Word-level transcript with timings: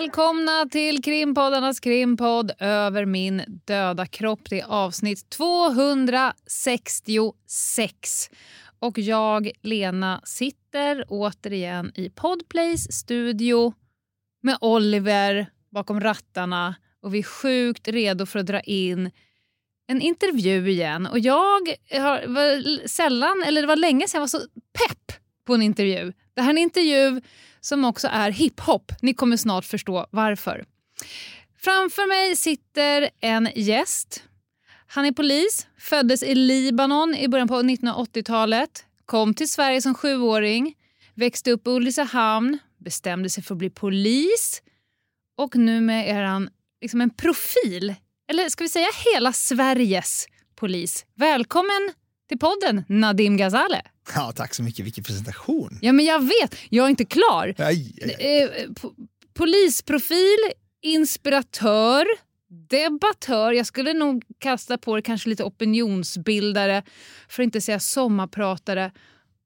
Välkomna 0.00 0.66
till 0.70 1.02
krimpoddarnas 1.02 1.80
krimpodd 1.80 2.52
Över 2.58 3.04
min 3.04 3.42
döda 3.64 4.06
kropp. 4.06 4.40
Det 4.50 4.60
är 4.60 4.66
avsnitt 4.66 5.30
266. 5.30 8.30
Och 8.78 8.98
jag, 8.98 9.50
Lena, 9.62 10.20
sitter 10.24 11.04
återigen 11.08 11.92
i 11.94 12.10
Podplays 12.10 12.92
studio 12.92 13.74
med 14.42 14.58
Oliver 14.60 15.46
bakom 15.70 16.00
rattarna 16.00 16.74
och 17.02 17.14
vi 17.14 17.18
är 17.18 17.22
sjukt 17.22 17.88
redo 17.88 18.26
för 18.26 18.38
att 18.38 18.46
dra 18.46 18.60
in 18.60 19.10
en 19.86 20.00
intervju 20.00 20.70
igen. 20.70 21.06
Och 21.06 21.18
jag 21.18 21.74
har 21.90 22.26
var 22.26 22.86
sällan, 22.88 23.42
eller 23.46 23.60
det 23.60 23.68
var 23.68 23.76
länge 23.76 24.08
sedan 24.08 24.18
jag 24.18 24.22
var 24.22 24.28
så 24.28 24.40
pepp 24.72 25.12
på 25.44 25.54
en 25.54 25.62
intervju. 25.62 26.12
Det 26.34 26.42
här 26.42 26.48
är 26.48 26.52
en 26.52 26.58
intervju 26.58 27.20
som 27.60 27.84
också 27.84 28.08
är 28.08 28.30
hiphop. 28.30 28.92
Ni 29.02 29.14
kommer 29.14 29.36
snart 29.36 29.64
förstå 29.64 30.06
varför. 30.10 30.64
Framför 31.58 32.08
mig 32.08 32.36
sitter 32.36 33.10
en 33.20 33.48
gäst. 33.54 34.22
Han 34.86 35.04
är 35.04 35.12
polis, 35.12 35.66
föddes 35.78 36.22
i 36.22 36.34
Libanon 36.34 37.14
i 37.14 37.28
början 37.28 37.48
på 37.48 37.62
1980-talet, 37.62 38.84
kom 39.06 39.34
till 39.34 39.50
Sverige 39.50 39.82
som 39.82 39.94
sjuåring, 39.94 40.74
växte 41.14 41.50
upp 41.50 41.66
i 41.66 41.70
Ulricehamn, 41.70 42.58
bestämde 42.78 43.30
sig 43.30 43.42
för 43.42 43.54
att 43.54 43.58
bli 43.58 43.70
polis 43.70 44.62
och 45.36 45.56
nu 45.56 45.92
är 45.92 46.22
han 46.22 46.50
liksom 46.80 47.00
en 47.00 47.10
profil, 47.10 47.94
eller 48.30 48.48
ska 48.48 48.64
vi 48.64 48.68
säga 48.68 48.88
hela 49.14 49.32
Sveriges 49.32 50.26
polis. 50.56 51.06
Välkommen 51.14 51.92
till 52.30 52.38
podden 52.38 52.84
Nadim 52.88 53.36
Ghazale. 53.36 53.82
Ja, 54.14 54.32
tack 54.36 54.54
så 54.54 54.62
mycket. 54.62 54.86
Vilken 54.86 55.04
presentation. 55.04 55.78
Ja, 55.82 55.92
men 55.92 56.04
jag 56.04 56.20
vet. 56.20 56.56
Jag 56.68 56.86
är 56.86 56.90
inte 56.90 57.04
klar. 57.04 57.54
Aj, 57.58 57.94
aj, 58.02 58.16
aj. 58.18 58.42
Eh, 58.42 58.50
po- 58.70 58.94
polisprofil, 59.34 60.38
inspiratör, 60.82 62.06
debattör. 62.70 63.52
Jag 63.52 63.66
skulle 63.66 63.92
nog 63.92 64.24
kasta 64.38 64.78
på 64.78 64.96
det 64.96 65.02
kanske 65.02 65.28
lite 65.28 65.44
opinionsbildare, 65.44 66.82
för 67.28 67.42
att 67.42 67.44
inte 67.44 67.60
säga 67.60 67.80
sommarpratare 67.80 68.92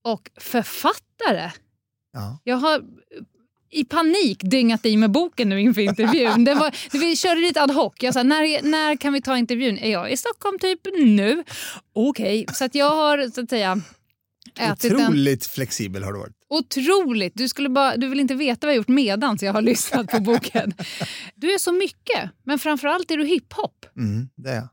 och 0.02 0.30
författare. 0.40 1.50
Ja. 2.12 2.38
Jag 2.44 2.56
har 2.56 2.82
i 3.74 3.84
panik 3.84 4.40
dyngat 4.42 4.86
i 4.86 4.96
med 4.96 5.10
boken 5.10 5.48
nu 5.48 5.60
inför 5.60 5.80
intervjun. 5.80 6.44
Den 6.44 6.58
var, 6.58 6.74
vi 6.98 7.16
körde 7.16 7.40
lite 7.40 7.62
ad 7.62 7.72
hoc. 7.72 7.92
Jag 8.00 8.14
sa, 8.14 8.22
när, 8.22 8.62
när 8.62 8.96
kan 8.96 9.12
vi 9.12 9.22
ta 9.22 9.38
intervjun? 9.38 9.78
Är 9.78 9.90
jag 9.92 10.12
i 10.12 10.16
Stockholm 10.16 10.58
typ 10.58 10.80
nu? 10.98 11.44
Okej, 11.92 12.46
så 12.52 12.64
att 12.64 12.74
jag 12.74 12.90
har 12.90 13.30
så 13.34 13.40
att 13.40 13.50
säga 13.50 13.80
ätit 14.58 14.90
den. 14.90 15.00
Otroligt 15.00 15.46
flexibel 15.46 16.02
har 16.04 16.12
du 16.12 16.18
varit. 16.18 16.34
Otroligt! 16.48 17.32
Du, 17.36 17.48
skulle 17.48 17.68
bara, 17.68 17.96
du 17.96 18.08
vill 18.08 18.20
inte 18.20 18.34
veta 18.34 18.66
vad 18.66 18.74
jag 18.74 18.76
gjort 18.76 18.88
medan 18.88 19.38
jag 19.40 19.52
har 19.52 19.62
lyssnat 19.62 20.06
på 20.10 20.20
boken. 20.20 20.74
Du 21.34 21.54
är 21.54 21.58
så 21.58 21.72
mycket, 21.72 22.30
men 22.44 22.58
framförallt 22.58 23.10
är 23.10 23.16
du 23.16 23.24
hiphop. 23.26 23.86
Mm, 23.96 24.28
det 24.36 24.50
är 24.50 24.54
jag. 24.54 24.68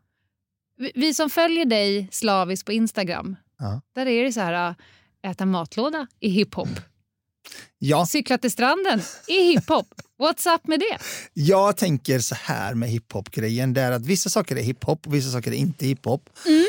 Vi, 0.77 0.91
vi 0.95 1.13
som 1.13 1.29
följer 1.29 1.65
dig 1.65 2.07
slaviskt 2.11 2.65
på 2.65 2.71
Instagram, 2.71 3.35
Ja. 3.59 3.81
där 3.95 4.05
är 4.05 4.23
det 4.23 4.31
så 4.33 4.39
här 4.39 4.75
äh, 5.23 5.31
äta 5.31 5.45
matlåda 5.45 6.07
i 6.19 6.29
hiphop. 6.29 6.69
Ja, 7.79 8.05
Cykla 8.05 8.37
till 8.37 8.51
stranden 8.51 9.01
i 9.27 9.33
hiphop. 9.43 9.87
What's 10.19 10.55
up 10.55 10.67
med 10.67 10.79
det? 10.79 10.97
jag 11.33 11.77
tänker 11.77 12.19
så 12.19 12.35
här 12.35 12.73
med 12.73 12.89
hiphop-grejen. 12.89 13.73
Det 13.73 13.81
är 13.81 13.91
att 13.91 14.05
vissa 14.05 14.29
saker 14.29 14.55
är 14.55 14.61
hiphop 14.63 15.07
och 15.07 15.13
vissa 15.13 15.31
saker 15.31 15.51
är 15.51 15.55
inte 15.55 15.85
hiphop. 15.85 16.29
Mm. 16.45 16.65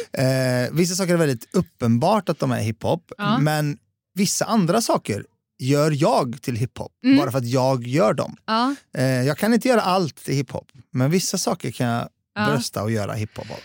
Eh, 0.67 0.71
vissa 0.73 0.95
saker 0.95 1.13
är 1.13 1.17
väldigt 1.19 1.49
uppenbart 1.53 2.29
att 2.29 2.39
de 2.39 2.53
är 2.53 2.61
hiphop. 2.61 3.13
Ja. 3.19 3.39
Men 3.39 3.79
vissa 4.15 4.45
andra 4.45 4.81
saker 4.81 5.25
gör 5.59 5.91
jag 5.91 6.43
till 6.43 6.57
hiphop. 6.57 6.93
Mm. 7.05 7.19
Bara 7.19 7.31
för 7.31 7.39
att 7.39 7.47
jag 7.49 7.87
gör 7.87 8.15
dem. 8.15 8.37
Ja, 8.47 8.75
Eh, 8.95 9.05
jag 9.05 9.39
kan 9.39 9.55
inte 9.55 9.69
göra 9.69 9.81
allt 9.81 10.17
till 10.25 10.35
hiphop. 10.35 10.69
Men 10.91 11.11
vissa 11.11 11.39
saker 11.39 11.71
kan 11.71 11.87
jag 11.87 12.09
Ja. 12.35 12.47
brösta 12.47 12.83
och 12.83 12.91
göra 12.91 13.13
hiphop 13.13 13.51
av. 13.51 13.57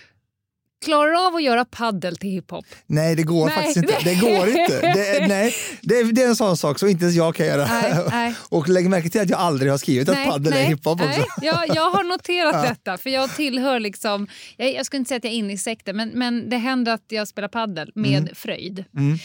klarar 0.86 1.12
du 1.12 1.18
av 1.28 1.36
att 1.36 1.44
göra 1.44 1.66
paddel 1.66 2.18
till 2.18 2.30
hiphop? 2.30 2.66
Nej, 2.86 3.16
det 3.16 3.24
går 3.24 3.46
Nej. 3.46 3.56
faktiskt 3.56 3.78
inte. 3.78 4.00
Det 4.04 4.16
går 4.16 4.48
inte. 4.60 4.82
Det 4.82 5.28
nej, 5.28 5.56
det 5.82 6.04
det 6.04 6.24
är 6.24 6.28
en 6.28 6.36
sån 6.36 6.58
sak 6.58 6.80
som 6.80 6.90
inte 6.90 7.04
ens 7.04 7.16
jag 7.16 7.36
kan 7.36 7.46
göra. 7.46 7.68
Nej, 7.68 7.94
nej. 8.10 8.36
Och 8.50 8.70
lägg 8.70 8.90
märke 8.90 9.10
till 9.10 9.22
att 9.22 9.30
jag 9.30 9.40
aldrig 9.40 9.72
har 9.72 9.78
skrivit 9.78 10.10
att 10.10 10.26
padel 10.26 10.54
är 10.54 10.64
hiphop 10.64 11.02
också. 11.02 11.08
Nej, 11.08 11.26
jag, 11.42 11.76
jag 11.76 11.90
har 11.92 12.04
noterat 12.04 12.64
detta, 12.70 12.98
för 12.98 13.10
jag 13.10 13.36
tillhör 13.36 13.80
liksom... 13.80 14.28
Jag, 14.58 14.74
jag 14.74 14.86
skulle 14.86 14.98
inte 14.98 15.10
säga 15.10 15.18
att 15.18 15.24
jag 15.24 15.34
är 15.34 15.38
inne 15.38 15.54
i 15.54 15.58
sekten, 15.58 15.98
men, 15.98 16.10
men 16.10 16.50
det 16.50 16.58
händer 16.58 16.94
att 16.94 17.06
jag 17.08 17.28
spelar 17.28 17.48
paddel 17.48 17.92
med 17.96 18.30
fröjd. 18.34 18.86
Mm. 18.96 19.18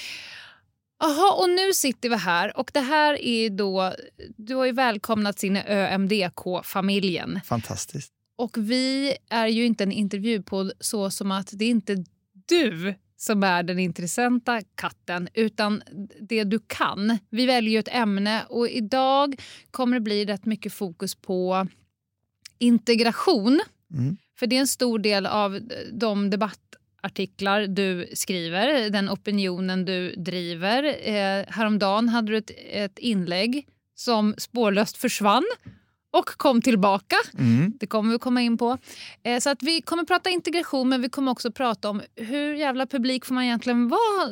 Jaha, 1.00 1.32
och 1.32 1.50
nu 1.50 1.72
sitter 1.74 2.08
vi 2.08 2.16
här 2.16 2.56
och 2.56 2.70
det 2.74 2.80
här 2.80 3.22
är 3.22 3.50
då... 3.50 3.94
Du 4.36 4.54
har 4.54 4.64
ju 4.64 4.72
välkomnats 4.72 5.44
in 5.44 5.56
i 5.56 5.62
ÖMDK-familjen. 5.66 7.40
Fantastiskt. 7.44 8.12
Och 8.36 8.56
vi 8.58 9.16
är 9.30 9.46
ju 9.46 9.64
inte 9.66 9.84
en 9.84 9.92
intervjupodd 9.92 10.72
så 10.80 11.10
som 11.10 11.30
att 11.32 11.50
det 11.52 11.64
är 11.64 11.70
inte 11.70 12.04
du 12.48 12.94
som 13.16 13.42
är 13.42 13.62
den 13.62 13.78
intressanta 13.78 14.60
katten, 14.74 15.28
utan 15.34 15.82
det 16.20 16.44
du 16.44 16.58
kan. 16.66 17.18
Vi 17.30 17.46
väljer 17.46 17.80
ett 17.80 17.88
ämne 17.88 18.44
och 18.48 18.68
idag 18.68 19.34
kommer 19.70 19.96
det 19.96 20.00
bli 20.00 20.24
rätt 20.24 20.46
mycket 20.46 20.72
fokus 20.72 21.14
på 21.14 21.66
integration. 22.58 23.60
Mm. 23.94 24.16
För 24.38 24.46
det 24.46 24.56
är 24.56 24.60
en 24.60 24.66
stor 24.66 24.98
del 24.98 25.26
av 25.26 25.60
de 25.92 26.30
debattartiklar 26.30 27.66
du 27.66 28.08
skriver, 28.14 28.90
den 28.90 29.10
opinionen 29.10 29.84
du 29.84 30.14
driver. 30.14 30.82
Eh, 30.84 31.44
häromdagen 31.48 32.08
hade 32.08 32.32
du 32.32 32.36
ett, 32.36 32.50
ett 32.70 32.98
inlägg 32.98 33.66
som 33.94 34.34
spårlöst 34.38 34.96
försvann 34.96 35.44
och 36.12 36.24
kom 36.26 36.62
tillbaka. 36.62 37.16
Mm. 37.38 37.72
Det 37.80 37.86
kommer 37.86 38.12
vi 38.12 38.18
komma 38.18 38.42
in 38.42 38.58
på. 38.58 38.78
Eh, 39.24 39.38
så 39.40 39.50
att 39.50 39.62
vi 39.62 39.80
kommer 39.82 40.04
prata 40.04 40.30
integration 40.30 40.88
men 40.88 41.02
vi 41.02 41.08
kommer 41.08 41.32
också 41.32 41.52
prata 41.52 41.90
om 41.90 42.02
hur 42.16 42.54
jävla 42.54 42.86
publik 42.86 43.24
får 43.24 43.34
man 43.34 43.44
egentligen 43.44 43.88
vara 43.88 44.30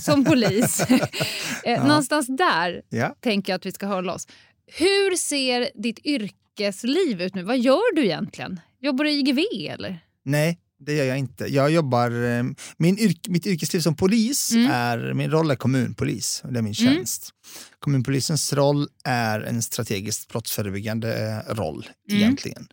som 0.00 0.24
polis. 0.24 0.80
eh, 1.64 1.86
Någonstans 1.86 2.26
där 2.26 2.82
Ja. 2.88 3.14
tänker 3.20 3.52
jag 3.52 3.58
att 3.58 3.66
vi 3.66 3.72
ska 3.72 3.86
hålla 3.86 4.14
oss. 4.14 4.26
Hur 4.66 5.16
ser 5.16 5.68
ditt 5.82 5.98
yrkesliv 6.06 7.22
ut 7.22 7.34
nu? 7.34 7.42
Vad 7.42 7.58
gör 7.58 7.94
du 7.94 8.04
egentligen? 8.04 8.60
Jobbar 8.80 9.04
du 9.04 9.10
i 9.10 9.18
IGV 9.18 9.38
eller? 9.70 9.98
Nej, 10.24 10.58
det 10.80 10.92
gör 10.94 11.04
jag 11.04 11.18
inte. 11.18 11.46
Jag 11.46 11.70
jobbar, 11.70 12.10
eh, 12.10 12.44
min 12.76 12.98
yrk, 12.98 13.28
mitt 13.28 13.46
yrkesliv 13.46 13.80
som 13.80 13.96
polis, 13.96 14.52
Mm. 14.52 14.70
är, 14.70 15.14
min 15.14 15.30
roll 15.30 15.50
är 15.50 15.56
kommunpolis. 15.56 16.40
Det 16.44 16.48
är 16.58 16.62
min 16.62 16.64
Mm. 16.64 16.74
tjänst. 16.74 17.30
Kommunpolisens 17.78 18.52
roll 18.52 18.88
är 19.04 19.40
en 19.40 19.62
strategiskt 19.62 20.28
brottsförebyggande 20.28 21.42
eh, 21.48 21.54
roll 21.54 21.86
Mm. 22.10 22.22
egentligen. 22.22 22.68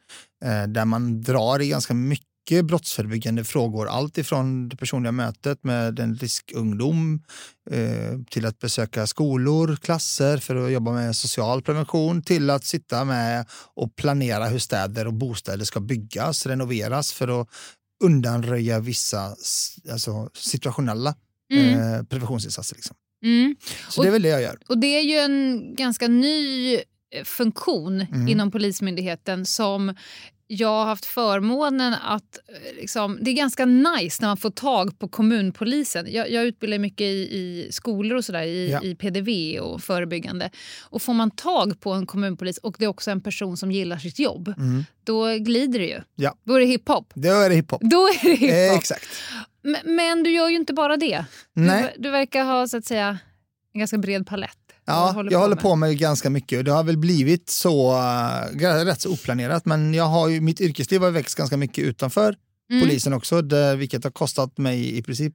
Eh, 0.45 0.63
Där 0.67 0.85
man 0.85 1.21
drar 1.21 1.61
i 1.61 1.67
ganska 1.69 1.93
mycket 1.93 2.65
brottsförebyggande 2.65 3.43
frågor. 3.43 3.87
Allt 3.87 4.17
ifrån 4.17 4.69
det 4.69 4.77
personliga 4.77 5.11
mötet 5.11 5.63
med 5.63 5.99
en 5.99 6.15
riskungdom 6.15 7.23
eh, 7.71 8.19
till 8.29 8.45
att 8.45 8.59
besöka 8.59 9.07
skolor, 9.07 9.75
klasser 9.81 10.37
för 10.37 10.55
att 10.65 10.71
jobba 10.71 10.91
med 10.91 11.15
social 11.15 11.61
prevention 11.61 12.21
till 12.21 12.49
att 12.49 12.65
sitta 12.65 13.05
med 13.05 13.45
och 13.75 13.95
planera 13.95 14.45
hur 14.47 14.59
städer 14.59 15.07
och 15.07 15.13
bostäder 15.13 15.65
ska 15.65 15.79
byggas, 15.79 16.45
renoveras 16.45 17.11
för 17.13 17.41
att 17.41 17.47
undanröja 18.03 18.79
vissa 18.79 19.35
alltså, 19.91 20.29
situationella 20.33 21.15
Mm. 21.53 21.93
eh, 21.93 22.03
preventionsinsatser. 22.03 22.75
Liksom. 22.75 22.95
Mm. 23.23 23.55
Så 23.89 23.99
Och- 24.01 24.03
det 24.05 24.09
är 24.09 24.11
väl 24.11 24.21
det 24.21 24.29
jag 24.29 24.41
gör. 24.41 24.57
Och 24.67 24.77
det 24.77 24.87
är 24.87 25.01
ju 25.01 25.17
en 25.17 25.75
ganska 25.75 26.07
ny 26.07 26.75
eh, 26.75 27.23
funktion 27.23 28.01
Mm. 28.01 28.27
inom 28.27 28.51
Polismyndigheten 28.51 29.45
som 29.45 29.95
jag 30.47 30.67
har 30.67 30.85
haft 30.85 31.05
förmånen 31.05 31.93
att... 31.93 32.39
eh, 32.47 32.75
Liksom, 32.81 33.17
det 33.21 33.31
är 33.31 33.35
ganska 33.35 33.65
nice 33.65 34.17
när 34.21 34.27
man 34.27 34.37
får 34.37 34.49
tag 34.49 34.99
på 34.99 35.07
kommunpolisen. 35.07 36.05
Jag, 36.09 36.31
jag 36.31 36.45
utbildar 36.45 36.77
mycket 36.79 37.01
i, 37.05 37.05
i 37.37 37.67
skolor 37.71 38.17
och 38.17 38.25
sådär, 38.25 38.43
i, 38.43 38.71
Ja. 38.71 38.81
i 38.83 38.95
PDV 38.95 39.59
och 39.59 39.81
förebyggande. 39.83 40.49
Och 40.83 41.01
Får 41.01 41.13
man 41.13 41.31
tag 41.31 41.79
på 41.79 41.91
en 41.93 42.05
kommunpolis 42.05 42.57
och 42.57 42.75
det 42.79 42.85
är 42.85 42.89
också 42.89 43.11
en 43.11 43.21
person 43.21 43.57
som 43.57 43.71
gillar 43.71 43.97
sitt 43.97 44.19
jobb, 44.19 44.53
då 45.03 45.25
glider 45.37 45.79
det 45.79 45.85
ju. 45.87 46.01
Ja. 46.15 46.35
Då 46.43 46.53
är 46.53 46.59
det 46.59 46.65
hiphop. 46.65 47.11
Då 47.15 47.29
är 47.29 47.49
det 47.49 47.55
hiphop. 47.55 47.81
Då 47.81 47.97
är 48.07 48.37
det 48.39 48.67
Eh, 48.69 48.75
exakt. 48.77 49.05
Men, 49.61 49.95
men 49.95 50.23
du 50.23 50.31
gör 50.31 50.49
ju 50.49 50.55
inte 50.55 50.73
bara 50.73 50.97
det. 50.97 51.25
Nej. 51.53 51.93
Du, 51.95 52.01
du 52.03 52.09
verkar 52.09 52.43
ha 52.45 52.67
så 52.67 52.77
att 52.77 52.85
säga 52.85 53.17
en 53.73 53.79
ganska 53.79 53.97
bred 53.97 54.27
palett. 54.27 54.57
Ja, 54.87 55.13
Vad 55.15 55.31
jag 55.31 55.39
håller 55.39 55.55
med. 55.55 55.61
på 55.63 55.75
med 55.75 55.97
ganska 55.97 56.29
mycket 56.29 56.57
och 56.57 56.63
det 56.63 56.71
har 56.71 56.83
väl 56.83 56.97
blivit 56.97 57.49
så 57.49 57.93
uh, 57.93 58.85
rätt 58.85 59.01
så 59.01 59.13
oplanerat. 59.13 59.65
Men 59.65 59.93
jag 59.93 60.03
har 60.05 60.29
ju, 60.29 60.41
mitt 60.41 60.61
yrkesliv 60.61 61.01
har 61.01 61.11
växt 61.11 61.35
ganska 61.35 61.57
mycket 61.57 61.83
utanför 61.83 62.35
Mm. 62.71 62.81
polisen 62.81 63.13
också, 63.13 63.41
det, 63.41 63.75
vilket 63.75 64.03
har 64.03 64.11
kostat 64.11 64.57
mig 64.57 64.97
i 64.97 65.01
princip 65.03 65.33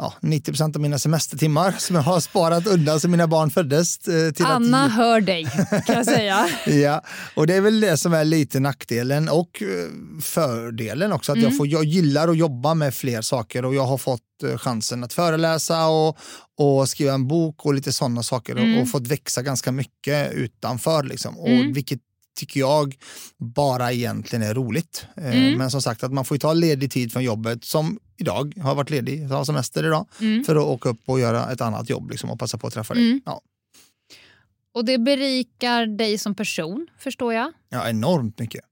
ja, 0.00 0.14
90 0.20 0.52
procent 0.52 0.76
av 0.76 0.82
mina 0.82 0.98
semestertimmar 0.98 1.74
som 1.78 1.96
jag 1.96 2.02
har 2.02 2.20
sparat 2.20 2.66
undan 2.66 3.00
sedan 3.00 3.10
mina 3.10 3.26
barn 3.26 3.50
föddes. 3.50 4.08
eh, 4.08 4.32
Till 4.32 4.44
Anna 4.44 4.84
att, 4.84 4.92
hör 4.92 5.20
dig, 5.20 5.44
kan 5.86 5.96
jag 5.96 6.04
säga. 6.04 6.48
Ja, 6.66 7.02
och 7.34 7.46
det 7.46 7.54
är 7.54 7.60
väl 7.60 7.80
det 7.80 7.96
som 7.96 8.12
är 8.14 8.24
lite 8.24 8.60
nackdelen 8.60 9.28
och 9.28 9.62
eh, 9.62 10.20
fördelen 10.22 11.12
också. 11.12 11.32
Att 11.32 11.36
Mm. 11.38 11.48
jag, 11.50 11.56
får, 11.56 11.66
jag 11.66 11.84
gillar 11.84 12.28
att 12.28 12.36
jobba 12.36 12.74
med 12.74 12.94
fler 12.94 13.22
saker 13.22 13.64
och 13.64 13.74
jag 13.74 13.86
har 13.86 13.98
fått 13.98 14.20
eh, 14.44 14.56
chansen 14.58 15.04
att 15.04 15.12
föreläsa 15.12 15.86
och, 15.86 16.18
och 16.58 16.88
skriva 16.88 17.12
en 17.14 17.28
bok 17.28 17.66
och 17.66 17.74
lite 17.74 17.92
sådana 17.92 18.22
saker 18.22 18.56
Mm. 18.56 18.76
och, 18.76 18.82
och 18.82 18.90
fått 18.90 19.06
växa 19.06 19.42
ganska 19.42 19.72
mycket 19.72 20.32
utanför. 20.32 21.02
Liksom. 21.02 21.38
Och 21.38 21.48
Mm. 21.48 21.72
Vilket 21.72 22.00
tycker 22.40 22.60
jag 22.60 22.96
bara 23.38 23.92
egentligen 23.92 24.42
är 24.42 24.54
roligt. 24.54 25.06
Eh, 25.16 25.24
Mm. 25.36 25.58
Men 25.58 25.70
som 25.70 25.82
sagt 25.82 26.04
att 26.04 26.12
man 26.12 26.24
får 26.24 26.34
ju 26.34 26.38
ta 26.38 26.52
ledig 26.52 26.90
tid 26.90 27.12
från 27.12 27.22
jobbet 27.24 27.64
som 27.64 27.98
idag 28.16 28.54
har 28.62 28.74
varit 28.74 28.90
ledig, 28.90 29.24
har 29.28 29.44
semester 29.44 29.84
idag, 29.86 30.06
Mm. 30.20 30.44
för 30.44 30.56
att 30.56 30.62
åka 30.64 30.88
upp 30.88 31.00
och 31.06 31.20
göra 31.20 31.52
ett 31.52 31.60
annat 31.60 31.90
jobb 31.90 32.10
liksom, 32.10 32.30
och 32.30 32.38
passa 32.38 32.58
på 32.58 32.66
att 32.66 32.72
träffa 32.74 32.94
dig. 32.94 33.06
Mm. 33.10 33.20
Ja. 33.24 33.40
Och 34.74 34.84
det 34.84 34.98
berikar 34.98 35.86
dig 35.86 36.18
som 36.18 36.34
person, 36.34 36.86
förstår 36.98 37.34
jag. 37.34 37.52
ja, 37.68 37.88
enormt 37.88 38.38
mycket. 38.38 38.64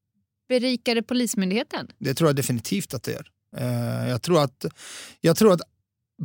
Berikar 0.48 0.94
det 0.94 1.02
Polismyndigheten? 1.02 1.88
Det 1.98 2.14
tror 2.14 2.28
jag 2.28 2.36
definitivt 2.36 2.94
att 2.94 3.02
det 3.02 3.12
gör. 3.12 3.26
Eh, 3.56 4.08
Jag 4.10 4.22
tror 4.22 4.42
att, 4.42 4.64
jag 5.20 5.36
tror 5.36 5.52
att 5.52 5.60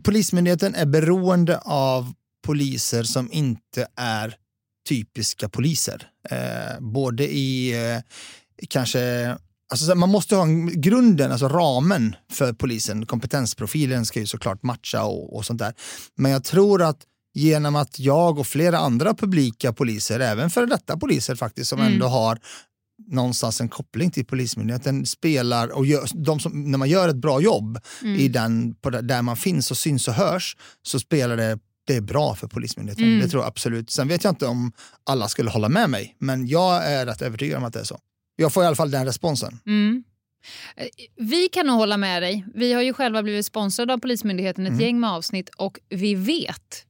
Polismyndigheten 0.03 0.75
är 0.75 0.85
beroende 0.85 1.57
av 1.65 2.13
poliser 2.45 3.03
som 3.03 3.29
inte 3.31 3.87
är 3.95 4.35
typiska 4.89 5.49
poliser. 5.49 6.07
Eh, 6.29 6.79
både 6.79 7.33
i 7.33 7.73
eh, 7.93 8.01
kanske 8.69 9.35
Alltså, 9.71 9.95
man 9.95 10.09
måste 10.09 10.35
ha 10.35 10.43
en, 10.43 10.81
grunden, 10.81 11.31
alltså 11.31 11.47
ramen 11.47 12.15
för 12.31 12.53
polisen, 12.53 13.05
kompetensprofilen 13.05 14.05
ska 14.05 14.19
ju 14.19 14.25
såklart 14.27 14.63
matcha 14.63 15.03
och, 15.03 15.35
och 15.35 15.45
sånt 15.45 15.59
där. 15.59 15.73
Men 16.17 16.31
jag 16.31 16.43
tror 16.43 16.81
att 16.81 16.97
genom 17.33 17.75
att 17.75 17.99
jag 17.99 18.39
och 18.39 18.47
flera 18.47 18.77
andra 18.77 19.13
publika 19.13 19.73
poliser, 19.73 20.19
även 20.19 20.49
för 20.49 20.65
detta 20.65 20.97
poliser 20.97 21.35
faktiskt, 21.35 21.69
som 21.69 21.79
Mm. 21.79 21.93
ändå 21.93 22.07
har 22.07 22.39
någonstans 23.07 23.61
en 23.61 23.69
koppling 23.69 24.11
till 24.11 24.25
Polismyndigheten 24.25 25.05
spelar 25.05 25.67
och 25.67 25.85
gör, 25.85 26.07
de 26.13 26.39
som, 26.39 26.71
när 26.71 26.77
man 26.77 26.89
gör 26.89 27.09
ett 27.09 27.15
bra 27.15 27.41
jobb 27.41 27.79
Mm. 28.01 28.19
i 28.19 28.27
den, 28.27 28.75
på, 28.75 28.89
där 28.89 29.21
man 29.21 29.37
finns 29.37 29.71
och 29.71 29.77
syns 29.77 30.07
och 30.07 30.13
hörs 30.13 30.57
så 30.81 30.99
spelar 30.99 31.37
det 31.37 31.59
det 31.85 31.95
är 31.95 32.01
bra 32.01 32.35
för 32.35 32.47
Polismyndigheten. 32.47 33.05
Mm. 33.05 33.19
Det 33.19 33.27
tror 33.27 33.43
jag 33.43 33.47
absolut. 33.47 33.89
Sen 33.89 34.07
vet 34.07 34.23
jag 34.23 34.31
inte 34.31 34.45
om 34.47 34.71
alla 35.03 35.27
skulle 35.27 35.49
hålla 35.49 35.69
med 35.69 35.89
mig, 35.89 36.15
men 36.19 36.47
jag 36.47 36.85
är 36.91 37.05
rätt 37.05 37.21
övertygad 37.21 37.57
om 37.57 37.63
att 37.63 37.73
det 37.73 37.79
är 37.79 37.83
så. 37.83 37.99
Jag 38.35 38.53
får 38.53 38.63
i 38.63 38.67
alla 38.67 38.75
fall 38.75 38.91
den 38.91 39.05
responsen. 39.05 39.59
Mm. 39.65 40.03
Eh, 40.75 40.87
Vi 41.17 41.47
kan 41.49 41.67
nog 41.67 41.75
hålla 41.75 41.97
med 41.97 42.21
dig. 42.23 42.45
Vi 42.55 42.73
har 42.73 42.81
ju 42.81 42.93
själva 42.93 43.23
blivit 43.23 43.45
sponsrade 43.45 43.93
av 43.93 43.97
Polismyndigheten 43.97 44.65
ett 44.65 44.69
Mm. 44.71 44.81
gäng 44.81 44.99
med 44.99 45.09
avsnitt 45.11 45.49
och 45.57 45.79
vi 45.89 46.15
vet 46.15 46.85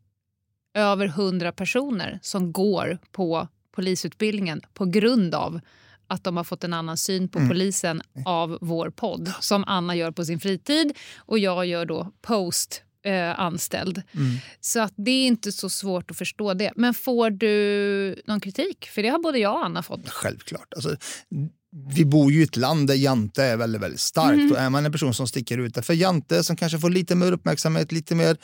över 0.74 1.08
hundra 1.08 1.52
personer 1.52 2.20
som 2.22 2.52
går 2.54 2.98
på 3.12 3.48
polisutbildningen 3.76 4.62
på 4.74 4.86
grund 4.86 5.36
av 5.36 5.60
att 6.08 6.24
de 6.24 6.38
har 6.38 6.44
fått 6.44 6.64
en 6.64 6.74
annan 6.74 6.98
syn 6.98 7.30
på 7.30 7.38
Mm. 7.40 7.50
polisen 7.50 8.02
av 8.26 8.58
vår 8.62 8.90
podd 8.90 9.32
som 9.40 9.64
Anna 9.68 9.96
gör 9.96 10.12
på 10.12 10.26
sin 10.26 10.40
fritid 10.40 10.98
och 11.18 11.40
jag 11.40 11.66
gör 11.66 11.86
då 11.86 12.12
post 12.22 12.84
eh, 13.04 13.40
anställd. 13.40 14.02
Mm. 14.16 14.36
Så 14.60 14.80
att 14.80 14.94
det 14.96 15.12
är 15.12 15.28
inte 15.28 15.52
så 15.52 15.70
svårt 15.70 16.12
att 16.12 16.18
förstå 16.18 16.54
det. 16.54 16.72
Men 16.76 16.94
får 16.94 17.30
du 17.30 18.22
någon 18.26 18.40
kritik? 18.40 18.86
För 18.86 19.04
det 19.04 19.10
har 19.10 19.20
både 19.20 19.40
jag 19.40 19.54
och 19.54 19.66
Anna 19.66 19.84
fått. 19.84 20.10
Självklart. 20.10 20.74
Alltså, 20.74 20.96
vi 21.96 22.06
bor 22.06 22.32
ju 22.32 22.40
i 22.40 22.44
ett 22.44 22.56
land 22.56 22.88
där 22.88 22.96
Jante 22.96 23.44
är 23.44 23.58
väldigt, 23.58 23.82
väldigt 23.82 24.00
starkt 24.00 24.34
Mm. 24.40 24.52
och 24.52 24.58
är 24.58 24.70
man 24.70 24.86
en 24.86 24.92
person 24.92 25.14
som 25.14 25.28
sticker 25.28 25.58
ut 25.58 25.86
för 25.86 25.94
Jante 25.94 26.44
som 26.44 26.56
kanske 26.56 26.80
får 26.80 26.90
lite 26.90 27.16
mer 27.16 27.32
uppmärksamhet, 27.32 27.92
lite 27.92 28.16
mer 28.16 28.38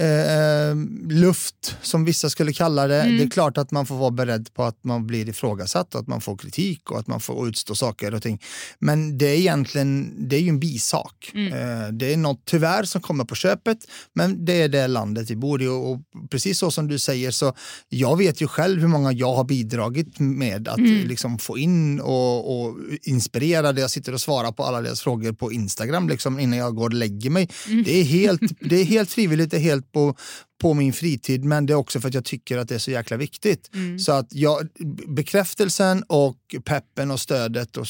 eh, 0.00 0.76
luft 1.08 1.76
som 1.82 2.04
vissa 2.04 2.30
skulle 2.30 2.52
kalla 2.52 2.86
det. 2.86 3.02
Mm. 3.02 3.16
Det 3.18 3.24
är 3.24 3.30
klart 3.30 3.58
att 3.58 3.70
man 3.70 3.86
får 3.86 3.96
vara 3.96 4.10
beredd 4.10 4.54
på 4.54 4.64
att 4.64 4.84
man 4.84 5.06
blir 5.06 5.28
ifrågasatt 5.28 5.94
och 5.94 6.00
att 6.00 6.06
man 6.06 6.20
får 6.20 6.36
kritik 6.36 6.90
och 6.90 6.98
att 6.98 7.06
man 7.06 7.20
får 7.20 7.48
utstå 7.48 7.74
saker 7.74 8.14
och 8.14 8.22
ting. 8.22 8.40
Men 8.78 9.18
det 9.18 9.26
är 9.26 9.34
egentligen, 9.36 10.14
det 10.28 10.36
är 10.36 10.40
ju 10.40 10.48
en 10.48 10.60
bisak. 10.60 11.30
Mm. 11.34 11.52
Eh, 11.52 11.88
det 11.88 12.12
är 12.12 12.16
något 12.16 12.42
tyvärr 12.44 12.84
som 12.84 13.00
kommer 13.00 13.24
på 13.24 13.34
köpet, 13.34 13.78
men 14.14 14.44
det 14.44 14.62
är 14.62 14.68
det 14.68 14.86
landet 14.86 15.30
vi 15.30 15.36
bor 15.36 15.62
i 15.62 15.66
och, 15.66 15.90
och 15.90 15.98
precis 16.30 16.58
så 16.58 16.70
som 16.70 16.88
du 16.88 16.98
säger 16.98 17.30
så 17.30 17.54
jag 17.88 18.16
vet 18.18 18.40
ju 18.42 18.46
själv 18.48 18.80
hur 18.80 18.88
många 18.88 19.12
jag 19.12 19.34
har 19.34 19.44
bidragit 19.44 20.18
med 20.18 20.68
att 20.68 20.78
Mm. 20.78 21.08
liksom 21.08 21.38
få 21.38 21.58
in 21.58 22.00
och, 22.00 22.36
och 22.54 22.59
inspirera 23.02 23.72
där 23.72 23.82
jag 23.82 23.90
sitter 23.90 24.12
och 24.12 24.20
svarar 24.20 24.52
på 24.52 24.64
alla 24.64 24.80
deras 24.80 25.00
frågor 25.00 25.32
på 25.32 25.52
Instagram 25.52 26.08
liksom, 26.08 26.38
innan 26.38 26.58
jag 26.58 26.74
går 26.74 26.86
och 26.86 26.94
lägger 26.94 27.30
mig. 27.30 27.48
Mm. 27.68 27.82
Det, 27.82 28.00
är 28.00 28.04
helt, 28.04 28.40
det 28.60 28.76
är 28.76 28.84
helt 28.84 29.10
frivilligt, 29.10 29.50
det 29.50 29.56
är 29.56 29.60
helt 29.60 29.92
på, 29.92 30.16
på 30.60 30.74
min 30.74 30.92
fritid 30.92 31.44
men 31.44 31.66
det 31.66 31.72
är 31.72 31.74
också 31.74 32.00
för 32.00 32.08
att 32.08 32.14
jag 32.14 32.24
tycker 32.24 32.58
att 32.58 32.68
det 32.68 32.74
är 32.74 32.78
så 32.78 32.90
jäkla 32.90 33.16
viktigt. 33.16 33.70
Mm. 33.74 33.98
Så 33.98 34.12
att 34.12 34.34
jag, 34.34 34.68
bekräftelsen 35.08 36.02
och 36.02 36.38
peppen 36.64 37.10
och 37.10 37.20
stödet 37.20 37.76
och 37.76 37.86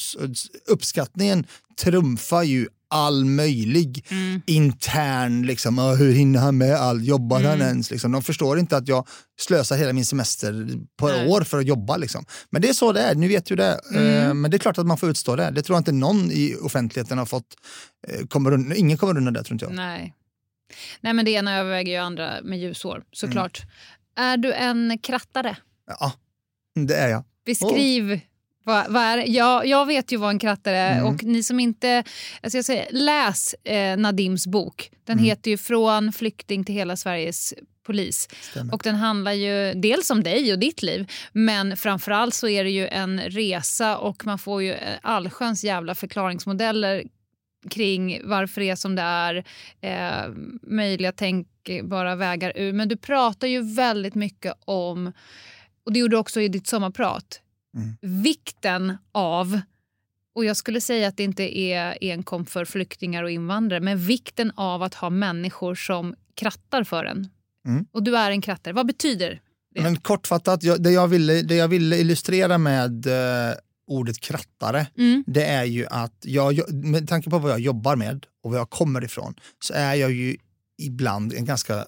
uppskattningen 0.67 1.45
trumfar 1.81 2.43
ju 2.43 2.67
all 2.91 3.25
möjlig 3.25 4.05
Mm. 4.11 4.41
intern, 4.47 5.45
liksom, 5.45 5.79
"Åh, 5.79 5.95
hur 5.95 6.13
hinner 6.13 6.39
han 6.39 6.57
med 6.57 6.75
allt, 6.75 7.03
jobbar 7.03 7.37
han 7.41 7.45
Mm. 7.55 7.67
ens? 7.67 7.91
Liksom. 7.91 8.11
De 8.11 8.21
förstår 8.23 8.59
inte 8.59 8.77
att 8.77 8.87
jag 8.87 9.07
slösar 9.39 9.77
hela 9.77 9.93
min 9.93 10.05
semester 10.05 10.67
på 10.97 11.07
Nej. 11.07 11.27
år 11.27 11.41
för 11.41 11.59
att 11.59 11.65
jobba. 11.65 11.97
Liksom. 11.97 12.25
Men 12.49 12.61
det 12.61 12.69
är 12.69 12.73
så 12.73 12.91
det 12.91 13.01
är, 13.01 13.15
ni 13.15 13.27
vet 13.27 13.51
ju 13.51 13.55
det. 13.55 13.79
Mm. 13.95 14.07
Eh, 14.27 14.33
Men 14.33 14.51
det 14.51 14.57
är 14.57 14.59
klart 14.59 14.77
att 14.77 14.85
man 14.87 14.97
får 14.97 15.09
utstå 15.09 15.35
det. 15.35 15.51
Det 15.51 15.61
tror 15.61 15.75
jag 15.75 15.79
inte 15.79 15.91
någon 15.91 16.31
i 16.31 16.55
offentligheten 16.61 17.17
har 17.17 17.25
fått, 17.25 17.55
eh, 18.07 18.25
kommer 18.27 18.75
ingen 18.75 18.97
kommer 18.97 19.17
undan 19.17 19.33
det 19.33 19.43
tror 19.43 19.53
inte 19.55 19.65
jag. 19.65 19.73
Nej. 19.73 20.13
Nej, 21.01 21.13
men 21.13 21.25
det 21.25 21.31
ena 21.31 21.57
överväger 21.57 21.91
ju 21.91 21.97
andra 21.97 22.31
med 22.43 22.59
ljusår, 22.59 23.03
såklart. 23.11 23.61
Mm. 24.17 24.29
Är 24.29 24.37
du 24.37 24.53
en 24.53 24.97
krattare? 25.03 25.57
Ja, 25.99 26.13
det 26.87 26.95
är 26.95 27.07
jag. 27.09 27.23
Beskriv. 27.45 28.19
Vad, 28.63 28.91
vad 28.91 29.03
är 29.03 29.25
jag, 29.27 29.67
jag 29.67 29.85
vet 29.85 30.11
ju 30.11 30.17
vad 30.17 30.29
en 30.29 30.39
krattare 30.39 30.77
är 30.77 30.99
Mm. 30.99 31.05
och 31.13 31.23
ni 31.23 31.43
som 31.43 31.59
inte... 31.59 32.03
Alltså 32.43 32.57
jag 32.57 32.65
säger, 32.65 32.87
läs 32.91 33.53
eh, 33.53 33.97
Nadims 33.97 34.47
bok. 34.47 34.89
Den 35.05 35.13
Mm. 35.17 35.25
heter 35.25 35.51
ju 35.51 35.57
Från 35.57 36.13
flykting 36.13 36.63
till 36.63 36.75
hela 36.75 36.97
Sveriges 36.97 37.53
polis. 37.83 38.27
Stämmer. 38.41 38.73
Och 38.73 38.81
den 38.83 38.95
handlar 38.95 39.31
ju 39.31 39.73
dels 39.73 40.09
om 40.09 40.23
dig 40.23 40.53
och 40.53 40.59
ditt 40.59 40.83
liv 40.83 41.11
men 41.31 41.77
framförallt 41.77 42.33
så 42.33 42.47
är 42.47 42.63
det 42.63 42.69
ju 42.69 42.87
en 42.87 43.19
resa 43.21 43.97
och 43.97 44.25
man 44.25 44.39
får 44.39 44.63
ju 44.63 44.71
eh, 44.71 44.97
allsköns 45.01 45.63
jävla 45.63 45.95
förklaringsmodeller 45.95 47.03
kring 47.69 48.21
varför 48.23 48.61
det 48.61 48.69
är 48.69 48.75
som 48.75 48.95
det 48.95 49.01
är, 49.01 49.43
eh, 49.81 50.33
möjliga 50.61 51.11
tänkbara 51.11 52.15
vägar 52.15 52.53
ur. 52.55 52.73
Men 52.73 52.87
du 52.89 52.97
pratar 52.97 53.47
ju 53.47 53.73
väldigt 53.75 54.15
mycket 54.15 54.53
om, 54.65 55.13
och 55.85 55.93
det 55.93 55.99
gjorde 55.99 56.15
du 56.15 56.19
också 56.19 56.41
i 56.41 56.47
ditt 56.47 56.67
sommarprat, 56.67 57.40
Mm. 57.75 57.97
vikten 58.23 58.97
av 59.11 59.61
och 60.35 60.45
jag 60.45 60.57
skulle 60.57 60.81
säga 60.81 61.07
att 61.07 61.17
det 61.17 61.23
inte 61.23 61.59
är 61.59 61.97
enkom 62.01 62.45
för 62.45 62.65
flyktingar 62.65 63.23
och 63.23 63.31
invandrare 63.31 63.79
men 63.79 63.97
vikten 63.97 64.51
av 64.55 64.83
att 64.83 64.93
ha 64.93 65.09
människor 65.09 65.75
som 65.75 66.15
krattar 66.35 66.83
för 66.83 67.05
en. 67.05 67.29
Mm. 67.67 67.85
Och 67.91 68.03
du 68.03 68.17
är 68.17 68.31
en 68.31 68.41
krattare. 68.41 68.73
Vad 68.73 68.87
betyder 68.87 69.41
det? 69.75 69.81
Men 69.81 69.97
kortfattat, 69.97 70.63
jag, 70.63 70.83
det, 70.83 70.91
jag 70.91 71.07
ville, 71.07 71.41
det 71.41 71.55
jag 71.55 71.67
ville 71.67 71.97
illustrera 71.97 72.57
med 72.57 73.07
eh, 73.07 73.53
ordet 73.87 74.19
krattare 74.19 74.87
Mm. 74.97 75.23
det 75.27 75.45
är 75.45 75.63
ju 75.63 75.85
att 75.87 76.17
jag, 76.21 76.73
med 76.73 77.09
tanke 77.09 77.29
på 77.29 77.39
vad 77.39 77.51
jag 77.51 77.59
jobbar 77.59 77.95
med 77.95 78.25
och 78.43 78.51
var 78.51 78.57
jag 78.57 78.69
kommer 78.69 79.03
ifrån 79.03 79.33
så 79.59 79.73
är 79.73 79.93
jag 79.93 80.11
ju 80.11 80.37
ibland 80.85 81.33
en 81.33 81.45
ganska 81.45 81.85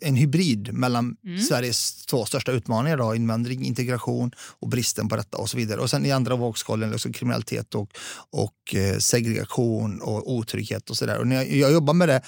en 0.00 0.16
hybrid 0.16 0.72
mellan 0.72 1.16
Mm. 1.24 1.38
Sveriges 1.38 2.06
två 2.06 2.24
största 2.24 2.52
utmaningar, 2.52 2.96
då, 2.96 3.14
invandring, 3.14 3.64
integration 3.64 4.30
och 4.60 4.68
bristen 4.68 5.08
på 5.08 5.16
detta 5.16 5.36
och 5.36 5.50
så 5.50 5.56
vidare. 5.56 5.80
Och 5.80 5.90
sen 5.90 6.06
i 6.06 6.12
andra 6.12 6.36
vågskålen 6.36 6.90
liksom 6.90 7.12
kriminalitet 7.12 7.74
och, 7.74 7.90
och 8.30 8.74
eh, 8.74 8.98
segregation 8.98 10.00
och 10.00 10.32
otrygghet 10.32 10.90
och 10.90 10.96
sådär. 10.96 11.18
Och 11.18 11.26
när 11.26 11.36
jag, 11.36 11.52
jag 11.52 11.72
jobbar 11.72 11.94
med 11.94 12.08
det 12.08 12.22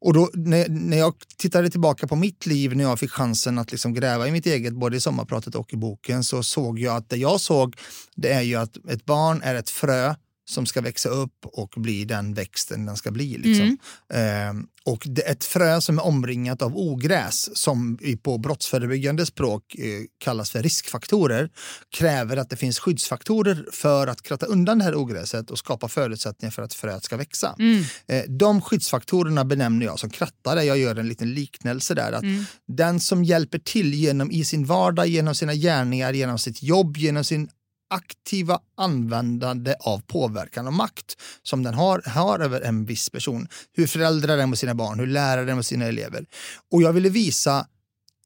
och 0.00 0.14
då, 0.14 0.30
när, 0.34 0.68
när 0.68 0.98
jag 0.98 1.14
tittade 1.36 1.70
tillbaka 1.70 2.06
på 2.06 2.16
mitt 2.16 2.46
liv 2.46 2.76
när 2.76 2.84
jag 2.84 2.98
fick 2.98 3.10
chansen 3.10 3.58
att 3.58 3.72
liksom 3.72 3.94
gräva 3.94 4.28
i 4.28 4.30
mitt 4.30 4.46
eget, 4.46 4.74
både 4.74 4.96
i 4.96 5.00
sommarpratet 5.00 5.54
och 5.54 5.72
i 5.72 5.76
boken, 5.76 6.24
så 6.24 6.42
såg 6.42 6.78
jag 6.78 6.96
att 6.96 7.08
det 7.08 7.16
jag 7.16 7.40
såg 7.40 7.76
det 8.16 8.32
är 8.32 8.42
ju 8.42 8.54
att 8.54 8.76
ett 8.88 9.04
barn 9.04 9.42
är 9.42 9.54
ett 9.54 9.70
frö 9.70 10.14
som 10.48 10.66
ska 10.66 10.80
växa 10.80 11.08
upp 11.08 11.46
och 11.46 11.74
bli 11.76 12.04
den 12.04 12.34
växten 12.34 12.86
den 12.86 12.96
ska 12.96 13.10
bli. 13.10 13.38
Liksom. 13.38 13.78
Ehm, 14.14 14.66
och 14.84 15.02
det 15.06 15.22
ett 15.22 15.44
frö 15.44 15.80
som 15.80 15.98
är 15.98 16.06
omringat 16.06 16.62
av 16.62 16.76
ogräs 16.76 17.56
som 17.58 17.98
på 18.22 18.38
brottsförebyggande 18.38 19.26
språk 19.26 19.74
eh, 19.74 19.84
kallas 20.18 20.50
för 20.50 20.62
riskfaktorer 20.62 21.50
kräver 21.96 22.36
att 22.36 22.50
det 22.50 22.56
finns 22.56 22.78
skyddsfaktorer 22.78 23.66
för 23.72 24.06
att 24.06 24.22
kratta 24.22 24.46
undan 24.46 24.78
det 24.78 24.84
här 24.84 24.94
ogräset 24.94 25.50
och 25.50 25.58
skapa 25.58 25.88
förutsättningar 25.88 26.50
för 26.50 26.62
att 26.62 26.74
fröet 26.74 27.04
ska 27.04 27.16
växa. 27.16 27.56
Mm. 27.58 27.84
Eh, 28.06 28.22
De 28.28 28.60
skyddsfaktorerna 28.60 29.44
benämner 29.44 29.86
jag 29.86 29.98
som 29.98 30.10
krattare. 30.10 30.64
Jag 30.64 30.78
gör 30.78 30.96
en 30.96 31.08
liten 31.08 31.34
liknelse 31.34 31.94
där. 31.94 32.12
Att 32.12 32.22
Mm. 32.28 32.44
Den 32.68 33.00
som 33.00 33.24
hjälper 33.24 33.58
till 33.58 33.94
genom 33.94 34.30
i 34.30 34.44
sin 34.44 34.64
vardag, 34.64 35.06
genom 35.06 35.34
sina 35.34 35.54
gärningar, 35.54 36.12
genom 36.12 36.38
sitt 36.38 36.62
jobb, 36.62 36.96
genom 36.96 37.24
sin 37.24 37.48
aktiva 37.90 38.60
användande 38.76 39.74
av 39.80 39.98
påverkan 40.06 40.66
och 40.66 40.72
makt 40.72 41.16
som 41.42 41.62
den 41.62 41.74
har, 41.74 42.02
har 42.06 42.38
över 42.38 42.60
en 42.60 42.84
viss 42.84 43.10
person. 43.10 43.48
Hur 43.72 43.86
föräldrar 43.86 44.38
är 44.38 44.46
mot 44.46 44.58
sina 44.58 44.74
barn, 44.74 44.98
hur 44.98 45.06
lärare 45.06 45.50
är 45.50 45.54
mot 45.54 45.66
sina 45.66 45.84
elever. 45.84 46.26
Och 46.72 46.82
jag 46.82 46.92
ville 46.92 47.08
visa, 47.08 47.66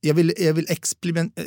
jag 0.00 0.14
vill, 0.14 0.34
jag 0.38 0.54
vill 0.54 0.66
experiment, 0.68 1.38
eh, 1.38 1.46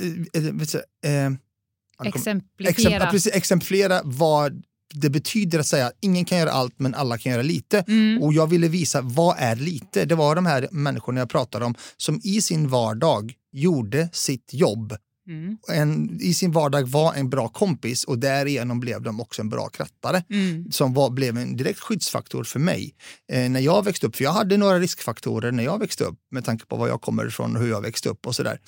vad 1.97 2.13
kom- 2.13 2.21
Exemplifiera. 2.67 3.11
Exemplifiera 3.33 4.01
vad 4.03 4.63
det 4.93 5.09
betyder 5.09 5.59
att 5.59 5.67
säga 5.67 5.87
att 5.87 5.97
ingen 6.01 6.25
kan 6.25 6.37
göra 6.37 6.51
allt 6.51 6.79
men 6.79 6.95
alla 6.95 7.17
kan 7.17 7.31
göra 7.31 7.41
lite. 7.41 7.79
Mm. 7.87 8.23
Och 8.23 8.33
jag 8.33 8.47
ville 8.47 8.67
visa 8.67 9.01
vad 9.01 9.35
är 9.39 9.55
lite? 9.55 10.05
Det 10.05 10.15
var 10.15 10.35
de 10.35 10.45
här 10.45 10.67
människorna 10.71 11.19
jag 11.21 11.29
pratade 11.29 11.65
om 11.65 11.75
som 11.97 12.21
i 12.23 12.41
sin 12.41 12.67
vardag 12.69 13.33
gjorde 13.51 14.09
sitt 14.13 14.53
jobb. 14.53 14.95
Mm. 15.27 15.57
En, 15.71 16.19
I 16.21 16.33
sin 16.33 16.51
vardag 16.51 16.87
var 16.87 17.13
en 17.13 17.29
bra 17.29 17.47
kompis 17.47 18.03
och 18.03 18.19
därigenom 18.19 18.79
blev 18.79 19.01
de 19.01 19.19
också 19.19 19.41
en 19.41 19.49
bra 19.49 19.69
krattare 19.69 20.23
Mm. 20.29 20.71
som 20.71 20.93
var, 20.93 21.09
blev 21.09 21.37
en 21.37 21.57
direkt 21.57 21.79
skyddsfaktor 21.79 22.43
för 22.43 22.59
mig. 22.59 22.95
Eh, 23.31 23.49
när 23.49 23.59
jag 23.59 23.85
växte 23.85 24.07
upp, 24.07 24.15
för 24.15 24.23
jag 24.23 24.31
hade 24.31 24.57
några 24.57 24.79
riskfaktorer 24.79 25.51
när 25.51 25.63
jag 25.63 25.79
växte 25.79 26.03
upp 26.03 26.19
med 26.31 26.45
tanke 26.45 26.65
på 26.65 26.75
var 26.75 26.87
jag 26.87 27.01
kommer 27.01 27.27
ifrån 27.27 27.55
och 27.55 27.61
hur 27.61 27.69
jag 27.69 27.81
växte 27.81 28.09
upp 28.09 28.27
och 28.27 28.35
sådär. 28.35 28.59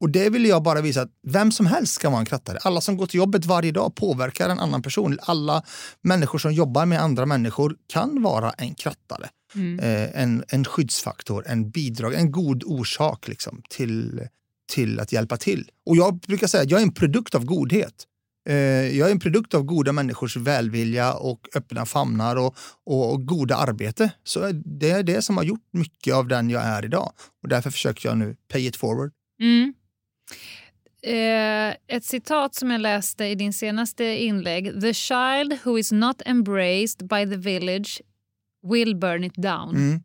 Och 0.00 0.10
det 0.10 0.30
ville 0.30 0.48
jag 0.48 0.62
bara 0.62 0.80
visa 0.80 1.02
att 1.02 1.10
vem 1.26 1.52
som 1.52 1.66
helst 1.66 1.98
kan 1.98 2.12
vara 2.12 2.20
en 2.20 2.26
krattare. 2.26 2.58
Alla 2.62 2.80
som 2.80 2.96
går 2.96 3.06
till 3.06 3.18
jobbet 3.18 3.44
varje 3.44 3.72
dag 3.72 3.94
påverkar 3.94 4.48
en 4.48 4.58
annan 4.58 4.82
person. 4.82 5.18
Alla 5.22 5.62
människor 6.02 6.38
som 6.38 6.52
jobbar 6.52 6.86
med 6.86 7.00
andra 7.02 7.26
människor 7.26 7.76
kan 7.92 8.22
vara 8.22 8.50
en 8.50 8.74
krattare. 8.74 9.28
Mm. 9.54 9.80
Eh, 9.80 10.22
en, 10.22 10.44
en 10.48 10.64
skyddsfaktor, 10.64 11.44
en 11.46 11.70
bidrag, 11.70 12.14
en 12.14 12.32
god 12.32 12.62
orsak 12.66 13.28
liksom, 13.28 13.62
till, 13.70 14.20
till 14.70 15.00
att 15.00 15.12
hjälpa 15.12 15.36
till. 15.36 15.70
Och 15.86 15.96
jag 15.96 16.18
brukar 16.18 16.46
säga 16.46 16.62
att 16.62 16.70
jag 16.70 16.80
är 16.80 16.84
en 16.84 16.94
produkt 16.94 17.34
av 17.34 17.44
godhet. 17.44 18.06
Eh, 18.48 18.54
jag 18.98 19.08
är 19.08 19.12
en 19.12 19.20
produkt 19.20 19.54
av 19.54 19.62
goda 19.62 19.92
människors 19.92 20.36
välvilja 20.36 21.14
och 21.14 21.48
öppna 21.54 21.86
famnar 21.86 22.36
och, 22.36 22.56
och, 22.86 23.12
och 23.12 23.26
goda 23.26 23.56
arbete. 23.56 24.10
Så 24.24 24.52
det 24.52 24.90
är 24.90 25.02
det 25.02 25.22
som 25.22 25.36
har 25.36 25.44
gjort 25.44 25.68
mycket 25.72 26.14
av 26.14 26.28
den 26.28 26.50
jag 26.50 26.62
är 26.62 26.84
idag. 26.84 27.12
Och 27.42 27.48
därför 27.48 27.70
försöker 27.70 28.08
jag 28.08 28.18
nu 28.18 28.36
pay 28.52 28.66
it 28.66 28.76
forward. 28.76 29.12
Mm. 29.40 29.74
Eh, 31.02 31.96
ett 31.96 32.04
citat 32.04 32.54
som 32.54 32.70
jag 32.70 32.80
läste 32.80 33.24
i 33.24 33.34
din 33.34 33.52
senaste 33.52 34.04
inlägg. 34.04 34.80
The 34.80 34.94
child 34.94 35.58
who 35.64 35.78
is 35.78 35.92
not 35.92 36.22
embraced 36.26 37.08
by 37.08 37.30
the 37.30 37.36
village 37.36 38.02
will 38.62 38.96
burn 38.96 39.24
it 39.24 39.34
down. 39.34 39.76
Mm. 39.76 40.02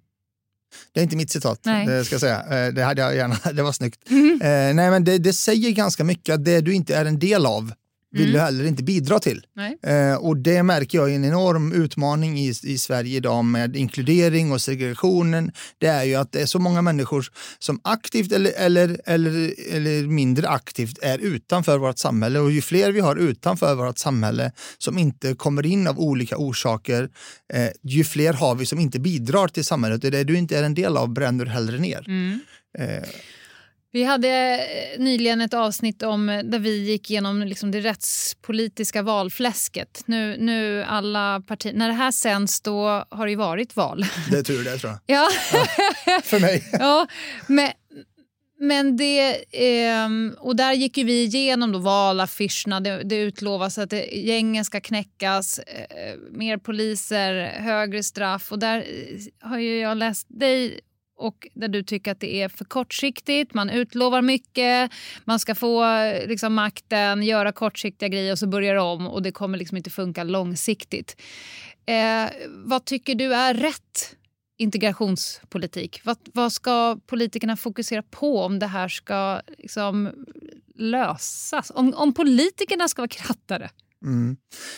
Det 0.94 1.00
är 1.00 1.04
inte 1.04 1.16
mitt 1.16 1.32
citat, 1.32 1.60
Nej. 1.64 1.88
det 1.88 2.06
ska 2.06 2.14
jag 2.14 2.22
säga. 2.22 2.66
Eh, 2.68 2.74
Det 2.74 2.84
hade 2.84 3.02
jag 3.02 3.16
gärna, 3.16 3.38
det 3.54 3.64
var 3.64 3.72
snyggt. 3.72 4.00
Mm. 4.10 4.42
Eh, 4.42 4.76
nej, 4.76 4.92
men 4.92 5.04
det, 5.04 5.18
det 5.18 5.34
säger 5.34 5.72
ganska 5.72 6.04
mycket 6.04 6.36
att 6.36 6.46
det 6.46 6.62
du 6.62 6.74
inte 6.74 6.96
är 6.96 7.06
en 7.06 7.20
del 7.20 7.46
av 7.46 7.72
vill 8.16 8.24
Mm. 8.30 8.34
du 8.34 8.40
heller 8.40 8.66
inte 8.66 8.84
bidra 8.84 9.20
till. 9.20 9.46
Eh, 9.84 10.16
och 10.16 10.38
det 10.38 10.64
märker 10.64 10.98
jag 10.98 11.12
är 11.12 11.16
en 11.16 11.26
enorm 11.26 11.72
utmaning 11.74 12.40
i, 12.40 12.54
i 12.64 12.78
Sverige 12.78 13.18
idag 13.18 13.46
med 13.46 13.76
inkludering 13.76 14.52
och 14.52 14.62
segregationen. 14.62 15.52
Det 15.78 15.88
är 15.88 16.04
ju 16.04 16.16
att 16.16 16.32
det 16.32 16.42
är 16.42 16.46
så 16.46 16.60
många 16.60 16.82
människor 16.82 17.26
som 17.60 17.80
aktivt 17.84 18.32
eller, 18.32 18.52
eller, 18.58 19.02
eller, 19.06 19.54
eller 19.72 20.08
mindre 20.08 20.50
aktivt 20.50 20.98
är 21.02 21.18
utanför 21.20 21.78
vårt 21.78 21.98
samhälle. 22.00 22.40
Och 22.40 22.52
ju 22.52 22.62
fler 22.62 22.92
vi 22.92 23.00
har 23.00 23.16
utanför 23.16 23.76
vårt 23.76 23.98
samhälle 23.98 24.52
som 24.78 24.98
inte 24.98 25.34
kommer 25.36 25.66
in 25.66 25.88
av 25.88 26.00
olika 26.00 26.38
orsaker, 26.38 27.10
eh, 27.54 27.70
ju 27.84 28.04
fler 28.04 28.34
har 28.34 28.56
vi 28.56 28.66
som 28.66 28.80
inte 28.80 29.00
bidrar 29.00 29.48
till 29.48 29.66
samhället. 29.66 30.04
Och 30.04 30.12
det 30.12 30.24
du 30.24 30.38
inte 30.38 30.58
är 30.58 30.64
en 30.64 30.74
del 30.74 30.98
av 30.98 31.14
bränner 31.14 31.46
du 31.46 31.52
hellre 31.52 31.78
ner. 31.80 32.04
Mm. 32.08 32.40
Eh, 32.80 33.04
Vi 33.96 34.04
hade 34.04 34.30
eh, 34.30 35.00
nyligen 35.00 35.42
ett 35.42 35.54
avsnitt 35.54 36.04
om 36.04 36.30
eh, 36.30 36.44
där 36.44 36.60
vi 36.60 36.84
gick 36.84 37.12
igenom 37.12 37.42
liksom 37.42 37.72
det 37.72 37.80
rättspolitiska 37.80 39.02
valfläsket. 39.02 40.04
Nu, 40.06 40.38
nu 40.40 40.84
alla 40.84 41.42
partier, 41.48 41.74
när 41.74 41.88
det 41.88 41.94
här 41.94 42.12
sänds 42.12 42.62
då 42.62 43.06
har 43.10 43.28
det 43.28 43.36
varit 43.36 43.76
val. 43.76 44.06
det 44.32 44.38
är 44.38 44.44
tur 44.44 44.64
det 44.64 44.78
tror 44.78 44.94
jag. 45.06 45.16
Ja, 45.16 45.30
För 46.24 46.40
mig. 46.40 46.70
ja 46.72 47.08
men, 47.48 47.72
men 48.60 48.98
det... 48.98 49.44
ehm, 49.52 50.36
och 50.40 50.56
där 50.56 50.74
gick 50.74 50.98
vi 50.98 51.24
igenom 51.24 51.72
då 51.72 51.80
valaffischerna. 51.80 52.80
Det, 52.80 53.04
det 53.04 53.16
utlovas 53.16 53.78
att 53.78 53.90
det, 53.90 54.06
gängen 54.06 54.66
ska 54.66 54.82
knäckas, 54.82 55.60
eh, 55.60 56.16
mer 56.32 56.58
poliser, 56.58 57.46
högre 57.46 58.04
straff. 58.04 58.52
Och 58.52 58.60
där 58.60 58.78
eh, 58.78 59.50
har 59.50 59.60
ju 59.60 59.80
jag 59.80 59.98
läst 59.98 60.28
dig 60.30 60.80
och 61.18 61.48
där 61.54 61.68
du 61.68 61.84
tycker 61.84 62.12
att 62.12 62.20
det 62.20 62.42
är 62.42 62.50
för 62.50 62.66
kortsiktigt. 62.66 63.54
Man 63.54 63.70
utlovar 63.70 64.22
mycket, 64.22 64.92
man 65.26 65.40
ska 65.40 65.56
få 65.56 65.86
liksom, 66.28 66.54
makten, 66.54 67.24
göra 67.24 67.52
kortsiktiga 67.52 68.10
grejer 68.10 68.32
och 68.32 68.40
så 68.40 68.48
börjar 68.48 68.74
det 68.74 68.82
om 68.82 69.08
och 69.08 69.22
det 69.22 69.32
kommer 69.32 69.58
liksom 69.58 69.78
inte 69.78 69.90
funka 69.90 70.24
långsiktigt. 70.24 71.22
Eh, 71.86 72.30
vad 72.50 72.86
tycker 72.86 73.16
du 73.16 73.34
är 73.34 73.54
rätt 73.54 74.16
integrationspolitik? 74.58 76.02
Vad, 76.04 76.18
vad 76.34 76.52
ska 76.52 77.00
politikerna 77.08 77.58
fokusera 77.58 78.04
på 78.04 78.42
om 78.42 78.60
det 78.60 78.68
här 78.68 78.88
ska 78.88 79.42
liksom, 79.58 80.12
lösas? 80.76 81.72
Om, 81.76 81.94
om 81.94 82.14
politikerna 82.14 82.88
ska 82.88 83.02
vara 83.02 83.08
krattare? 83.08 83.70
Mm. 84.06 84.38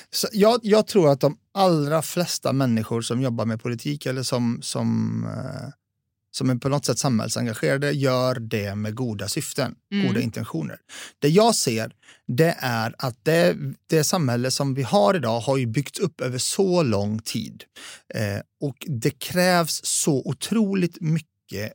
Så 0.10 0.28
jag, 0.32 0.60
jag 0.64 0.88
tror 0.88 1.10
att 1.10 1.22
de 1.22 1.38
allra 1.54 2.02
flesta 2.02 2.54
människor 2.54 3.02
som 3.02 3.22
jobbar 3.22 3.46
med 3.46 3.62
politik 3.62 4.06
eller 4.06 4.24
som, 4.24 4.60
som, 4.62 5.24
eh, 5.24 5.70
som 6.38 6.50
är 6.50 6.56
på 6.56 6.70
något 6.70 6.86
sätt 6.86 7.00
samhällsengagerade 7.00 7.92
gör 7.92 8.36
det 8.36 8.76
med 8.76 8.96
goda 8.96 9.28
syften, 9.28 9.76
Mm. 9.92 10.08
goda 10.08 10.22
intentioner. 10.22 10.78
Det 11.20 11.30
jag 11.30 11.56
ser 11.56 11.92
det 12.28 12.56
är 12.60 12.96
att 12.98 13.26
det, 13.26 13.56
det 13.90 14.04
samhälle 14.04 14.52
som 14.52 14.74
vi 14.74 14.84
har 14.84 15.14
idag 15.16 15.40
har 15.40 15.58
ju 15.58 15.66
byggts 15.66 16.00
upp 16.00 16.22
över 16.22 16.38
så 16.38 16.84
lång 16.84 17.20
tid. 17.20 17.64
Eh, 18.14 18.40
och 18.62 18.76
det 18.88 19.10
krävs 19.20 19.82
så 19.84 20.22
otroligt 20.26 21.02
mycket 21.02 21.74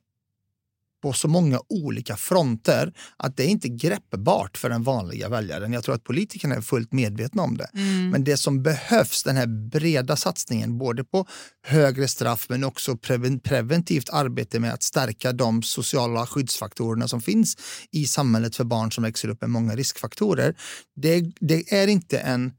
på 1.03 1.13
så 1.13 1.29
många 1.29 1.61
olika 1.69 2.17
fronter 2.17 2.93
att 3.17 3.37
det 3.37 3.43
är 3.43 3.49
inte 3.49 3.69
greppbart 3.69 4.59
för 4.59 4.69
den 4.69 4.83
vanliga 4.83 5.29
väljaren. 5.29 5.73
Jag 5.73 5.85
tror 5.85 5.95
att 5.95 6.05
politikerna 6.05 6.55
är 6.55 6.61
fullt 6.61 6.93
medvetna 6.93 7.43
om 7.43 7.57
det. 7.57 7.71
Men 8.11 8.25
det 8.25 8.37
som 8.37 8.63
behövs, 8.63 9.23
den 9.23 9.37
här 9.37 9.71
breda 9.71 10.17
satsningen, 10.17 10.79
både 10.79 11.05
på 11.05 11.27
högre 11.67 12.09
straff 12.09 12.47
men 12.49 12.65
också 12.65 12.93
preven- 12.97 13.41
preventivt 13.41 14.11
arbete 14.11 14.61
med 14.61 14.73
att 14.73 14.83
stärka 14.83 15.33
de 15.33 15.63
sociala 15.63 16.27
skyddsfaktorerna 16.27 17.09
som 17.09 17.21
finns 17.21 17.57
i 17.91 18.07
samhället 18.07 18.57
för 18.57 18.65
barn 18.65 18.93
som 18.93 19.05
växer 19.05 19.29
upp 19.29 19.41
med 19.41 19.51
många 19.51 19.77
riskfaktorer. 19.77 20.55
Det, 20.97 21.21
det 21.41 21.73
är 21.73 21.89
inte 21.89 22.19
en 22.19 22.53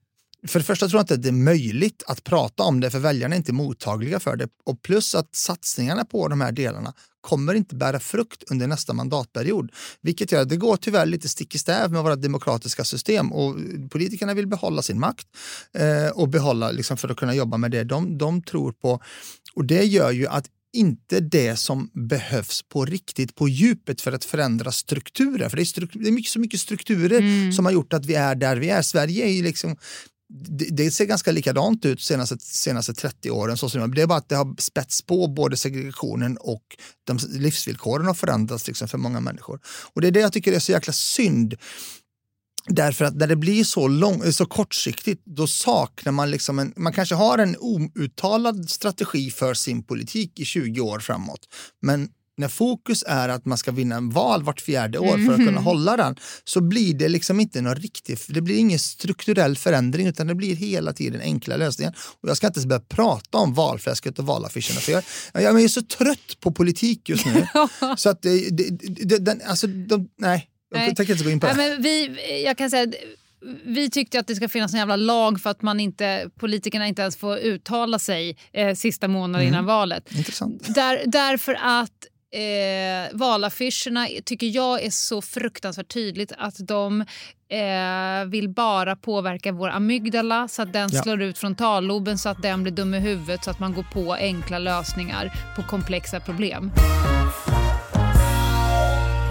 för 0.48 0.60
det 0.60 0.66
första 0.66 0.88
tror 0.88 1.00
jag 1.00 1.04
inte 1.04 1.14
att 1.14 1.22
det 1.22 1.30
är 1.30 1.32
möjligt 1.32 2.04
att 2.08 2.24
prata 2.24 2.64
om 2.64 2.80
det 2.80 2.92
för 2.92 3.00
väljarna 3.00 3.36
är 3.36 3.38
inte 3.38 3.54
mottagliga 3.54 4.20
för 4.20 4.36
det. 4.36 4.48
Och 4.66 4.82
plus 4.82 5.16
att 5.16 5.36
satsningarna 5.36 6.06
på 6.06 6.28
de 6.28 6.42
här 6.42 6.52
delarna 6.52 6.94
kommer 7.24 7.54
inte 7.54 7.76
bära 7.76 8.00
frukt 8.00 8.44
under 8.52 8.68
nästa 8.68 8.94
mandatperiod. 8.94 9.72
Vilket 10.02 10.32
gör 10.32 10.42
att 10.42 10.50
det 10.50 10.58
går 10.58 10.78
tyvärr 10.78 11.06
lite 11.06 11.30
stick 11.30 11.56
i 11.56 11.58
stäv 11.58 11.92
med 11.92 12.04
våra 12.04 12.16
demokratiska 12.16 12.84
system 12.84 13.32
och 13.32 13.56
politikerna 13.90 14.34
vill 14.34 14.48
behålla 14.48 14.82
sin 14.82 15.00
makt 15.00 15.28
eh, 15.74 16.10
och 16.14 16.30
behålla 16.30 16.72
liksom, 16.72 16.98
för 16.98 17.10
att 17.10 17.18
kunna 17.18 17.36
jobba 17.36 17.58
med 17.58 17.72
det 17.72 17.84
de, 17.84 18.18
de 18.18 18.42
tror 18.42 18.72
på. 18.72 19.00
Och 19.54 19.66
det 19.66 19.84
gör 19.84 20.12
ju 20.12 20.28
att 20.28 20.46
inte 20.74 21.20
det 21.20 21.56
som 21.56 21.90
behövs 21.94 22.62
på 22.70 22.86
riktigt, 22.86 23.36
på 23.36 23.50
djupet 23.50 24.02
för 24.02 24.12
att 24.12 24.26
förändra 24.26 24.72
strukturer. 24.72 25.50
För 25.50 25.58
det 25.58 25.64
är, 25.64 25.66
struk- 25.66 26.04
det 26.04 26.08
är 26.08 26.12
mycket, 26.12 26.32
så 26.32 26.40
mycket 26.40 26.60
strukturer 26.60 27.52
som 27.52 27.66
har 27.66 27.72
gjort 27.72 27.94
att 27.94 28.06
vi 28.06 28.16
är 28.16 28.36
där 28.36 28.58
vi 28.58 28.70
är. 28.70 28.82
Sverige 28.82 29.26
är 29.26 29.32
ju 29.32 29.44
liksom 29.44 29.76
det, 30.36 30.66
det 30.66 30.92
ser 30.92 31.06
ganska 31.06 31.32
likadant 31.32 31.86
ut 31.86 32.02
senaste, 32.02 32.38
senaste 32.40 32.94
30 32.94 33.32
åren. 33.32 33.58
Så 33.58 33.70
som, 33.70 33.96
det 33.96 34.02
är 34.02 34.08
bara 34.08 34.18
att 34.18 34.30
det 34.30 34.36
har 34.36 34.62
spätts 34.62 35.02
på 35.02 35.28
både 35.28 35.58
segregationen 35.58 36.38
och 36.38 36.64
de 37.04 37.20
livsvillkoren 37.30 38.06
har 38.06 38.14
förändrats 38.14 38.68
liksom, 38.68 38.88
för 38.88 38.98
många 38.98 39.20
människor. 39.20 39.60
Och 39.94 40.02
det 40.02 40.08
är 40.08 40.12
det 40.12 40.20
jag 40.20 40.34
tycker 40.34 40.54
är 40.54 40.60
så 40.60 40.72
jäkla 40.72 40.94
synd. 40.94 41.56
Därför 42.68 43.06
att 43.06 43.16
när 43.16 43.28
det 43.28 43.36
blir 43.36 43.64
så, 43.64 43.88
lång, 43.88 44.34
så 44.34 44.46
kortsiktigt, 44.46 45.22
då 45.26 45.48
saknar 45.48 46.12
man 46.12 46.32
liksom 46.32 46.60
en, 46.60 46.74
man 46.76 46.94
kanske 46.94 47.16
har 47.16 47.38
en 47.38 47.58
outtalad 47.60 48.70
strategi 48.70 49.32
för 49.32 49.54
sin 49.54 49.84
politik 49.84 50.40
i 50.40 50.46
20 50.46 50.82
år 50.82 51.00
framåt. 51.00 51.48
Men 51.82 52.10
när 52.38 52.48
fokus 52.48 53.04
är 53.08 53.30
att 53.30 53.46
man 53.46 53.58
ska 53.58 53.72
vinna 53.72 53.96
en 53.96 54.10
val 54.10 54.44
vart 54.44 54.62
fjärde 54.62 55.00
år 55.00 55.26
för 55.26 55.32
att 55.34 55.38
kunna 55.40 55.52
Mhm. 55.52 55.64
hålla 55.64 55.98
den 55.98 56.16
så 56.44 56.62
blir 56.62 56.94
det 56.94 57.10
liksom 57.10 57.40
inte 57.40 57.62
någon 57.62 57.76
riktig, 57.76 58.18
det 58.28 58.42
blir 58.42 58.58
ingen 58.58 58.80
strukturell 58.80 59.58
förändring 59.58 60.08
utan 60.08 60.28
det 60.28 60.36
blir 60.36 60.56
hela 60.56 60.94
tiden 60.94 61.22
enkla 61.22 61.58
lösningar. 61.58 61.96
Och 62.22 62.30
jag 62.30 62.38
ska 62.38 62.48
inte 62.48 62.58
ens 62.58 62.68
börja 62.68 62.80
prata 62.80 63.38
om 63.38 63.54
valfläsket 63.54 64.20
och 64.20 64.26
valaffischerna 64.26 64.80
för 64.80 64.92
jag, 64.92 65.04
jag 65.44 65.62
är 65.64 65.68
så 65.68 65.82
trött 65.82 66.40
på 66.40 66.52
politik 66.52 67.10
just 67.10 67.26
nu. 67.26 67.48
så 67.98 68.10
att 68.10 68.22
det, 68.22 68.50
det, 68.58 68.70
det, 69.06 69.18
den, 69.18 69.42
alltså, 69.48 69.68
de, 69.68 70.10
nej, 70.20 70.50
jag 70.72 70.80
Nej. 70.80 70.96
tänker 70.96 71.14
inte 71.14 71.24
gå 71.26 71.30
in 71.32 71.40
på 71.40 71.48
det. 71.48 71.54
Nej, 71.54 71.70
men 71.70 71.82
vi, 71.82 72.44
jag 72.46 72.58
kan 72.58 72.70
säga, 72.70 72.92
vi 73.66 73.90
tyckte 73.90 74.20
att 74.20 74.28
det 74.28 74.36
ska 74.36 74.50
finnas 74.50 74.74
en 74.74 74.80
jävla 74.80 74.96
lag 74.96 75.42
för 75.42 75.50
att 75.50 75.62
man 75.62 75.80
inte, 75.80 76.30
politikerna 76.40 76.88
inte 76.88 77.02
ens 77.02 77.16
får 77.16 77.38
uttala 77.38 78.00
sig 78.00 78.38
eh, 78.54 78.76
sista 78.76 79.08
månaden 79.08 79.42
Mm. 79.48 79.54
innan 79.54 79.66
valet. 79.66 80.12
Intressant. 80.12 80.76
Där, 80.76 81.02
därför 81.06 81.58
att 81.62 81.92
eh, 82.34 83.10
valaffischerna 83.18 84.08
tycker 84.26 84.48
jag 84.48 84.84
är 84.84 84.90
så 84.90 85.22
fruktansvärt 85.22 85.94
tydligt 85.94 86.32
att 86.38 86.56
de 86.68 87.02
eh, 87.50 88.26
vill 88.28 88.50
bara 88.50 88.96
påverka 88.96 89.52
vår 89.52 89.70
amygdala 89.70 90.48
så 90.48 90.62
att 90.62 90.74
den 90.74 90.90
Ja. 90.94 91.02
slår 91.04 91.22
ut 91.22 91.38
frontalloben 91.38 92.18
så 92.18 92.30
att 92.30 92.42
den 92.42 92.64
blir 92.64 92.74
dum 92.74 92.94
i 92.94 93.00
huvudet 93.00 93.44
så 93.44 93.52
att 93.52 93.60
man 93.60 93.74
går 93.74 93.86
på 93.94 94.14
enkla 94.14 94.60
lösningar 94.60 95.34
på 95.56 95.64
komplexa 95.64 96.20
problem. 96.20 96.72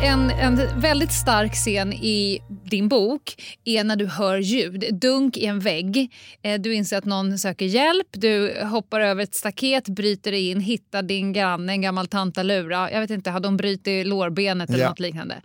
En, 0.02 0.30
en 0.30 0.80
väldigt 0.80 1.12
stark 1.12 1.52
scen 1.54 1.92
i 1.92 2.40
din 2.64 2.88
bok 2.88 3.42
är 3.64 3.84
när 3.84 3.96
du 3.96 4.06
hör 4.06 4.38
ljud. 4.38 4.84
Dunk 5.00 5.36
i 5.36 5.46
en 5.46 5.60
vägg. 5.60 6.12
Eh, 6.42 6.60
Du 6.60 6.74
inser 6.74 6.98
att 6.98 7.04
någon 7.04 7.38
söker 7.38 7.66
hjälp. 7.66 8.06
Du 8.10 8.62
hoppar 8.64 9.00
över 9.00 9.22
ett 9.22 9.34
staket, 9.34 9.88
bryter 9.88 10.32
in, 10.32 10.60
hittar 10.60 11.02
din 11.02 11.32
granne, 11.32 11.72
en 11.72 11.82
gammal 11.82 12.06
tantalura. 12.06 12.90
Jag 12.92 13.00
vet 13.00 13.10
inte, 13.10 13.30
har 13.30 13.40
de 13.40 13.56
brutit 13.56 14.06
lårbenet 14.06 14.70
eller 14.70 14.78
Ja. 14.80 14.88
något 14.88 15.00
liknande? 15.00 15.42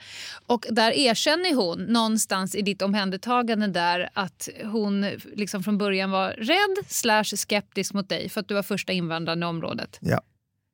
Och 0.48 0.66
där 0.70 0.92
erkänner 0.92 1.56
hon 1.56 1.80
någonstans 1.84 2.56
i 2.56 2.62
ditt 2.62 2.82
omhändertagande 2.82 3.68
där 3.68 4.10
att 4.14 4.50
hon 4.64 5.06
liksom 5.36 5.64
från 5.64 5.78
början 5.78 6.12
var 6.12 6.30
rädd 6.30 6.86
slash 6.88 7.24
skeptisk 7.24 7.94
mot 7.94 8.10
dig 8.10 8.30
för 8.30 8.42
att 8.42 8.48
du 8.48 8.54
var 8.54 8.64
första 8.64 8.94
invandraren 8.94 9.44
i 9.44 9.46
området. 9.46 9.98
Ja, 10.02 10.22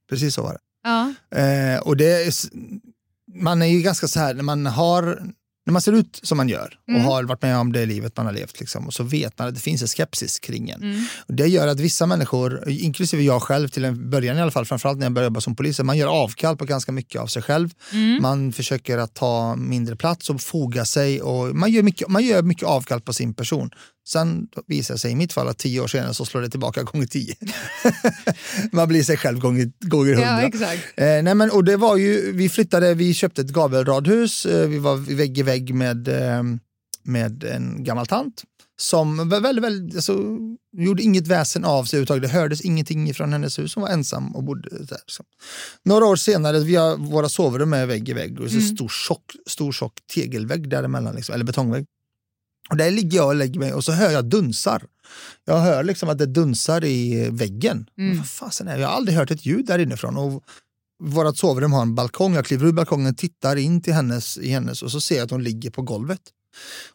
precis 0.10 0.34
så 0.36 0.42
var 0.44 0.54
det. 0.54 0.60
Ja. 0.84 1.14
Eh, 1.40 1.80
och 1.82 1.98
det 1.98 2.34
man 3.36 3.62
är 3.62 3.66
ju 3.66 3.82
ganska 3.82 4.08
så 4.08 4.20
här, 4.20 4.34
när 4.34 4.44
man 4.44 4.66
har 4.66 5.34
när 5.66 5.74
man 5.74 5.82
ser 5.82 5.92
ut 5.94 6.20
som 6.24 6.38
man 6.38 6.50
gör 6.50 6.80
och 6.88 6.90
Mm. 6.90 7.06
har 7.06 7.24
varit 7.24 7.42
med 7.42 7.58
om 7.58 7.72
det 7.72 7.86
livet 7.86 8.18
man 8.18 8.26
har 8.26 8.34
levt 8.34 8.60
liksom, 8.60 8.88
och 8.88 8.94
så 8.94 9.04
vet 9.04 9.40
man 9.40 9.48
att 9.48 9.54
det 9.56 9.60
finns 9.60 9.82
en 9.82 9.88
skepsis 9.88 10.40
kring 10.40 10.70
en. 10.70 10.84
Mm. 10.84 11.06
Och 11.28 11.34
det 11.34 11.48
gör 11.48 11.68
att 11.68 11.80
vissa 11.80 12.06
människor, 12.06 12.70
inklusive 12.70 13.24
jag 13.24 13.42
själv 13.42 13.68
till 13.68 13.86
en 13.86 14.10
början 14.10 14.38
i 14.38 14.42
alla 14.42 14.52
fall, 14.52 14.66
framförallt 14.66 15.00
när 15.00 15.06
jag 15.06 15.14
började 15.14 15.28
jobba 15.28 15.42
som 15.42 15.56
polis, 15.56 15.80
man 15.80 15.98
gör 15.98 16.08
avkall 16.08 16.58
på 16.58 16.66
ganska 16.66 16.92
mycket 16.92 17.22
av 17.22 17.28
sig 17.28 17.42
själv. 17.42 17.70
Mm. 17.92 18.22
Man 18.22 18.54
försöker 18.54 18.98
att 18.98 19.14
ta 19.14 19.56
mindre 19.56 19.96
plats 19.96 20.30
och 20.30 20.42
foga 20.42 20.86
sig 20.86 21.22
och 21.22 21.56
man 21.56 21.72
gör 21.72 21.84
mycket, 21.84 22.08
man 22.08 22.24
gör 22.24 22.42
mycket 22.42 22.68
avkall 22.68 23.02
på 23.02 23.14
sin 23.14 23.34
person. 23.34 23.70
Sen 24.08 24.48
visar 24.68 24.94
det 24.94 25.00
sig 25.00 25.12
i 25.12 25.16
mitt 25.16 25.34
fall 25.34 25.48
att 25.48 25.58
tio 25.58 25.80
år 25.82 25.88
senare 25.88 26.14
så 26.14 26.26
slår 26.26 26.42
det 26.42 26.50
tillbaka 26.50 26.84
gånger 26.84 27.06
tio. 27.06 27.36
man 28.72 28.88
blir 28.88 29.04
sig 29.04 29.18
själv 29.18 29.40
gånger, 29.40 29.72
gånger 29.80 30.14
hundra. 30.14 30.42
Ja, 30.42 30.48
exakt. 30.48 30.82
Eh, 30.96 31.06
nej 31.06 31.36
men, 31.36 31.52
och 31.52 31.64
det 31.64 31.78
var 31.78 31.98
ju, 31.98 32.32
vi 32.32 32.50
flyttade, 32.50 32.94
vi 32.94 33.14
köpte 33.14 33.42
ett 33.42 33.50
gavelradhus, 33.50 34.46
eh, 34.46 34.68
vi 34.68 34.78
var 34.78 34.96
vägg 34.96 35.38
i 35.38 35.44
vägg 35.44 35.74
med, 35.76 36.08
eh, 36.08 36.44
med 37.04 37.44
en 37.44 37.84
gammal 37.84 38.08
tant 38.08 38.44
som 38.82 39.30
var 39.30 39.40
väldigt, 39.40 39.64
väldigt, 39.64 39.96
alltså, 39.96 40.18
gjorde 40.78 41.04
inget 41.04 41.28
väsen 41.28 41.66
av 41.66 41.84
sig 41.86 41.98
överhuvudtaget. 41.98 42.24
Det 42.24 42.40
hördes 42.40 42.62
ingenting 42.62 43.14
från 43.14 43.34
hennes 43.34 43.60
hus. 43.60 43.76
Hon 43.76 43.82
var 43.82 43.90
ensam 43.90 44.36
och 44.36 44.44
bodde 44.44 44.70
där. 44.70 44.98
Så. 45.08 45.24
Några 45.86 46.06
år 46.06 46.16
senare, 46.16 46.60
vi 46.60 46.76
har, 46.76 46.98
våra 46.98 47.30
sovrum 47.30 47.74
är 47.74 47.86
vägg 47.86 48.10
i 48.10 48.14
vägg 48.14 48.40
och 48.40 48.50
så 48.50 48.58
Mm. 48.58 48.76
stor, 48.76 48.90
tjock, 48.90 49.24
stor 49.48 49.72
tjock 49.72 49.94
tegelvägg 50.16 50.70
däremellan, 50.70 51.16
liksom, 51.16 51.36
eller 51.36 51.46
betongvägg. 51.46 51.86
Och 52.70 52.78
där 52.78 52.92
ligger 52.92 53.18
jag 53.18 53.28
och 53.28 53.36
lägger 53.36 53.60
mig 53.60 53.74
och 53.74 53.84
så 53.84 53.92
hör 53.92 54.12
jag 54.12 54.26
dunsar. 54.26 54.84
Jag 55.46 55.60
hör 55.60 55.84
liksom 55.84 56.10
att 56.10 56.18
det 56.18 56.26
dunsar 56.26 56.84
i 56.84 57.30
väggen. 57.30 57.90
Mm. 57.98 58.18
Vad 58.18 58.28
fasen 58.28 58.68
är 58.68 58.76
det? 58.76 58.82
Jag 58.82 58.88
har 58.88 58.96
aldrig 58.96 59.18
hört 59.18 59.32
ett 59.32 59.46
ljud 59.46 59.66
där 59.66 59.80
inifrån. 59.80 60.18
Och 60.18 60.44
vårt 61.04 61.38
sovrum 61.38 61.74
har 61.74 61.82
en 61.82 61.96
balkong. 61.96 62.34
Jag 62.34 62.46
kliver 62.46 62.68
ur 62.68 62.72
balkongen, 62.72 63.16
tittar 63.16 63.56
in 63.56 63.82
till 63.82 63.94
hennes, 63.94 64.38
i 64.38 64.50
hennes 64.50 64.82
och 64.84 64.92
så 64.92 65.02
ser 65.02 65.16
jag 65.16 65.26
att 65.26 65.32
hon 65.32 65.44
ligger 65.44 65.70
på 65.70 65.82
golvet. 65.82 66.22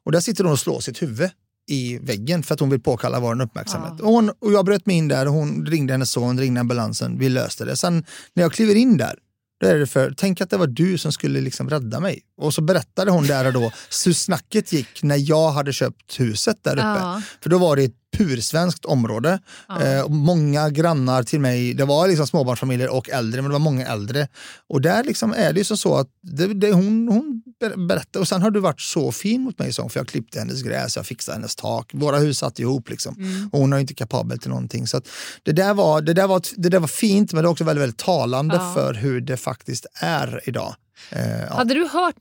Och 0.04 0.12
där 0.12 0.20
sitter 0.20 0.44
hon 0.44 0.52
och 0.52 0.58
slår 0.58 0.80
sitt 0.80 1.02
huvud 1.02 1.30
i 1.68 1.98
väggen 1.98 2.42
för 2.42 2.54
att 2.54 2.60
hon 2.60 2.70
vill 2.70 2.80
påkalla 2.80 3.20
vår 3.20 3.42
uppmärksamhet. 3.42 3.92
Ja. 3.98 4.04
Och, 4.04 4.12
hon, 4.12 4.30
och 4.30 4.52
jag 4.52 4.64
bröt 4.64 4.86
mig 4.86 4.96
in 4.96 5.08
där 5.08 5.26
och 5.26 5.32
hon 5.32 5.66
ringde 5.66 5.92
hennes 5.92 6.10
son, 6.10 6.38
ringde 6.38 6.60
ambulansen, 6.60 7.18
vi 7.18 7.28
löste 7.28 7.64
det. 7.64 7.76
Sen 7.76 8.04
när 8.34 8.42
jag 8.42 8.52
kliver 8.52 8.74
in 8.74 8.96
där, 8.96 9.18
då 9.60 9.66
är 9.66 9.78
det 9.78 9.86
för, 9.86 10.14
tänk 10.16 10.40
att 10.40 10.50
det 10.50 10.56
var 10.56 10.66
du 10.66 10.98
som 10.98 11.12
skulle 11.12 11.40
liksom 11.40 11.70
rädda 11.70 12.00
mig. 12.00 12.20
Och 12.36 12.54
så 12.54 12.62
berättade 12.62 13.10
hon 13.10 13.26
där 13.26 13.46
och 13.46 13.52
då 13.52 13.60
hur 14.04 14.12
snacket 14.12 14.72
gick 14.72 15.02
när 15.02 15.30
jag 15.30 15.50
hade 15.50 15.72
köpt 15.72 16.20
huset 16.20 16.56
där 16.62 16.72
uppe. 16.72 16.82
Ja. 16.82 17.22
För 17.42 17.50
då 17.50 17.58
var 17.58 17.76
det 17.76 17.82
pursvenskt 18.18 18.84
område. 18.84 19.38
Ja. 19.68 19.82
Eh, 19.82 20.08
många 20.08 20.70
grannar 20.70 21.22
till 21.22 21.40
mig, 21.40 21.74
det 21.74 21.84
var 21.84 22.08
liksom 22.08 22.26
småbarnsfamiljer 22.26 22.88
och 22.88 23.10
äldre, 23.10 23.42
men 23.42 23.50
det 23.50 23.52
var 23.52 23.58
många 23.58 23.86
äldre. 23.86 24.28
Och 24.68 24.80
där 24.80 25.04
liksom 25.04 25.34
är 25.36 25.52
det 25.52 25.60
ju 25.60 25.64
så 25.64 25.96
att 25.96 26.08
det, 26.22 26.46
det, 26.54 26.72
hon, 26.72 27.08
hon 27.08 27.42
ber- 27.60 27.86
berättade, 27.86 28.18
och 28.18 28.28
sen 28.28 28.42
har 28.42 28.50
du 28.50 28.60
varit 28.60 28.80
så 28.80 29.12
fin 29.12 29.40
mot 29.40 29.58
mig, 29.58 29.72
för 29.72 29.90
jag 29.94 30.08
klippte 30.08 30.38
hennes 30.38 30.62
gräs, 30.62 30.96
jag 30.96 31.06
fixade 31.06 31.36
hennes 31.36 31.56
tak, 31.56 31.90
våra 31.94 32.18
hus 32.18 32.38
satt 32.38 32.58
ihop. 32.58 32.90
Liksom. 32.90 33.14
Mm. 33.18 33.48
Och 33.52 33.58
hon 33.60 33.72
är 33.72 33.76
ju 33.76 33.80
inte 33.80 33.94
kapabel 33.94 34.38
till 34.38 34.50
någonting. 34.50 34.86
Så 34.86 35.00
det, 35.42 35.52
där 35.52 35.74
var, 35.74 36.00
det, 36.00 36.14
där 36.14 36.26
var, 36.26 36.42
det 36.56 36.68
där 36.68 36.78
var 36.80 36.88
fint, 36.88 37.32
men 37.32 37.42
det 37.42 37.46
är 37.48 37.50
också 37.50 37.64
väldigt, 37.64 37.82
väldigt 37.82 37.98
talande 37.98 38.54
Ja. 38.54 38.72
för 38.74 38.94
hur 38.94 39.20
det 39.20 39.36
faktiskt 39.36 39.86
är 39.94 40.40
idag. 40.46 40.74
Eh, 41.10 41.40
ja. 41.40 41.54
Hade 41.54 41.74
du 41.74 41.88
hört, 41.88 42.14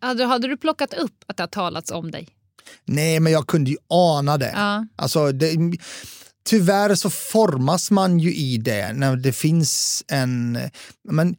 hade, 0.00 0.24
hade 0.24 0.48
du 0.48 0.56
plockat 0.56 0.94
upp 0.94 1.24
att 1.26 1.36
det 1.36 1.42
har 1.42 1.48
talats 1.48 1.90
om 1.90 2.10
dig? 2.10 2.28
Nej, 2.84 3.20
men 3.20 3.32
jag 3.32 3.46
kunde 3.46 3.70
ju 3.70 3.76
ana 3.88 4.38
det. 4.38 4.52
Ja. 4.54 4.86
Alltså, 4.96 5.32
det, 5.32 5.56
tyvärr 6.46 6.94
så 6.94 7.10
formas 7.10 7.90
man 7.90 8.18
ju 8.18 8.34
i 8.34 8.56
det 8.58 8.92
när 8.92 9.16
det 9.16 9.32
finns 9.32 10.04
en... 10.08 10.58
Men 11.08 11.36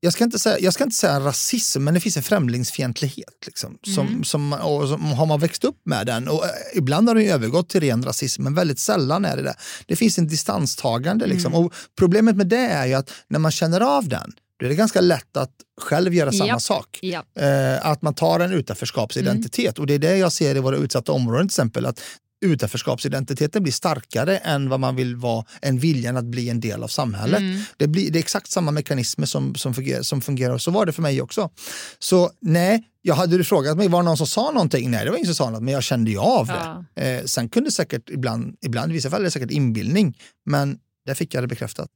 jag, 0.00 0.12
ska 0.12 0.24
inte 0.24 0.38
säga, 0.38 0.58
jag 0.60 0.74
ska 0.74 0.84
inte 0.84 0.96
säga 0.96 1.20
rasism, 1.20 1.84
men 1.84 1.94
det 1.94 2.00
finns 2.00 2.16
en 2.16 2.22
främlingsfientlighet. 2.22 3.46
Liksom, 3.46 3.78
som, 3.94 4.06
Mm. 4.06 4.24
som, 4.24 4.52
och 4.52 4.88
som, 4.88 5.04
har 5.04 5.26
man 5.26 5.40
växt 5.40 5.64
upp 5.64 5.80
med 5.84 6.06
den, 6.06 6.28
och 6.28 6.44
eh, 6.44 6.50
ibland 6.74 7.08
har 7.08 7.14
den 7.14 7.24
övergått 7.26 7.68
till 7.68 7.80
ren 7.80 8.02
rasism, 8.02 8.42
men 8.42 8.54
väldigt 8.54 8.78
sällan 8.78 9.24
är 9.24 9.36
det 9.36 9.42
det. 9.42 9.54
Det 9.86 9.96
finns 9.96 10.18
en 10.18 10.28
distanstagande. 10.28 11.26
Liksom. 11.26 11.52
Mm. 11.52 11.66
Och 11.66 11.74
problemet 11.98 12.36
med 12.36 12.46
det 12.46 12.66
är 12.66 12.86
ju 12.86 12.94
att 12.94 13.10
när 13.28 13.38
man 13.38 13.50
känner 13.52 13.80
av 13.80 14.08
den, 14.08 14.32
då 14.60 14.66
är 14.66 14.70
det 14.70 14.76
ganska 14.76 15.00
lätt 15.00 15.36
att 15.36 15.52
själv 15.80 16.14
göra 16.14 16.32
samma 16.32 16.46
Japp. 16.46 16.62
sak. 16.62 16.98
Ja. 17.02 17.24
Eh, 17.34 17.86
att 17.86 18.02
man 18.02 18.14
tar 18.14 18.40
en 18.40 18.52
utanförskapsidentitet. 18.52 19.78
Och 19.78 19.86
det 19.86 19.94
är 19.94 19.98
det 19.98 20.16
jag 20.16 20.32
ser 20.32 20.56
i 20.56 20.58
våra 20.58 20.76
utsatta 20.76 21.12
områden 21.12 21.48
till 21.48 21.52
exempel. 21.52 21.86
Att 21.86 22.00
utanförskapsidentiteten 22.44 23.62
blir 23.62 23.72
starkare 23.72 24.36
än 24.38 24.68
vad 24.68 24.80
man 24.80 24.96
vill 24.96 25.16
vara, 25.16 25.44
än 25.62 25.78
viljan 25.78 26.16
att 26.16 26.24
bli 26.24 26.48
en 26.48 26.60
del 26.60 26.82
av 26.82 26.88
samhället. 26.88 27.38
Mm. 27.40 27.62
Det, 27.76 27.86
blir, 27.86 28.10
det 28.10 28.18
är 28.18 28.20
exakt 28.20 28.50
samma 28.50 28.70
mekanismer 28.70 29.26
som, 29.26 29.54
som, 29.54 29.74
fungerar, 29.74 30.02
som 30.02 30.20
fungerar. 30.20 30.58
Så 30.58 30.70
var 30.70 30.86
det 30.86 30.92
för 30.92 31.02
mig 31.02 31.22
också. 31.22 31.50
Så 31.98 32.30
nej, 32.40 32.82
jag 33.02 33.14
hade 33.14 33.38
du 33.38 33.44
frågat 33.44 33.76
mig, 33.76 33.88
var 33.88 34.02
det 34.02 34.04
någon 34.04 34.16
som 34.16 34.26
sa 34.26 34.50
någonting? 34.50 34.90
Nej, 34.90 35.04
det 35.04 35.10
var 35.10 35.16
ingen 35.16 35.34
som 35.34 35.34
sa 35.34 35.50
något, 35.50 35.62
men 35.62 35.74
jag 35.74 35.82
kände 35.82 36.10
ju 36.10 36.18
av 36.18 36.46
det. 36.46 36.82
Ja. 36.94 37.02
Eh, 37.02 37.24
sen 37.24 37.48
kunde 37.48 37.72
säkert 37.72 38.10
ibland, 38.10 38.56
ibland, 38.60 38.92
i 38.92 38.94
vissa 38.94 39.10
fall 39.10 39.20
är 39.20 39.24
det 39.24 39.30
säkert 39.30 39.50
inbildning, 39.50 40.18
men 40.46 40.78
där 41.06 41.14
fick 41.14 41.34
jag 41.34 41.42
det 41.42 41.48
bekräftat. 41.48 41.88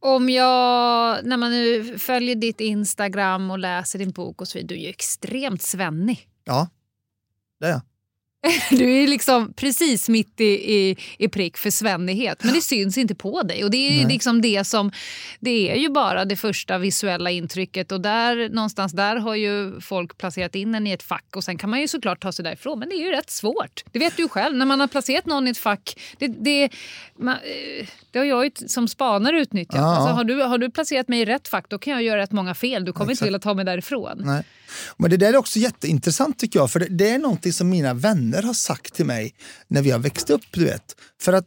Om 0.00 0.28
jag, 0.28 1.24
när 1.24 1.36
man 1.36 1.50
nu 1.50 1.98
följer 1.98 2.34
ditt 2.34 2.60
Instagram 2.60 3.50
och 3.50 3.58
läser 3.58 3.98
din 3.98 4.10
bok 4.10 4.40
och 4.40 4.48
så 4.48 4.58
vidare, 4.58 4.68
du 4.68 4.80
är 4.80 4.84
ju 4.84 4.88
extremt 4.88 5.62
svennig. 5.62 6.28
Ja, 6.44 6.68
det 7.60 7.66
är 7.66 7.70
jag. 7.70 7.80
Du 8.70 9.02
är 9.02 9.08
liksom 9.08 9.52
precis 9.52 10.08
mitt 10.08 10.40
i, 10.40 10.44
i, 10.74 10.96
i 11.18 11.28
prick 11.28 11.56
för 11.56 11.70
svennighet, 11.70 12.44
men 12.44 12.54
det 12.54 12.60
syns 12.60 12.98
inte 12.98 13.14
på 13.14 13.42
dig. 13.42 13.64
Och 13.64 13.70
Det 13.70 13.76
är 13.76 13.96
Nej. 13.96 14.12
liksom 14.12 14.42
det 14.42 14.64
som, 14.64 14.92
det 15.40 15.70
är 15.70 15.76
ju 15.76 15.88
bara 15.88 16.24
det 16.24 16.36
första 16.36 16.78
visuella 16.78 17.30
intrycket 17.30 17.92
och 17.92 18.00
där 18.00 18.48
någonstans 18.48 18.92
där 18.92 19.16
har 19.16 19.34
ju 19.34 19.80
folk 19.80 20.18
placerat 20.18 20.54
in 20.54 20.74
en 20.74 20.86
i 20.86 20.90
ett 20.90 21.02
fack 21.02 21.36
och 21.36 21.44
sen 21.44 21.58
kan 21.58 21.70
man 21.70 21.80
ju 21.80 21.88
såklart 21.88 22.22
ta 22.22 22.32
sig 22.32 22.44
därifrån, 22.44 22.78
men 22.78 22.88
det 22.88 22.94
är 22.94 23.04
ju 23.06 23.10
rätt 23.10 23.30
svårt. 23.30 23.84
Det 23.92 23.98
vet 23.98 24.16
du 24.16 24.28
själv, 24.28 24.56
när 24.56 24.66
man 24.66 24.80
har 24.80 24.86
placerat 24.88 25.26
någon 25.26 25.46
i 25.46 25.50
ett 25.50 25.58
fack, 25.58 26.00
det, 26.18 26.26
det, 26.28 26.68
man, 27.18 27.34
eh, 27.34 27.86
det 28.10 28.18
har 28.18 28.26
jag 28.26 28.44
ju 28.44 28.50
som 28.66 28.88
spanare 28.88 29.40
utnyttjat. 29.40 29.76
Ja. 29.76 29.96
Alltså, 29.96 30.14
har, 30.14 30.24
du, 30.24 30.42
har 30.42 30.58
du 30.58 30.70
placerat 30.70 31.08
mig 31.08 31.20
i 31.20 31.24
rätt 31.24 31.48
fack, 31.48 31.64
då 31.68 31.78
kan 31.78 31.92
jag 31.92 32.02
göra 32.02 32.20
rätt 32.20 32.32
många 32.32 32.54
fel. 32.54 32.84
Du 32.84 32.92
kommer 32.92 33.04
inte 33.04 33.12
Exakt. 33.12 33.26
vilja 33.26 33.38
ta 33.38 33.54
mig 33.54 33.64
därifrån. 33.64 34.22
Nej. 34.24 34.42
Men 34.96 35.10
det 35.10 35.16
där 35.16 35.32
är 35.32 35.36
också 35.36 35.58
jätteintressant 35.58 36.38
tycker 36.38 36.58
jag, 36.58 36.70
för 36.70 36.80
det, 36.80 36.86
det 36.86 37.10
är 37.10 37.18
någonting 37.18 37.52
som 37.52 37.68
mina 37.68 37.94
vänner 37.94 38.42
har 38.42 38.54
sagt 38.54 38.94
till 38.94 39.06
mig 39.06 39.34
när 39.68 39.82
vi 39.82 39.90
har 39.90 39.98
växt 39.98 40.30
upp. 40.30 40.42
Du 40.50 40.64
vet. 40.64 40.96
För 41.20 41.32
att, 41.32 41.46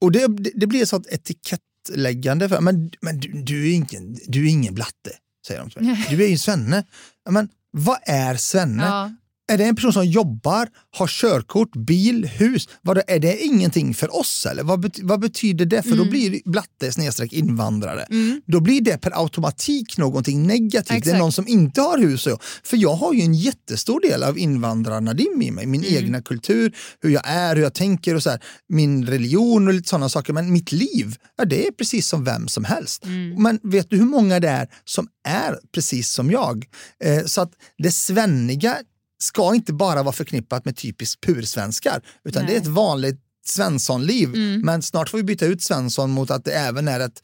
och 0.00 0.12
det, 0.12 0.26
det, 0.54 0.66
blir 0.66 0.82
ett 0.82 0.88
sånt 0.88 1.06
etikettläggande. 1.06 2.48
För, 2.48 2.60
men 2.60 2.90
men 3.00 3.20
du, 3.20 3.28
du, 3.42 3.70
är 3.70 3.74
ingen, 3.74 4.18
du 4.26 4.46
är 4.46 4.50
ingen 4.50 4.74
blatte, 4.74 5.10
säger 5.46 5.60
de 5.60 5.70
till 5.70 5.82
mig. 5.82 6.06
Du 6.10 6.24
är 6.24 6.28
ju 6.28 6.38
svenne. 6.38 6.84
Men 7.30 7.48
vad 7.70 7.98
är 8.02 8.36
svenne? 8.36 8.84
Ja. 8.84 9.12
Är 9.54 9.58
det 9.58 9.64
en 9.64 9.76
person 9.76 9.92
som 9.92 10.06
jobbar, 10.06 10.68
har 10.96 11.06
körkort, 11.06 11.76
bil, 11.76 12.24
hus? 12.26 12.68
Vad 12.82 12.98
är 13.06 13.18
det 13.18 13.38
ingenting 13.44 13.94
för 13.94 14.16
oss? 14.20 14.46
eller? 14.50 14.62
Vad, 14.62 14.80
bet- 14.80 15.00
vad 15.02 15.20
betyder 15.20 15.66
det? 15.66 15.82
För 15.82 15.90
Mm. 15.92 16.04
då 16.04 16.10
blir 16.10 16.40
blatte 16.44 16.92
snedstreck 16.92 17.32
invandrare. 17.32 18.06
Då 18.46 18.60
blir 18.60 18.80
det 18.80 18.98
per 18.98 19.20
automatik 19.22 19.98
någonting 19.98 20.46
negativt. 20.46 20.88
Det 20.88 20.94
är 20.94 20.98
Exakt. 20.98 21.18
någon 21.18 21.32
som 21.32 21.48
inte 21.48 21.80
har 21.80 21.98
hus. 21.98 22.26
och. 22.26 22.42
För 22.64 22.76
jag 22.76 22.94
har 22.94 23.12
ju 23.14 23.20
en 23.20 23.34
jättestor 23.34 24.00
del 24.00 24.22
av 24.22 24.38
invandrarna 24.38 25.12
i 25.12 25.50
mig. 25.52 25.66
Min 25.66 25.84
Mm. 25.84 25.96
egna 26.04 26.22
kultur, 26.22 26.76
hur 27.00 27.10
jag 27.10 27.22
är, 27.26 27.56
hur 27.56 27.62
jag 27.62 27.74
tänker 27.74 28.14
och 28.14 28.22
så 28.22 28.30
här. 28.30 28.40
Min 28.68 29.06
religion 29.06 29.68
och 29.68 29.74
lite 29.74 29.88
sådana 29.88 30.08
saker. 30.08 30.32
Men 30.32 30.52
mitt 30.52 30.72
liv, 30.72 31.16
ja, 31.36 31.44
det 31.44 31.66
är 31.66 31.70
precis 31.72 32.08
som 32.08 32.24
vem 32.24 32.48
som 32.48 32.64
helst. 32.64 33.04
Mm. 33.04 33.42
Men 33.42 33.60
vet 33.62 33.90
du 33.90 33.96
hur 33.96 34.04
många 34.04 34.40
det 34.40 34.48
är 34.48 34.68
som 34.84 35.08
är 35.28 35.58
precis 35.74 36.08
som 36.10 36.30
jag? 36.30 36.64
Eh, 37.04 37.24
så 37.24 37.40
att 37.40 37.52
det 37.78 37.90
svenniga 37.90 38.76
ska 39.22 39.54
inte 39.54 39.72
bara 39.72 40.02
vara 40.02 40.12
förknippat 40.12 40.64
med 40.64 40.76
typiskt 40.76 41.26
pursvenskar, 41.26 42.02
utan 42.24 42.44
Nej. 42.44 42.52
det 42.52 42.58
är 42.58 42.60
ett 42.60 42.66
vanligt 42.66 43.20
Svenssonliv. 43.46 44.28
Mm. 44.28 44.60
Men 44.60 44.82
snart 44.82 45.08
får 45.08 45.18
vi 45.18 45.24
byta 45.24 45.46
ut 45.46 45.62
Svensson 45.62 46.10
mot 46.10 46.30
att 46.30 46.44
det 46.44 46.52
även 46.52 46.88
är 46.88 47.00
ett, 47.00 47.22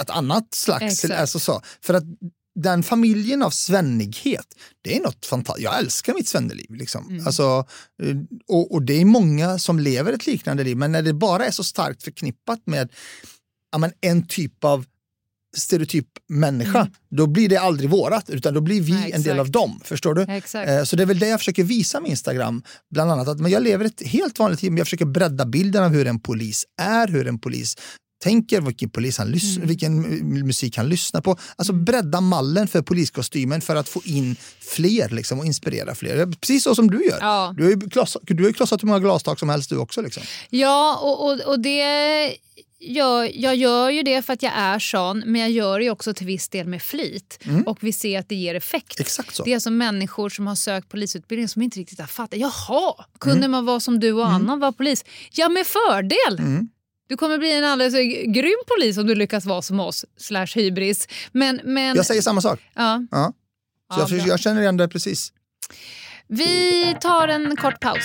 ett 0.00 0.10
annat 0.10 0.54
slags... 0.54 0.82
Exakt. 0.82 1.20
Alltså 1.20 1.38
så. 1.38 1.62
För 1.80 1.94
att 1.94 2.04
den 2.54 2.82
familjen 2.82 3.42
av 3.42 3.50
svennighet, 3.50 4.46
det 4.82 4.96
är 4.96 5.00
något 5.00 5.26
fantastiskt. 5.26 5.64
Jag 5.64 5.78
älskar 5.78 6.14
mitt 6.14 6.28
svenneliv. 6.28 6.74
Liksom. 6.74 7.08
Mm. 7.08 7.26
Alltså, 7.26 7.66
eh, 8.02 8.16
och, 8.48 8.72
och 8.74 8.82
det 8.82 9.00
är 9.00 9.04
många 9.04 9.58
som 9.58 9.78
lever 9.78 10.12
ett 10.12 10.26
liknande 10.26 10.64
liv, 10.64 10.76
men 10.76 10.92
när 10.92 11.02
det 11.02 11.14
bara 11.14 11.46
är 11.46 11.50
så 11.50 11.64
starkt 11.64 12.02
förknippat 12.02 12.60
med 12.64 12.92
ja, 13.72 13.78
men 13.78 13.92
en 14.00 14.26
typ 14.26 14.64
av 14.64 14.84
stereotyp 15.56 16.06
människa, 16.28 16.88
då 17.10 17.26
blir 17.26 17.48
det 17.48 17.56
aldrig 17.56 17.90
vårat, 17.90 18.30
utan 18.30 18.54
då 18.54 18.60
blir 18.60 18.80
vi 18.80 18.90
Mm. 18.90 19.02
Nej, 19.02 19.12
en 19.12 19.22
del 19.22 19.40
av 19.40 19.50
dem. 19.50 19.80
Förstår 19.84 20.14
du? 20.14 20.22
Exakt. 20.22 20.70
Eh, 20.70 20.84
Så 20.84 20.96
det 20.96 21.02
är 21.02 21.06
väl 21.06 21.18
det 21.18 21.28
jag 21.28 21.40
försöker 21.40 21.64
visa 21.64 22.00
med 22.00 22.10
Instagram. 22.10 22.62
Bland 22.90 23.10
annat 23.12 23.28
att 23.28 23.40
men 23.40 23.50
jag 23.50 23.62
lever 23.62 23.84
ett 23.84 24.02
helt 24.06 24.38
vanligt 24.38 24.62
liv, 24.62 24.70
men 24.72 24.78
jag 24.78 24.86
försöker 24.86 25.04
bredda 25.04 25.46
bilden 25.46 25.84
av 25.84 25.90
hur 25.90 26.06
en 26.06 26.20
polis 26.20 26.64
är, 26.82 27.08
hur 27.08 27.26
en 27.26 27.38
polis 27.38 27.76
tänker, 28.24 28.60
vilken, 28.60 28.90
polis 28.90 29.18
han 29.18 29.28
lys- 29.34 29.56
Mm. 29.56 29.68
vilken 29.68 30.04
mu- 30.06 30.44
musik 30.44 30.76
han 30.76 30.88
lyssnar 30.88 31.20
på. 31.20 31.36
Alltså 31.56 31.72
bredda 31.72 32.20
mallen 32.20 32.68
för 32.68 32.82
poliskostymen 32.82 33.60
för 33.60 33.76
att 33.76 33.88
få 33.88 34.02
in 34.04 34.36
fler 34.60 35.08
liksom, 35.08 35.38
och 35.38 35.46
inspirera 35.46 35.94
fler. 35.94 36.26
Precis 36.40 36.64
så 36.64 36.74
som 36.74 36.90
du 36.90 37.04
gör. 37.04 37.18
Ja. 37.20 37.54
Du 37.56 37.62
har 37.62 37.70
ju 37.70 37.80
klossat, 37.80 38.22
du 38.26 38.42
har 38.42 38.48
ju 38.48 38.52
klossat 38.52 38.82
hur 38.82 38.86
många 38.86 38.98
glastak 39.00 39.38
som 39.38 39.48
helst 39.48 39.70
du 39.70 39.76
också. 39.76 40.02
Liksom. 40.02 40.22
Ja, 40.50 40.98
och, 41.02 41.24
och, 41.26 41.40
och 41.40 41.60
det 41.60 41.82
gör, 42.80 43.30
jag 43.34 43.56
gör 43.56 43.90
ju 43.90 44.02
det 44.02 44.22
för 44.22 44.32
att 44.32 44.42
jag 44.42 44.52
är 44.56 44.78
sån, 44.78 45.22
men 45.26 45.40
jag 45.40 45.50
gör 45.50 45.78
det 45.78 45.84
ju 45.84 45.90
också 45.90 46.14
till 46.14 46.26
viss 46.26 46.48
del 46.48 46.66
med 46.66 46.82
flit. 46.82 47.38
Och 47.66 47.78
vi 47.80 47.92
ser 47.92 48.18
att 48.18 48.28
det 48.28 48.34
ger 48.34 48.54
effekt. 48.54 48.98
Mm. 48.98 49.04
Exakt 49.04 49.34
så. 49.34 49.44
Det 49.44 49.50
är 49.50 49.54
alltså 49.54 49.70
människor 49.70 50.28
som 50.28 50.46
har 50.46 50.54
sökt 50.54 50.88
polisutbildning 50.88 51.48
som 51.48 51.62
inte 51.62 51.78
riktigt 51.80 52.00
har 52.00 52.06
fattat. 52.06 52.38
Jaha, 52.38 52.94
kunde 53.20 53.38
Mm. 53.38 53.50
man 53.50 53.64
vara 53.66 53.80
som 53.80 54.00
du 54.00 54.12
och 54.12 54.26
Anna 54.28 54.56
vara 54.56 54.72
polis? 54.72 55.04
Ja, 55.32 55.48
med 55.48 55.66
fördel! 55.66 56.38
Mm. 56.38 56.68
Du 57.08 57.16
kommer 57.16 57.38
bli 57.38 57.52
en 57.52 57.64
alldeles 57.64 57.94
grym 58.34 58.58
polis 58.66 58.98
om 58.98 59.06
du 59.06 59.14
lyckas 59.14 59.44
vara 59.46 59.62
som 59.62 59.80
oss, 59.80 60.04
slash 60.16 60.46
hybris. 60.54 61.08
Men, 61.32 61.60
men, 61.64 61.96
Jag 61.96 62.06
säger 62.06 62.22
samma 62.22 62.40
sak. 62.40 62.60
ja. 62.74 63.02
Ja. 63.10 63.32
Så 63.94 64.00
Ja, 64.00 64.16
jag, 64.16 64.26
jag 64.28 64.40
känner 64.40 64.60
igen 64.62 64.76
det 64.76 64.88
precis. 64.88 65.32
Vi 66.28 66.96
tar 67.00 67.28
en 67.28 67.56
kort 67.56 67.80
paus. 67.80 68.04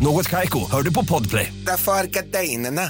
Något 0.00 0.30
Kaiko, 0.30 0.70
hör 0.70 0.82
du 0.82 0.94
på 0.94 1.04
Podplay. 1.04 1.52
Därför 1.66 1.92
är 1.92 2.04
gardinerna. 2.04 2.82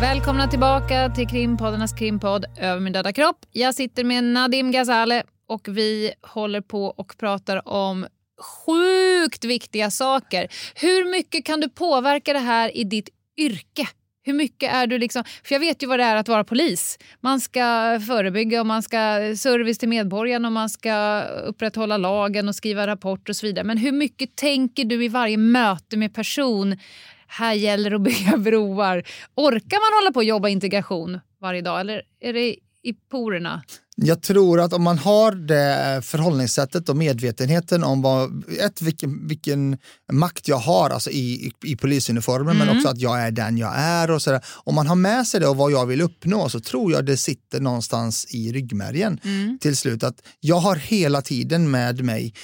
Välkomna 0.00 0.48
tillbaka 0.48 1.10
till 1.10 1.26
krimpoddarnas 1.26 1.92
krimpodd 1.92 2.44
Över 2.58 2.80
min 2.80 2.92
döda 2.92 3.12
kropp. 3.12 3.36
Jag 3.50 3.74
sitter 3.74 4.04
med 4.04 4.24
Nadim 4.24 4.70
Ghazale 4.70 5.22
och 5.48 5.68
vi 5.68 6.12
håller 6.22 6.60
på 6.60 6.86
och 6.86 7.14
pratar 7.18 7.68
om 7.68 8.06
sjukt 8.40 9.44
viktiga 9.44 9.90
saker. 9.90 10.48
Hur 10.74 11.10
mycket 11.10 11.44
kan 11.44 11.60
du 11.60 11.68
påverka 11.68 12.32
det 12.32 12.38
här 12.38 12.76
i 12.76 12.84
ditt 12.84 13.08
yrke? 13.36 13.88
Hur 14.24 14.32
mycket 14.32 14.72
är 14.72 14.86
du 14.86 14.98
liksom... 14.98 15.24
För 15.44 15.54
jag 15.54 15.60
vet 15.60 15.82
ju 15.82 15.86
vad 15.86 15.98
det 15.98 16.04
är 16.04 16.16
att 16.16 16.28
vara 16.28 16.44
polis. 16.44 16.98
Man 17.20 17.40
ska 17.40 17.60
förebygga 18.06 18.60
och 18.60 18.66
man 18.66 18.82
ska 18.82 18.96
service 19.36 19.78
till 19.78 19.88
medborgarna 19.88 20.48
och 20.48 20.52
man 20.52 20.70
ska 20.70 21.22
upprätthålla 21.22 21.96
lagen 21.96 22.48
och 22.48 22.54
skriva 22.54 22.86
rapport 22.86 23.28
och 23.28 23.36
så 23.36 23.46
vidare. 23.46 23.64
Men 23.64 23.78
hur 23.78 23.92
mycket 23.92 24.36
tänker 24.36 24.84
du 24.84 25.04
i 25.04 25.08
varje 25.08 25.36
möte 25.36 25.96
med 25.96 26.14
person? 26.14 26.78
Här 27.26 27.52
gäller 27.52 27.90
det 27.90 27.96
att 27.96 28.02
bygga 28.02 28.36
broar. 28.36 29.02
Orkar 29.34 29.92
man 29.92 30.02
hålla 30.02 30.12
på 30.12 30.18
och 30.18 30.24
jobba 30.24 30.48
integration 30.48 31.20
varje 31.40 31.62
dag 31.62 31.80
eller 31.80 32.02
är 32.20 32.32
det 32.32 32.56
i 32.82 32.92
porerna? 32.92 33.62
Jag 33.96 34.22
tror 34.22 34.60
att 34.60 34.72
om 34.72 34.82
man 34.82 34.98
har 34.98 35.32
det 35.32 36.02
förhållningssättet 36.04 36.88
och 36.88 36.96
medvetenheten 36.96 37.84
om 37.84 38.02
vad, 38.02 38.44
ett, 38.60 38.82
vilken, 38.82 39.26
vilken 39.28 39.78
makt 40.12 40.48
jag 40.48 40.56
har 40.56 40.90
alltså 40.90 41.10
i, 41.10 41.46
i, 41.46 41.52
i 41.64 41.76
polisuniformen 41.76 42.58
men 42.58 42.76
också 42.76 42.88
att 42.88 43.00
jag 43.00 43.22
är 43.22 43.30
den 43.30 43.58
jag 43.58 43.72
är 43.76 44.10
och 44.10 44.22
sådär. 44.22 44.40
Om 44.64 44.74
man 44.74 44.86
har 44.86 44.96
med 44.96 45.26
sig 45.26 45.40
det 45.40 45.48
och 45.48 45.56
vad 45.56 45.72
jag 45.72 45.86
vill 45.86 46.00
uppnå 46.00 46.48
så 46.48 46.60
tror 46.60 46.92
jag 46.92 47.06
det 47.06 47.16
sitter 47.16 47.60
någonstans 47.60 48.26
i 48.34 48.52
ryggmärgen 48.52 49.20
till 49.60 49.76
slut. 49.76 50.02
Att 50.02 50.22
jag 50.40 50.56
har 50.56 50.76
hela 50.76 51.22
tiden 51.22 51.70
med 51.70 52.04
mig 52.04 52.34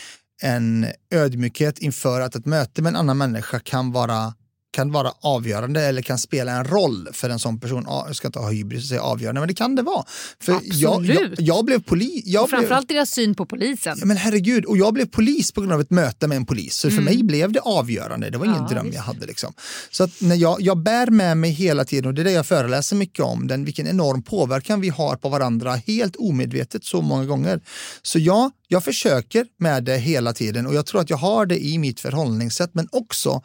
en 0.42 0.87
ödmjukhet 1.11 1.79
inför 1.79 2.20
att 2.20 2.35
ett 2.35 2.46
möte 2.46 2.83
med 2.83 2.90
en 2.90 2.96
annan 2.96 3.18
människa 3.18 3.61
kan 3.61 3.92
vara 3.92 4.35
kan 4.70 4.92
vara 4.92 5.12
avgörande 5.20 5.83
eller 5.83 6.02
kan 6.02 6.18
spela 6.18 6.52
en 6.52 6.64
roll 6.64 7.09
för 7.12 7.31
en 7.31 7.38
sån 7.38 7.61
person. 7.61 7.85
Ja, 7.87 8.04
Jag 8.07 8.16
ska 8.16 8.28
inte 8.28 8.38
ha 8.38 8.50
hybris 8.50 8.83
och 8.83 8.88
säga 8.88 9.02
avgörande, 9.02 9.40
men 9.40 9.48
det 9.48 9.54
kan 9.54 9.74
det 9.74 9.83
vara. 9.83 10.04
För 10.40 10.52
jag, 10.52 10.62
jag, 10.64 11.00
Absolut. 11.11 11.40
jag 11.40 11.64
blev 11.64 11.83
polis. 11.83 12.22
Jag 12.26 12.42
Och 12.42 12.48
blev, 12.48 12.59
framförallt 12.59 12.88
deras 12.88 13.11
syn 13.11 13.35
på 13.35 13.46
polisen. 13.46 13.96
Ja, 14.00 14.07
men 14.07 14.16
herregud, 14.16 14.64
och 14.64 14.76
jag 14.76 14.94
blev 14.94 15.07
polis 15.07 15.52
på 15.52 15.61
grund 15.61 15.72
av 15.72 15.81
ett 15.81 15.90
möte 15.90 16.26
med 16.26 16.37
en 16.37 16.46
polis. 16.46 16.74
Så 16.76 16.90
för 16.90 17.02
mig 17.02 17.22
blev 17.22 17.52
det 17.52 17.61
avgörande. 17.61 18.31
Det 18.31 18.38
var 18.38 18.44
ingen 18.46 18.59
Mm. 18.59 18.66
Ja, 18.70 18.74
dröm 18.74 18.85
visst. 18.87 18.96
jag 18.96 19.02
hade. 19.02 19.26
Liksom. 19.26 19.52
Så 19.90 20.04
att 20.04 20.11
när 20.20 20.37
jag, 20.37 20.61
jag 20.61 20.78
bär 20.78 21.07
med 21.11 21.37
mig 21.37 21.50
hela 21.50 21.85
tiden, 21.85 22.07
och 22.09 22.14
det 22.14 22.22
är 22.22 22.24
det 22.24 22.33
jag 22.33 22.46
föreläser 22.46 22.96
mycket 22.96 23.24
om, 23.24 23.46
den, 23.46 23.64
vilken 23.64 23.87
enorm 23.87 24.22
påverkan 24.22 24.81
vi 24.81 24.88
har 24.88 25.16
på 25.16 25.28
varandra 25.28 25.74
helt 25.87 26.16
omedvetet 26.16 26.85
så 26.85 27.02
många 27.02 27.24
gånger. 27.24 27.61
Så 28.02 28.18
ja, 28.18 28.50
jag 28.68 28.85
försöker 28.85 29.46
med 29.59 29.85
det 29.85 29.96
hela 29.96 30.33
tiden 30.33 30.66
och 30.66 30.74
jag 30.74 30.87
tror 30.87 31.00
att 31.00 31.11
jag 31.11 31.16
har 31.16 31.46
det 31.46 31.59
i 31.64 31.78
mitt 31.78 32.00
förhållningssätt, 32.00 32.70
men 32.74 32.88
också 32.92 33.42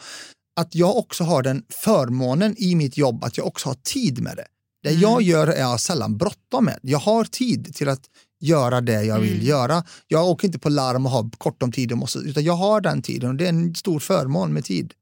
att 0.55 0.75
jag 0.75 0.97
också 0.97 1.23
har 1.23 1.41
den 1.43 1.63
förmånen 1.69 2.55
i 2.57 2.75
mitt 2.75 2.97
jobb 2.97 3.23
att 3.23 3.37
jag 3.37 3.47
också 3.47 3.69
har 3.69 3.75
tid 3.75 4.21
med 4.21 4.37
det. 4.37 4.47
Det 4.83 4.89
Mm. 4.89 5.01
jag 5.01 5.21
gör 5.21 5.47
är 5.47 5.59
jag 5.59 5.79
sällan 5.79 6.17
bråttom 6.17 6.65
med. 6.65 6.79
Jag 6.81 6.99
har 6.99 7.23
tid 7.23 7.75
till 7.75 7.89
att 7.89 8.01
göra 8.39 8.81
det 8.81 9.03
jag 9.03 9.19
vill 9.19 9.33
Mm. 9.33 9.45
göra. 9.45 9.83
Jag 10.07 10.27
åker 10.27 10.47
inte 10.47 10.59
på 10.59 10.69
larm 10.69 11.05
och 11.05 11.11
har 11.11 11.29
kort 11.37 11.63
om 11.63 11.71
tid, 11.71 11.91
och 11.91 11.97
måste, 11.97 12.19
utan 12.19 12.43
jag 12.43 12.53
har 12.53 12.81
den 12.81 13.01
tiden 13.01 13.29
och 13.29 13.35
det 13.35 13.45
är 13.45 13.49
en 13.49 13.75
stor 13.75 13.99
förmån 13.99 14.53
med 14.53 14.65
tid. 14.65 14.93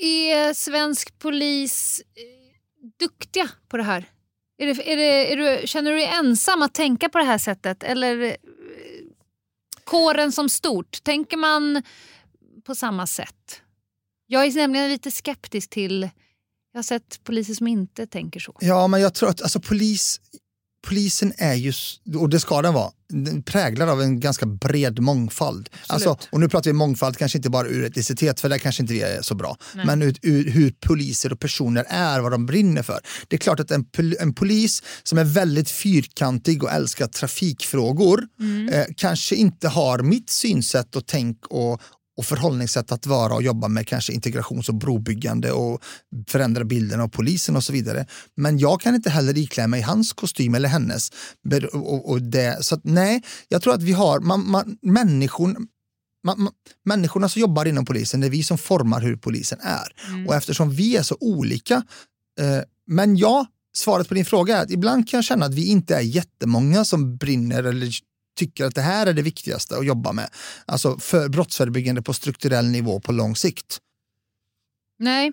Är 0.00 0.54
svensk 0.54 1.18
polis 1.18 2.02
eh, 2.14 2.22
duktiga 3.00 3.48
på 3.68 3.76
det 3.76 3.82
här? 3.82 4.04
Är 4.58 4.66
det, 4.66 4.92
är 4.92 4.96
det, 4.96 5.32
är 5.32 5.36
du, 5.36 5.66
känner 5.66 5.90
du 5.90 5.96
dig 5.96 6.06
ensam 6.06 6.62
att 6.62 6.74
tänka 6.74 7.08
på 7.08 7.18
det 7.18 7.24
här 7.24 7.38
sättet? 7.38 7.82
Eller 7.82 8.22
eh, 8.22 8.32
kåren 9.84 10.32
som 10.32 10.48
stort, 10.48 11.02
tänker 11.04 11.36
man 11.36 11.82
på 12.66 12.74
samma 12.74 13.06
sätt? 13.06 13.61
Jag 14.32 14.46
är 14.46 14.52
nämligen 14.52 14.88
lite 14.88 15.10
skeptisk 15.10 15.70
till... 15.70 16.10
Jag 16.72 16.78
har 16.78 16.82
sett 16.82 17.24
poliser 17.24 17.54
som 17.54 17.66
inte 17.66 18.06
tänker 18.06 18.40
så. 18.40 18.56
Ja, 18.60 18.86
men 18.86 19.00
jag 19.00 19.14
tror 19.14 19.28
att 19.28 19.42
alltså, 19.42 19.60
polis, 19.60 20.20
polisen 20.86 21.32
är 21.36 21.54
ju, 21.54 21.72
och 22.18 22.28
det 22.28 22.40
ska 22.40 22.62
den 22.62 22.74
vara, 22.74 22.90
den 23.08 23.42
präglad 23.42 23.88
av 23.88 24.02
en 24.02 24.20
ganska 24.20 24.46
bred 24.46 25.00
mångfald. 25.00 25.70
Alltså, 25.86 26.18
och 26.30 26.40
nu 26.40 26.48
pratar 26.48 26.70
vi 26.70 26.74
mångfald, 26.74 27.16
kanske 27.16 27.38
inte 27.38 27.50
bara 27.50 27.68
ur 27.68 27.84
etnicitet, 27.84 28.40
för 28.40 28.48
där 28.48 28.58
kanske 28.58 28.82
inte 28.82 28.94
vi 28.94 29.00
är 29.00 29.22
så 29.22 29.34
bra. 29.34 29.56
Men 29.74 30.02
ur, 30.02 30.16
ur 30.22 30.50
hur 30.50 30.70
poliser 30.70 31.32
och 31.32 31.40
personer 31.40 31.84
är, 31.88 32.20
vad 32.20 32.32
de 32.32 32.46
brinner 32.46 32.82
för. 32.82 33.00
Det 33.28 33.36
är 33.36 33.40
klart 33.40 33.60
att 33.60 33.70
en, 33.70 33.84
pol- 33.84 34.16
en 34.20 34.34
polis 34.34 34.82
som 35.02 35.18
är 35.18 35.24
väldigt 35.24 35.70
fyrkantig 35.70 36.62
och 36.62 36.70
älskar 36.70 37.06
trafikfrågor 37.06 38.28
eh, 38.72 38.84
kanske 38.96 39.34
inte 39.34 39.68
har 39.68 39.98
mitt 39.98 40.30
synsätt 40.30 40.96
och 40.96 41.06
tänk 41.06 41.46
och, 41.46 41.82
och 42.16 42.24
förhållningssätt 42.24 42.92
att 42.92 43.06
vara 43.06 43.34
och 43.34 43.42
jobba 43.42 43.68
med 43.68 43.86
kanske 43.86 44.12
integrations 44.12 44.68
och 44.68 44.74
brobyggande 44.74 45.52
och 45.52 45.82
förändra 46.28 46.64
bilden 46.64 47.00
av 47.00 47.08
polisen 47.08 47.56
och 47.56 47.64
så 47.64 47.72
vidare. 47.72 48.06
Men 48.36 48.58
jag 48.58 48.80
kan 48.80 48.94
inte 48.94 49.10
heller 49.10 49.38
iklä 49.38 49.66
mig 49.66 49.80
hans 49.80 50.12
kostym 50.12 50.54
eller 50.54 50.68
hennes. 50.68 51.10
Och, 51.72 52.10
och 52.10 52.22
det, 52.22 52.64
så 52.64 52.74
att, 52.74 52.84
nej, 52.84 53.22
jag 53.48 53.62
tror 53.62 53.74
att 53.74 53.82
vi 53.82 53.92
har, 53.92 54.20
man, 54.20 54.50
man, 54.50 54.76
människor, 54.82 55.56
man, 56.24 56.42
man, 56.42 56.52
människorna 56.84 57.28
som 57.28 57.40
jobbar 57.40 57.64
inom 57.64 57.84
polisen, 57.84 58.20
det 58.20 58.26
är 58.26 58.30
vi 58.30 58.42
som 58.42 58.58
formar 58.58 59.00
hur 59.00 59.16
polisen 59.16 59.58
är. 59.62 59.92
Och 60.26 60.34
eftersom 60.34 60.70
vi 60.70 60.96
är 60.96 61.02
så 61.02 61.16
olika, 61.20 61.74
eh, 62.40 62.60
men 62.86 63.16
ja, 63.16 63.46
svaret 63.76 64.08
på 64.08 64.14
din 64.14 64.24
fråga 64.24 64.56
är 64.56 64.62
att 64.62 64.70
ibland 64.70 65.08
kan 65.08 65.18
jag 65.18 65.24
känna 65.24 65.46
att 65.46 65.54
vi 65.54 65.66
inte 65.66 65.96
är 65.96 66.00
jättemånga 66.00 66.84
som 66.84 67.16
brinner 67.16 67.62
eller 67.62 67.90
tycker 68.36 68.64
att 68.64 68.74
det 68.74 68.80
här 68.80 69.06
är 69.06 69.12
det 69.12 69.22
viktigaste 69.22 69.76
att 69.76 69.86
jobba 69.86 70.12
med. 70.12 70.28
Alltså 70.66 70.98
för 70.98 71.28
brottsförebyggande 71.28 72.02
på 72.02 72.12
strukturell 72.12 72.66
nivå 72.66 73.00
på 73.00 73.12
lång 73.12 73.36
sikt. 73.36 73.78
Nej. 74.98 75.32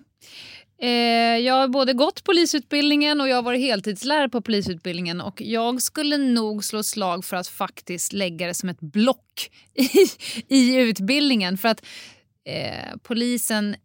Eh, 0.82 1.38
jag 1.38 1.54
har 1.54 1.68
både 1.68 1.92
gått 1.92 2.24
polisutbildningen 2.24 3.20
och 3.20 3.28
jag 3.28 3.36
har 3.36 3.42
varit 3.42 3.60
heltidslärare 3.60 4.28
på 4.28 4.42
polisutbildningen. 4.42 5.20
Och 5.20 5.40
Jag 5.40 5.82
skulle 5.82 6.16
nog 6.16 6.64
slå 6.64 6.82
slag 6.82 7.24
för 7.24 7.36
att 7.36 7.48
faktiskt 7.48 8.12
lägga 8.12 8.46
det 8.46 8.54
som 8.54 8.68
ett 8.68 8.80
block 8.80 9.50
i, 9.74 10.08
i 10.48 10.76
utbildningen. 10.76 11.58
För 11.58 11.68
att 11.68 11.86
eh, 12.48 12.96
polisen 13.02 13.76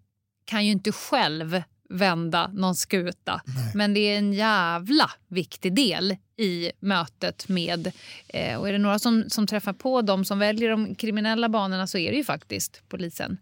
kan 0.45 0.65
ju 0.65 0.71
inte 0.71 0.91
själv 0.91 1.61
vända 1.89 2.51
någon 2.53 2.75
skuta. 2.75 3.41
Men 3.73 3.93
det 3.93 3.99
är 3.99 4.17
en 4.17 4.33
jävla 4.33 5.11
viktig 5.27 5.75
del 5.75 6.15
i 6.37 6.71
mötet 6.79 7.47
med... 7.47 7.91
Eh, 8.27 8.57
och 8.57 8.69
är 8.69 8.71
det 8.71 8.79
några 8.79 8.99
som, 8.99 9.23
som 9.27 9.47
träffar 9.47 9.73
på 9.73 10.01
de 10.01 10.25
som 10.25 10.39
väljer 10.39 10.69
de 10.69 10.95
kriminella 10.95 11.49
banorna 11.49 11.87
så 11.87 11.97
är 11.97 12.11
det 12.11 12.17
ju 12.17 12.23
faktiskt 12.23 12.81
polisen. 12.89 13.37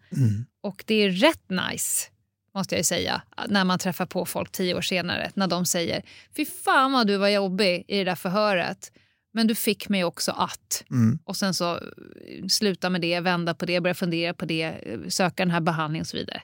Och 0.64 0.84
det 0.88 0.96
är 0.96 1.12
rätt 1.12 1.50
nice 1.50 2.10
måste 2.54 2.76
jag 2.76 2.80
ju 2.80 2.84
säga, 2.84 3.22
när 3.48 3.64
man 3.64 3.80
träffar 3.80 4.06
på 4.06 4.26
folk 4.26 4.52
tio 4.52 4.76
år 4.76 4.82
senare. 4.82 5.32
När 5.34 5.48
de 5.48 5.66
säger 5.66 6.02
“Fy 6.36 6.46
fan 6.46 6.92
vad 6.92 7.08
du 7.08 7.18
var 7.18 7.28
jobbig 7.28 7.86
i 7.88 7.98
det 7.98 8.04
där 8.04 8.16
förhöret, 8.16 8.92
men 9.34 9.48
du 9.48 9.56
fick 9.56 9.90
mig 9.90 10.04
också 10.04 10.32
att...” 10.32 10.84
Mm. 10.92 11.20
Och 11.24 11.38
sen 11.38 11.54
så 11.54 11.76
eh, 11.76 11.82
sluta 12.50 12.90
med 12.90 13.02
det, 13.02 13.20
vända 13.20 13.54
på 13.54 13.66
det, 13.66 13.82
börja 13.82 13.94
fundera 13.94 14.34
på 14.34 14.46
det, 14.46 14.64
eh, 14.64 15.00
söka 15.08 15.46
den 15.46 15.52
här 15.52 15.62
behandlingen 15.62 16.02
och 16.02 16.08
så 16.08 16.18
vidare. 16.18 16.42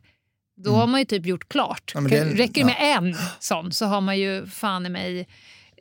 Då 0.64 0.76
har 0.76 0.88
man 0.88 1.00
ju 1.00 1.06
typ 1.06 1.26
gjort 1.26 1.50
klart. 1.50 1.94
Mm. 1.96 2.14
Ja, 2.14 2.24
det 2.24 2.34
Räcker 2.34 2.62
det 2.62 2.66
med 2.66 2.78
en 2.80 3.16
sån 3.40 3.72
så 3.72 3.86
har 3.86 4.02
man 4.02 4.20
ju 4.20 4.46
fan 4.48 4.86
i 4.86 4.90
mig 4.90 5.28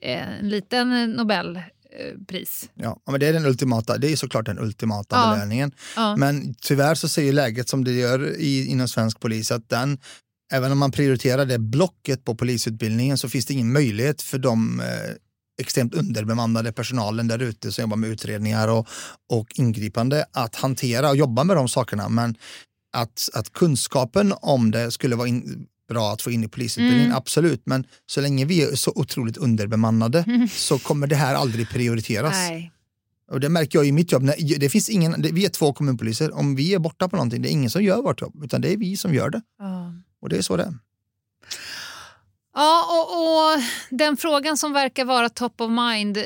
eh, 0.02 0.38
en 0.38 0.48
liten 0.48 1.10
Nobelpris. 1.10 2.70
Ja, 2.74 3.00
men 3.10 3.20
det 3.20 3.26
är 3.26 3.32
den 3.32 3.46
ultimata, 3.46 3.98
det 3.98 4.12
är 4.12 4.16
såklart 4.16 4.46
den 4.46 4.58
ultimata 4.58 5.16
Ja. 5.16 5.34
belöningen. 5.34 5.72
Ja. 5.96 6.16
Men 6.16 6.54
tyvärr 6.54 6.94
så 6.94 7.08
ser 7.08 7.22
ju 7.22 7.32
läget 7.32 7.68
som 7.68 7.84
det 7.84 7.92
gör 7.92 8.36
i, 8.36 8.66
inom 8.66 8.88
svensk 8.88 9.20
polis 9.20 9.50
att 9.50 9.68
den, 9.68 9.98
även 10.52 10.72
om 10.72 10.78
man 10.78 10.90
prioriterar 10.92 11.44
det 11.46 11.58
blocket 11.58 12.24
på 12.24 12.34
polisutbildningen 12.34 13.18
så 13.18 13.28
finns 13.28 13.46
det 13.46 13.54
ingen 13.54 13.72
möjlighet 13.72 14.22
för 14.22 14.38
de 14.38 14.80
eh, 14.80 14.86
extremt 15.60 15.94
underbemannade 15.94 16.72
personalen 16.72 17.28
där 17.28 17.42
ute 17.42 17.72
som 17.72 17.82
jobbar 17.82 17.96
med 17.96 18.10
utredningar 18.10 18.68
och, 18.68 18.88
och 19.32 19.46
ingripande 19.54 20.24
att 20.32 20.56
hantera 20.56 21.08
och 21.10 21.16
jobba 21.16 21.44
med 21.44 21.56
de 21.56 21.68
sakerna. 21.68 22.08
Men 22.08 22.34
att, 22.92 23.28
att 23.34 23.52
kunskapen 23.52 24.34
om 24.40 24.70
det 24.70 24.90
skulle 24.90 25.16
vara 25.16 25.28
in, 25.28 25.66
bra 25.88 26.12
att 26.12 26.22
få 26.22 26.30
in 26.30 26.44
i 26.44 26.48
polisutbildningen, 26.48 27.04
Mm. 27.06 27.16
absolut. 27.16 27.62
Men 27.64 27.86
så 28.06 28.20
länge 28.20 28.44
vi 28.44 28.62
är 28.62 28.76
så 28.76 28.92
otroligt 28.94 29.36
underbemannade 29.36 30.48
så 30.52 30.78
kommer 30.78 31.06
det 31.06 31.16
här 31.16 31.34
aldrig 31.34 31.68
prioriteras. 31.70 32.32
Nej. 32.32 32.72
Och 33.30 33.40
det 33.40 33.48
märker 33.48 33.78
jag 33.78 33.86
i 33.86 33.92
mitt 33.92 34.12
jobb. 34.12 34.30
Det 34.58 34.68
finns 34.68 34.88
ingen, 34.88 35.22
vi 35.22 35.44
är 35.44 35.48
två 35.48 35.72
kommunpoliser. 35.72 36.34
Om 36.34 36.54
vi 36.56 36.74
är 36.74 36.78
borta 36.78 37.08
på 37.08 37.16
någonting, 37.16 37.42
det 37.42 37.48
är 37.48 37.52
ingen 37.52 37.70
som 37.70 37.82
gör 37.84 38.02
vårt 38.02 38.20
jobb. 38.20 38.44
Utan 38.44 38.60
det 38.60 38.72
är 38.72 38.76
vi 38.76 38.96
som 38.96 39.14
gör 39.14 39.30
det. 39.30 39.42
Ja. 39.58 39.92
Och 40.22 40.28
det 40.28 40.36
är 40.38 40.42
så 40.42 40.56
det 40.56 40.62
är. 40.62 40.74
Ja, 42.54 42.84
och, 42.90 43.12
och 43.56 43.62
den 43.90 44.16
frågan 44.16 44.56
som 44.56 44.72
verkar 44.72 45.04
vara 45.04 45.28
top 45.28 45.60
of 45.60 45.70
mind, 45.70 46.16
eh, 46.16 46.24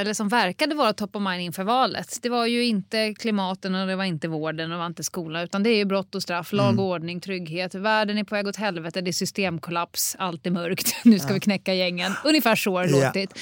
eller 0.00 0.14
som 0.14 0.28
verkade 0.28 0.74
vara 0.74 0.92
top 0.92 1.16
of 1.16 1.22
mind 1.22 1.42
inför 1.42 1.64
valet, 1.64 2.18
det 2.22 2.28
var 2.28 2.46
ju 2.46 2.64
inte 2.64 3.14
klimaten 3.14 3.74
och 3.74 3.86
det 3.86 3.96
var 3.96 4.04
inte 4.04 4.28
vården 4.28 4.64
och 4.70 4.74
det 4.74 4.78
var 4.78 4.86
inte 4.86 5.04
skolan, 5.04 5.42
utan 5.42 5.62
det 5.62 5.70
är 5.70 5.76
ju 5.76 5.84
brott 5.84 6.14
och 6.14 6.22
straff, 6.22 6.52
lag 6.52 6.78
och 6.80 6.84
ordning, 6.86 7.20
trygghet, 7.20 7.74
världen 7.74 8.18
är 8.18 8.24
på 8.24 8.34
väg 8.34 8.46
åt 8.46 8.56
helvete, 8.56 9.00
det 9.00 9.10
är 9.10 9.12
systemkollaps, 9.12 10.16
allt 10.18 10.46
är 10.46 10.50
mörkt, 10.50 10.94
nu 11.04 11.18
ska 11.18 11.34
vi 11.34 11.40
knäcka 11.40 11.74
gängen. 11.74 12.12
Ungefär 12.24 12.56
så 12.56 12.76
har 12.78 12.84
det 12.86 12.90
Ja. 12.98 13.06
låtit. 13.06 13.38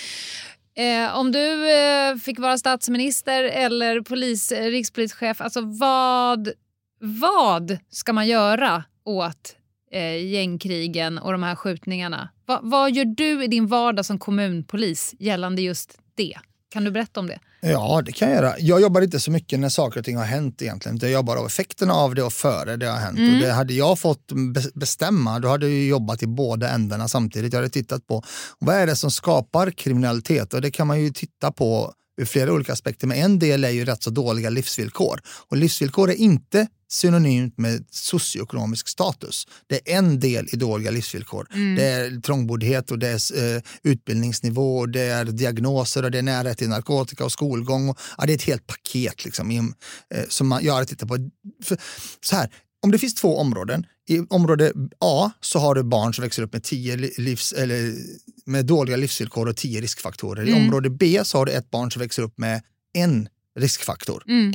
Eh, 0.74 1.18
om 1.18 1.32
du 1.32 1.70
eh, 1.72 2.16
fick 2.16 2.38
vara 2.38 2.58
statsminister 2.58 3.44
eller 3.44 4.00
polis, 4.00 4.52
eh, 4.52 4.64
rikspolischef, 4.70 5.40
alltså 5.40 5.60
vad, 5.64 6.48
vad 7.00 7.78
ska 7.90 8.12
man 8.12 8.26
göra 8.28 8.84
åt 9.04 9.56
eh, 9.92 10.26
gängkrigen 10.26 11.18
och 11.18 11.32
de 11.32 11.42
här 11.42 11.54
skjutningarna? 11.54 12.28
Va, 12.46 12.60
vad 12.62 12.92
gör 12.92 13.04
du 13.04 13.44
i 13.44 13.46
din 13.46 13.66
vardag 13.66 14.06
som 14.06 14.18
kommunpolis 14.18 15.14
gällande 15.18 15.62
just 15.62 15.98
det? 16.14 16.34
Kan 16.72 16.84
du 16.84 16.90
berätta 16.90 17.20
om 17.20 17.26
det? 17.26 17.38
Ja, 17.62 18.02
det 18.06 18.12
kan 18.12 18.28
jag 18.30 18.36
göra. 18.36 18.54
Jag 18.58 18.80
jobbar 18.80 19.00
inte 19.00 19.20
så 19.20 19.30
mycket 19.30 19.60
när 19.60 19.68
saker 19.68 19.98
och 20.00 20.04
ting 20.04 20.16
har 20.16 20.24
hänt 20.24 20.62
egentligen. 20.62 20.98
Jag 21.02 21.10
jobbar 21.10 21.36
av 21.36 21.46
effekterna 21.46 21.94
av 21.94 22.14
det 22.14 22.22
och 22.22 22.32
före 22.32 22.76
det 22.76 22.86
har 22.86 22.98
hänt. 22.98 23.18
Och 23.18 23.40
det 23.40 23.52
hade 23.52 23.74
jag 23.74 23.98
fått 23.98 24.32
be- 24.54 24.70
bestämma, 24.74 25.38
då 25.38 25.48
hade 25.48 25.68
jag 25.68 25.86
jobbat 25.86 26.22
i 26.22 26.26
båda 26.26 26.70
ändarna 26.70 27.08
samtidigt. 27.08 27.52
Jag 27.52 27.60
hade 27.60 27.70
tittat 27.70 28.06
på 28.06 28.22
vad 28.58 28.74
är 28.74 28.86
det 28.86 28.96
som 28.96 29.10
skapar 29.10 29.70
kriminalitet 29.70 30.54
och 30.54 30.60
det 30.60 30.70
kan 30.70 30.86
man 30.86 31.00
ju 31.00 31.10
titta 31.10 31.52
på 31.52 31.92
ur 32.20 32.24
flera 32.24 32.52
olika 32.52 32.72
aspekter. 32.72 33.06
Men 33.06 33.18
en 33.18 33.38
del 33.38 33.64
är 33.64 33.70
ju 33.70 33.84
rätt 33.84 34.02
så 34.02 34.10
dåliga 34.10 34.50
livsvillkor. 34.50 35.20
Och 35.48 35.56
livsvillkor 35.56 36.10
är 36.10 36.14
inte 36.14 36.66
synonymt 36.90 37.58
med 37.58 37.84
socioekonomisk 37.90 38.88
status. 38.88 39.46
Det 39.66 39.92
är 39.92 39.98
en 39.98 40.20
del 40.20 40.48
i 40.52 40.56
dåliga 40.56 40.90
livsvillkor. 40.90 41.46
Det 41.76 41.84
är 41.84 42.20
trångboddhet 42.20 42.90
och 42.90 42.98
det 42.98 43.08
är 43.08 43.56
eh, 43.56 43.62
utbildningsnivå, 43.82 44.78
och 44.78 44.88
det 44.88 45.00
är 45.00 45.24
diagnoser 45.24 46.04
och 46.04 46.10
det 46.10 46.18
är 46.18 46.22
närhet 46.22 46.58
till 46.58 46.68
narkotika 46.68 47.24
och 47.24 47.32
skolgång. 47.32 47.88
Och, 47.88 47.98
ja, 48.18 48.26
det 48.26 48.32
är 48.32 48.34
ett 48.34 48.42
helt 48.42 48.66
paket 48.66 49.24
liksom, 49.24 49.50
i, 49.50 49.58
eh, 50.14 50.24
som 50.28 50.48
man, 50.48 50.64
jag 50.64 50.72
har 50.72 50.84
tittat 50.84 51.08
på. 51.08 51.30
För, 51.64 51.78
så 52.20 52.36
här, 52.36 52.50
om 52.82 52.90
det 52.90 52.98
finns 52.98 53.14
två 53.14 53.38
områden. 53.38 53.86
I 54.08 54.18
område 54.18 54.72
A 54.98 55.30
så 55.40 55.58
har 55.58 55.74
du 55.74 55.82
barn 55.82 56.14
som 56.14 56.22
växer 56.22 56.42
upp 56.42 56.52
med, 56.52 56.62
tio 56.62 56.96
li- 56.96 57.14
livs, 57.18 57.52
eller, 57.52 57.94
med 58.44 58.66
dåliga 58.66 58.96
livsvillkor 58.96 59.48
och 59.48 59.56
tio 59.56 59.80
riskfaktorer. 59.80 60.48
I 60.48 60.52
område 60.52 60.90
B 60.90 61.20
så 61.24 61.38
har 61.38 61.46
du 61.46 61.52
ett 61.52 61.70
barn 61.70 61.90
som 61.90 62.00
växer 62.00 62.22
upp 62.22 62.38
med 62.38 62.62
en 62.94 63.28
riskfaktor. 63.58 64.24
Mm. 64.28 64.54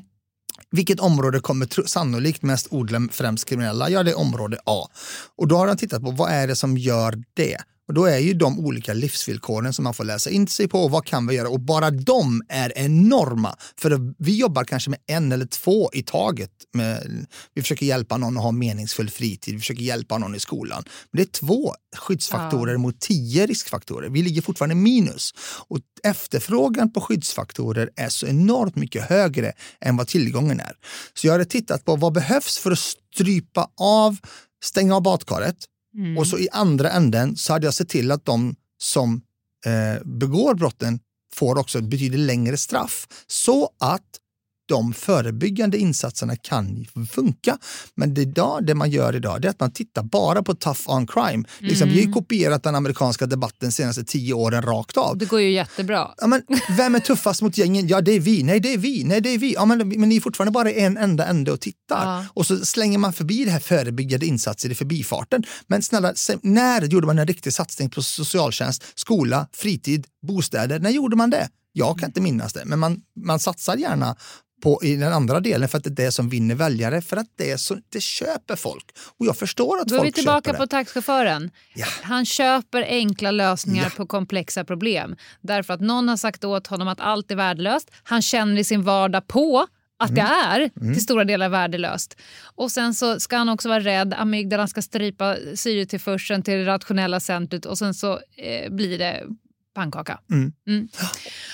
Vilket 0.71 0.99
område 0.99 1.39
kommer 1.39 1.87
sannolikt 1.87 2.41
mest 2.41 2.67
odla 2.69 3.07
främst 3.11 3.45
kriminella? 3.45 3.89
Ja, 3.89 4.03
det 4.03 4.11
är 4.11 4.17
område 4.17 4.57
A. 4.65 4.87
Och 5.35 5.47
då 5.47 5.57
har 5.57 5.67
han 5.67 5.77
tittat 5.77 6.03
på 6.03 6.11
vad 6.11 6.31
är 6.31 6.47
det 6.47 6.55
som 6.55 6.77
gör 6.77 7.23
det? 7.33 7.57
Och 7.87 7.93
då 7.93 8.05
är 8.05 8.17
ju 8.17 8.33
de 8.33 8.59
olika 8.59 8.93
livsvillkoren 8.93 9.73
som 9.73 9.83
man 9.83 9.93
får 9.93 10.03
läsa 10.03 10.29
in 10.29 10.47
sig 10.47 10.67
på 10.67 10.83
och 10.83 10.91
vad 10.91 11.05
kan 11.05 11.27
vi 11.27 11.35
göra? 11.35 11.49
Och 11.49 11.59
bara 11.59 11.91
de 11.91 12.41
är 12.49 12.77
enorma. 12.77 13.55
För 13.77 14.13
vi 14.17 14.37
jobbar 14.37 14.63
kanske 14.63 14.89
med 14.89 14.99
en 15.07 15.31
eller 15.31 15.45
två 15.45 15.89
i 15.93 16.03
taget. 16.03 16.51
Med, 16.73 17.25
vi 17.53 17.61
försöker 17.61 17.85
hjälpa 17.85 18.17
någon 18.17 18.37
att 18.37 18.43
ha 18.43 18.51
meningsfull 18.51 19.09
fritid, 19.09 19.53
vi 19.53 19.59
försöker 19.59 19.83
hjälpa 19.83 20.17
någon 20.17 20.35
i 20.35 20.39
skolan. 20.39 20.83
Men 21.11 21.17
det 21.17 21.23
är 21.23 21.39
två 21.39 21.75
skyddsfaktorer 21.97 22.77
mot 22.77 22.99
tio 22.99 23.45
riskfaktorer. 23.45 24.09
Vi 24.09 24.21
ligger 24.21 24.41
fortfarande 24.41 24.75
minus. 24.75 25.33
Och 25.67 25.79
efterfrågan 26.03 26.91
på 26.91 27.01
skyddsfaktorer 27.01 27.89
är 27.95 28.09
så 28.09 28.27
enormt 28.27 28.75
mycket 28.75 29.09
högre 29.09 29.53
än 29.81 29.97
vad 29.97 30.07
tillgången 30.07 30.59
är. 30.59 30.73
Så 31.13 31.27
jag 31.27 31.31
hade 31.31 31.45
tittat 31.45 31.85
på 31.85 31.95
vad 31.95 32.13
behövs 32.13 32.57
för 32.57 32.71
att 32.71 32.79
strypa 32.79 33.67
av, 33.77 34.17
stänga 34.63 34.95
av 34.95 35.01
badkaret 35.01 35.57
Mm. 35.95 36.17
och 36.17 36.27
så 36.27 36.38
i 36.38 36.49
andra 36.51 36.91
änden 36.91 37.36
så 37.36 37.53
hade 37.53 37.67
jag 37.67 37.73
sett 37.73 37.89
till 37.89 38.12
att 38.12 38.25
de 38.25 38.55
som 38.77 39.21
eh, 39.65 40.03
begår 40.03 40.55
brotten 40.55 40.99
får 41.34 41.58
också 41.58 41.77
ett 41.77 41.86
betydligt 41.86 42.19
längre 42.19 42.58
straff. 42.58 43.08
Så 43.27 43.69
att 43.79 44.19
de 44.65 44.93
förebyggande 44.93 45.78
insatserna 45.78 46.36
kan 46.36 46.86
funka. 47.12 47.58
Men 47.95 48.13
det, 48.13 48.21
idag, 48.21 48.65
det 48.65 48.75
man 48.75 48.89
gör 48.89 49.15
idag 49.15 49.41
det 49.41 49.47
är 49.47 49.49
att 49.49 49.60
man 49.60 49.71
tittar 49.71 50.04
bara 50.04 50.43
på 50.43 50.56
tough 50.56 50.82
on 50.89 51.08
crime. 51.08 51.43
Liksom, 51.60 51.89
Vi 51.89 51.95
har 51.95 52.08
ju 52.08 52.12
kopierat 52.12 52.63
den 52.63 52.75
amerikanska 52.75 53.25
debatten 53.25 53.69
de 53.69 53.71
senaste 53.71 54.04
tio 54.04 54.34
åren 54.34 54.62
rakt 54.62 54.97
av. 54.97 55.17
Det 55.17 55.25
går 55.25 55.41
ju 55.41 55.51
jättebra. 55.51 56.12
Ja, 56.17 56.28
men 56.28 56.41
vem 56.78 56.95
är 56.95 56.99
tuffast 56.99 57.41
mot 57.41 57.58
gängen? 57.58 57.88
Ja, 57.88 58.01
det 58.01 58.12
är 58.12 58.19
vi. 58.19 58.43
Nej, 58.43 58.60
det 58.60 58.73
är 58.73 58.78
vi. 58.78 59.04
Nej, 59.04 59.21
det 59.21 59.30
är 59.30 59.38
vi. 59.38 59.54
Ja, 59.54 59.65
men, 59.65 59.89
men 59.89 60.10
ni 60.10 60.15
är 60.15 60.21
fortfarande 60.21 60.51
bara 60.51 60.71
en 60.71 60.97
enda 60.97 61.25
ände 61.25 61.51
och 61.51 61.60
tittar. 61.62 62.06
Ja. 62.06 62.25
Och 62.34 62.45
så 62.45 62.58
slänger 62.65 62.97
man 62.97 63.13
förbi 63.13 63.45
det 63.45 63.51
här 63.51 63.60
förebyggande 63.60 64.25
insatser 64.25 64.71
i 64.71 64.75
förbifarten. 64.75 65.43
Men 65.67 65.82
snälla, 65.82 66.13
när 66.41 66.82
gjorde 66.82 67.08
man 67.08 67.19
en 67.19 67.28
riktig 67.28 67.54
satsning 67.54 67.89
på 67.89 68.01
socialtjänst, 68.01 68.84
skola, 68.95 69.47
fritid, 69.54 70.08
bostäder? 70.28 70.80
När 70.80 70.89
gjorde 70.89 71.15
man 71.15 71.30
det? 71.30 71.49
Jag 71.78 71.99
kan 71.99 72.10
inte 72.10 72.21
minnas 72.21 72.54
det, 72.54 72.65
men 72.65 72.80
man, 72.80 73.01
man 73.25 73.39
satsar 73.39 73.78
gärna 73.78 74.15
på, 74.63 74.79
i 74.83 74.95
den 74.95 75.13
andra 75.13 75.39
delen 75.39 75.69
för 75.69 75.77
att 75.77 75.83
det 75.83 75.89
är 75.89 76.05
det 76.05 76.11
som 76.11 76.29
vinner 76.29 76.55
väljare, 76.55 77.01
för 77.01 77.17
att 77.17 77.27
det, 77.35 77.51
är 77.51 77.57
så, 77.57 77.77
det 77.89 78.01
köper 78.01 78.55
folk. 78.55 78.85
Och 79.19 79.25
jag 79.25 79.37
förstår 79.37 79.79
att 79.81 79.87
Då 79.87 79.95
är 79.95 79.99
vi 79.99 80.05
folk 80.05 80.15
tillbaka 80.15 80.49
köper 80.49 80.57
på 80.57 80.65
det. 80.65 80.69
taxichauffören. 80.69 81.51
Ja. 81.75 81.85
Han 82.01 82.25
köper 82.25 82.81
enkla 82.83 83.31
lösningar 83.31 83.83
Ja. 83.83 83.89
på 83.97 84.05
komplexa 84.07 84.63
problem. 84.65 85.15
Därför 85.41 85.73
att 85.73 85.81
någon 85.81 86.09
har 86.09 86.17
sagt 86.17 86.43
åt 86.43 86.67
honom 86.67 86.87
att 86.87 86.99
allt 86.99 87.31
är 87.31 87.35
värdelöst. 87.35 87.91
Han 88.03 88.21
känner 88.21 88.61
i 88.61 88.63
sin 88.63 88.83
vardag 88.83 89.27
på 89.27 89.67
att 89.99 90.15
det 90.15 90.21
Mm. 90.21 90.33
är 90.51 90.93
till 90.93 91.03
stora 91.03 91.23
delar 91.23 91.49
värdelöst. 91.49 92.17
Och 92.55 92.71
sen 92.71 92.93
så 92.93 93.19
ska 93.19 93.37
han 93.37 93.49
också 93.49 93.69
vara 93.69 93.79
rädd. 93.79 94.13
Amygdalan 94.17 94.67
ska 94.67 94.81
strypa 94.81 95.35
syretillförseln 95.55 96.43
till 96.43 96.53
det 96.53 96.65
rationella 96.65 97.19
centret 97.19 97.65
och 97.65 97.77
sen 97.77 97.93
så 97.93 98.13
eh, 98.37 98.71
blir 98.71 98.97
det 98.99 99.23
pannkaka. 99.75 100.19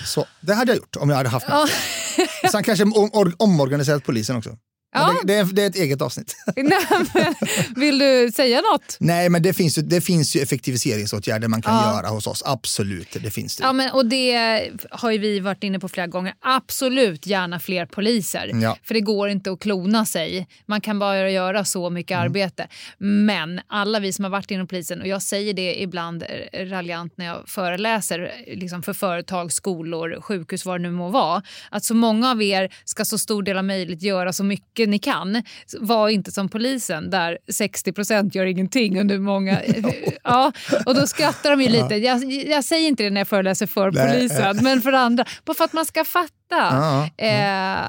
Så, 0.04 0.26
det 0.40 0.54
hade 0.54 0.72
jag 0.72 0.76
gjort 0.76 0.96
om 0.96 1.08
jag 1.10 1.16
hade 1.16 1.28
haft 1.28 1.46
Ja. 1.48 1.66
Sen 2.50 2.62
kanske 2.62 2.84
om, 2.84 3.10
om, 3.12 3.32
omorganiserat 3.38 4.04
polisen 4.04 4.36
också. 4.36 4.56
Ja. 4.94 5.16
Det, 5.24 5.26
det, 5.26 5.34
är, 5.38 5.44
det 5.44 5.62
är 5.62 5.66
ett 5.66 5.76
eget 5.76 6.02
avsnitt. 6.02 6.36
Nej, 6.56 6.78
men, 7.14 7.34
vill 7.76 7.98
du 7.98 8.32
säga 8.34 8.60
något? 8.72 8.96
Nej, 9.00 9.28
men 9.28 9.42
det 9.42 9.52
finns 9.52 9.78
ju, 9.78 9.82
det 9.82 10.00
finns 10.00 10.36
ju 10.36 10.40
effektiviseringsåtgärder 10.40 11.48
man 11.48 11.62
kan 11.62 11.74
Ja. 11.74 11.96
göra 11.96 12.08
hos 12.08 12.26
oss. 12.26 12.42
Absolut, 12.46 13.16
det 13.22 13.30
finns 13.30 13.56
det. 13.56 13.62
Ja, 13.64 13.72
men, 13.72 13.90
och 13.90 14.06
det 14.06 14.70
har 14.90 15.10
ju 15.10 15.18
vi 15.18 15.40
varit 15.40 15.62
inne 15.64 15.80
på 15.80 15.88
flera 15.88 16.06
gånger. 16.06 16.34
Absolut 16.40 17.26
gärna 17.26 17.60
fler 17.60 17.86
poliser. 17.86 18.50
Ja. 18.62 18.76
För 18.84 18.94
det 18.94 19.00
går 19.00 19.28
inte 19.28 19.52
att 19.52 19.60
klona 19.60 20.06
sig. 20.06 20.46
Man 20.66 20.80
kan 20.80 20.98
bara 20.98 21.30
göra 21.30 21.64
så 21.64 21.90
mycket 21.90 22.12
Mm. 22.12 22.24
arbete. 22.24 22.68
Men 22.98 23.60
alla 23.66 24.00
vi 24.00 24.12
som 24.12 24.24
har 24.24 24.30
varit 24.30 24.50
inom 24.50 24.66
polisen, 24.66 25.00
och 25.00 25.06
jag 25.06 25.22
säger 25.22 25.54
det 25.54 25.82
ibland 25.82 26.24
eh, 26.52 26.66
raljant 26.66 27.12
när 27.16 27.26
jag 27.26 27.48
föreläser 27.48 28.32
liksom 28.46 28.82
för 28.82 28.92
företag, 28.92 29.52
skolor, 29.52 30.20
sjukhus, 30.20 30.64
vad 30.64 30.74
det 30.80 30.82
nu 30.82 30.90
må 30.90 31.08
vara. 31.08 31.42
Att 31.70 31.84
så 31.84 31.94
många 31.94 32.30
av 32.30 32.42
er 32.42 32.74
ska 32.84 33.04
så 33.04 33.18
stor 33.18 33.42
del 33.42 33.58
av 33.58 33.64
möjligt 33.64 34.02
göra 34.02 34.32
så 34.32 34.44
mycket 34.44 34.81
ni 34.86 34.98
kan. 34.98 35.42
Var 35.80 36.08
inte 36.08 36.32
som 36.32 36.48
polisen 36.48 37.10
där 37.10 37.38
60% 37.52 38.36
gör 38.36 38.46
ingenting 38.46 39.00
under 39.00 39.18
många... 39.18 39.60
ja, 40.24 40.52
och 40.86 40.94
då 40.94 41.06
skrattar 41.06 41.50
de 41.50 41.60
ju 41.62 41.68
lite. 41.68 41.94
Jag, 41.96 42.24
jag 42.32 42.64
säger 42.64 42.88
inte 42.88 43.02
det 43.02 43.10
när 43.10 43.20
jag 43.20 43.28
föreläser 43.28 43.66
för 43.66 43.90
Nej. 43.90 44.12
polisen, 44.12 44.58
men 44.62 44.82
för 44.82 44.92
andra. 44.92 45.24
Bara 45.44 45.54
för 45.54 45.64
att 45.64 45.72
man 45.72 45.86
ska 45.86 46.04
fatta. 46.04 46.32
Ja, 46.50 47.08
Eh, 47.16 47.80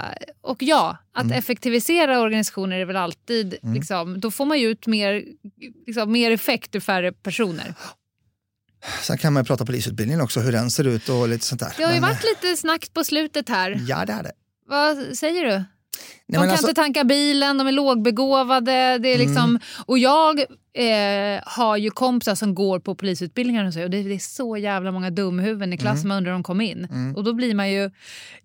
och 0.42 0.64
ja, 0.64 0.98
att 1.14 1.24
Mm. 1.24 1.38
effektivisera 1.38 2.20
organisationer 2.20 2.78
är 2.80 2.86
väl 2.86 2.96
alltid... 2.96 3.56
Liksom, 3.74 4.20
då 4.20 4.32
får 4.32 4.46
man 4.46 4.60
ju 4.60 4.68
ut 4.70 4.88
mer, 4.88 5.24
liksom, 5.88 6.12
mer 6.12 6.32
effekt 6.32 6.76
ur 6.76 6.80
färre 6.80 7.12
personer. 7.12 7.74
Sen 9.02 9.18
kan 9.18 9.34
man 9.34 9.44
ju 9.44 9.48
prata 9.48 9.66
polisutbildningen 9.66 10.22
också, 10.22 10.40
hur 10.40 10.52
den 10.52 10.72
ser 10.72 10.88
ut 10.88 11.10
och 11.10 11.28
lite 11.30 11.46
sånt 11.46 11.62
där. 11.62 11.74
Det 11.78 11.84
har 11.84 11.94
ju 11.94 12.00
Men, 12.02 12.10
varit 12.10 12.24
lite 12.24 12.58
snack 12.58 12.94
på 12.94 13.04
slutet 13.04 13.50
här. 13.50 13.82
Ja, 13.88 14.06
det 14.06 14.14
är 14.14 14.24
det. 14.24 14.32
Vad 14.68 15.18
säger 15.18 15.46
du? 15.46 15.64
De 16.28 16.34
kan 16.34 16.50
alltså- 16.50 16.68
inte 16.70 16.82
tanka 16.82 17.04
bilen, 17.04 17.58
de 17.58 17.68
är 17.68 17.72
lågbegåvade. 17.72 18.98
Det 18.98 19.10
är 19.14 19.18
liksom, 19.18 19.44
Mm. 19.50 19.62
Och 19.86 19.98
jag 19.98 20.40
eh, 20.74 21.42
har 21.46 21.78
ju 21.78 21.90
kompisar 21.92 22.36
som 22.36 22.56
går 22.56 22.80
på 22.80 22.96
polisutbildningar 22.96 23.66
och, 23.66 23.74
så, 23.74 23.84
och 23.84 23.90
det, 23.90 24.04
det 24.04 24.16
är 24.16 24.20
så 24.20 24.58
jävla 24.58 24.92
många 24.92 25.10
dumhuvuden 25.10 25.74
i 25.74 25.78
klassen 25.78 25.98
Mm. 26.00 26.08
man 26.08 26.18
undrar 26.18 26.32
om 26.32 26.38
de 26.42 26.44
kom 26.44 26.62
in. 26.62 27.14
Och 27.16 27.24
då 27.24 27.34
blir 27.34 27.56
man 27.56 27.72
ju, 27.72 27.92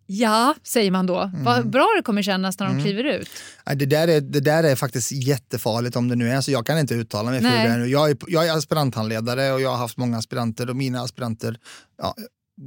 ja, 0.06 0.54
säger 0.62 0.90
man 0.90 1.06
då. 1.06 1.30
Vad 1.34 1.70
bra 1.70 1.86
det 1.96 2.02
kommer 2.02 2.22
kännas 2.22 2.58
när 2.58 2.66
de 2.66 2.82
kliver 2.84 3.04
ut. 3.04 3.28
Det 3.74 3.86
där, 3.86 4.08
är, 4.08 4.20
det 4.20 4.40
där 4.40 4.64
är 4.64 4.76
faktiskt 4.76 5.12
jättefarligt 5.12 5.96
om 5.96 6.08
det 6.08 6.16
nu 6.16 6.30
är 6.30 6.40
så. 6.40 6.50
Jag 6.50 6.66
kan 6.66 6.78
inte 6.78 6.94
uttala 6.94 7.30
mig 7.30 7.40
för 7.40 7.48
Nej. 7.48 7.68
det. 7.68 7.76
nu. 7.76 7.86
Jag 7.86 8.10
är, 8.10 8.16
jag 8.26 8.46
är 8.48 8.56
aspiranthandledare 8.56 9.52
och 9.52 9.60
jag 9.60 9.70
har 9.70 9.76
haft 9.76 9.96
många 9.96 10.16
aspiranter 10.18 10.70
och 10.70 10.76
mina 10.76 11.00
aspiranter 11.02 11.56
ja, 12.02 12.14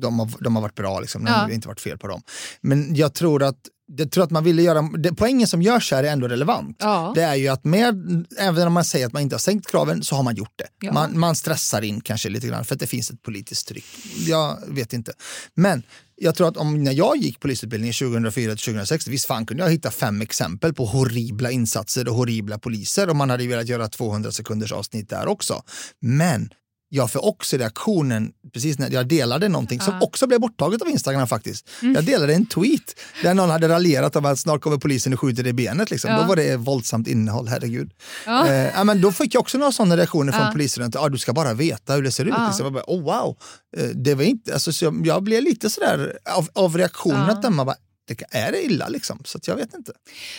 de, 0.01 0.19
har, 0.19 0.29
de 0.43 0.55
har 0.55 0.61
varit 0.61 0.75
bra. 0.75 0.99
Liksom. 0.99 1.23
Det 1.25 1.31
Ja. 1.31 1.35
har 1.37 1.49
inte 1.49 1.67
varit 1.67 1.81
fel 1.81 1.97
på 1.97 2.07
dem. 2.07 2.21
Men 2.61 2.95
jag 2.95 3.13
tror 3.13 3.43
att 3.43 3.57
jag 3.97 4.11
tror 4.11 4.23
att 4.23 4.31
man 4.31 4.43
ville 4.43 4.61
göra, 4.61 4.81
det, 4.81 5.13
poängen 5.15 5.47
som 5.47 5.61
görs 5.61 5.91
här 5.91 6.03
är 6.03 6.11
ändå 6.11 6.27
relevant. 6.27 6.77
Ja. 6.79 7.11
Det 7.15 7.21
är 7.21 7.35
ju 7.35 7.47
att 7.47 7.63
med, 7.63 8.25
även 8.39 8.67
om 8.67 8.73
man 8.73 8.85
säger 8.85 9.07
att 9.07 9.13
man 9.13 9.21
inte 9.21 9.35
har 9.35 9.39
sänkt 9.39 9.67
kraven 9.71 10.03
så 10.03 10.15
har 10.15 10.23
man 10.23 10.35
gjort 10.35 10.53
det. 10.55 10.67
Ja. 10.81 10.93
Man, 10.93 11.19
man 11.19 11.35
stressar 11.35 11.81
in 11.81 12.01
kanske 12.01 12.29
lite 12.29 12.47
grann 12.47 12.65
för 12.65 12.75
att 12.75 12.79
det 12.79 12.87
finns 12.87 13.09
ett 13.11 13.21
politiskt 13.21 13.67
tryck. 13.67 13.85
Jag 14.27 14.57
vet 14.67 14.93
inte. 14.93 15.13
Men 15.55 15.83
jag 16.15 16.35
tror 16.35 16.47
att 16.47 16.57
om 16.57 16.83
när 16.83 16.91
jag 16.91 17.17
gick 17.17 17.39
polisutbildningen 17.39 17.93
2004 17.93 18.55
till 18.55 18.65
2006, 18.65 19.07
visst 19.07 19.25
fan 19.25 19.45
kunde 19.45 19.63
jag 19.63 19.71
hitta 19.71 19.91
fem 19.91 20.21
exempel 20.21 20.73
på 20.73 20.85
horribla 20.85 21.51
insatser 21.51 22.07
och 22.07 22.15
horribla 22.15 22.59
poliser 22.59 23.09
om 23.09 23.17
man 23.17 23.29
hade 23.29 23.47
velat 23.47 23.67
göra 23.67 23.87
200 23.87 24.31
sekunders 24.31 24.71
avsnitt 24.71 25.09
där 25.09 25.27
också. 25.27 25.63
Men 25.99 26.49
jag 26.93 27.11
får 27.11 27.25
också 27.25 27.57
reaktionen, 27.57 28.31
precis 28.53 28.79
när 28.79 28.89
jag 28.91 29.07
delade 29.07 29.49
någonting 29.49 29.79
som 29.81 29.93
Ja. 29.93 30.05
också 30.05 30.27
blev 30.27 30.39
borttaget 30.39 30.81
av 30.81 30.89
Instagram 30.89 31.27
faktiskt. 31.27 31.69
Jag 31.81 32.03
delade 32.05 32.33
en 32.33 32.45
tweet 32.45 32.95
där 33.23 33.33
någon 33.33 33.49
hade 33.49 33.69
raljerat 33.69 34.15
om 34.15 34.25
att 34.25 34.39
snart 34.39 34.61
kommer 34.61 34.77
polisen 34.77 35.13
och 35.13 35.19
skjuter 35.19 35.47
i 35.47 35.53
benet. 35.53 35.91
Liksom. 35.91 36.11
Ja. 36.11 36.21
Då 36.21 36.27
var 36.27 36.35
det 36.35 36.57
våldsamt 36.57 37.07
innehåll, 37.07 37.47
herregud. 37.47 37.91
Ja. 38.25 38.47
Eh, 38.47 38.83
men 38.83 39.01
då 39.01 39.11
fick 39.11 39.35
jag 39.35 39.41
också 39.41 39.57
några 39.57 39.71
sådana 39.71 39.97
reaktioner 39.97 40.31
från 40.31 40.45
Ja. 40.45 40.51
polisstudenter. 40.51 40.99
Ah, 41.05 41.09
du 41.09 41.17
ska 41.17 41.33
bara 41.33 41.53
veta 41.53 41.93
hur 41.93 42.01
det 42.03 42.11
ser 42.11 42.25
ut. 42.25 42.33
Ja. 42.37 42.47
Liksom. 42.47 42.63
Jag 42.65 42.73
bara, 42.73 42.83
oh, 42.87 43.01
wow. 43.03 43.37
Eh, 43.77 43.85
det 43.85 44.15
var 44.15 44.23
inte, 44.23 44.53
alltså, 44.53 44.73
så 44.73 44.85
jag, 44.85 45.07
jag 45.07 45.23
blev 45.23 45.43
lite 45.43 45.69
sådär 45.69 46.17
av, 46.37 46.47
av 46.53 46.77
reaktionen 46.77 47.29
att 47.29 47.41
döma. 47.41 47.75
Det, 48.05 48.23
är 48.31 48.51
det 48.51 48.63
illa 48.63 48.87
liksom? 48.87 49.19
Så 49.25 49.39
jag 49.45 49.55
vet 49.55 49.73
inte. 49.73 49.91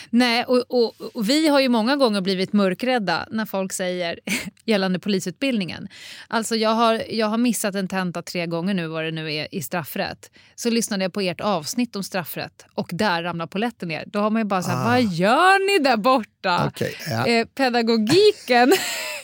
Nej, 0.09 0.43
och, 0.45 0.63
och, 0.67 0.93
och 1.13 1.29
vi 1.29 1.47
har 1.47 1.59
ju 1.59 1.69
många 1.69 1.95
gånger 1.95 2.21
blivit 2.21 2.53
mörkrädda 2.53 3.27
när 3.31 3.45
folk 3.45 3.73
säger 3.73 4.19
gällande 4.65 4.99
polisutbildningen. 4.99 5.87
Alltså 6.27 6.55
jag 6.55 6.69
har, 6.69 7.03
jag 7.09 7.27
har 7.27 7.37
missat 7.37 7.75
en 7.75 7.87
tenta 7.87 8.21
tre 8.21 8.45
gånger 8.45 8.73
nu 8.73 8.87
vad 8.87 9.03
det 9.03 9.11
nu 9.11 9.33
är 9.33 9.55
i 9.55 9.61
straffrätt. 9.61 10.31
Så 10.55 10.69
lyssnade 10.69 11.03
jag 11.03 11.13
på 11.13 11.21
ert 11.21 11.41
avsnitt 11.41 11.95
om 11.95 12.03
straffrätt 12.03 12.65
och 12.73 12.89
där 12.91 13.23
ramlar 13.23 13.47
polletten 13.47 13.87
ner. 13.87 14.03
Då 14.07 14.19
har 14.19 14.29
man 14.29 14.41
ju 14.41 14.45
bara 14.45 14.63
så 14.63 14.71
här, 14.71 14.85
vad 14.85 15.13
gör 15.13 15.77
ni 15.77 15.83
där 15.83 15.97
borta? 15.97 16.29
Ah. 16.49 16.67
Okej, 16.67 16.95
ja. 17.09 17.27
eh, 17.27 17.45
pedagogiken. 17.45 18.73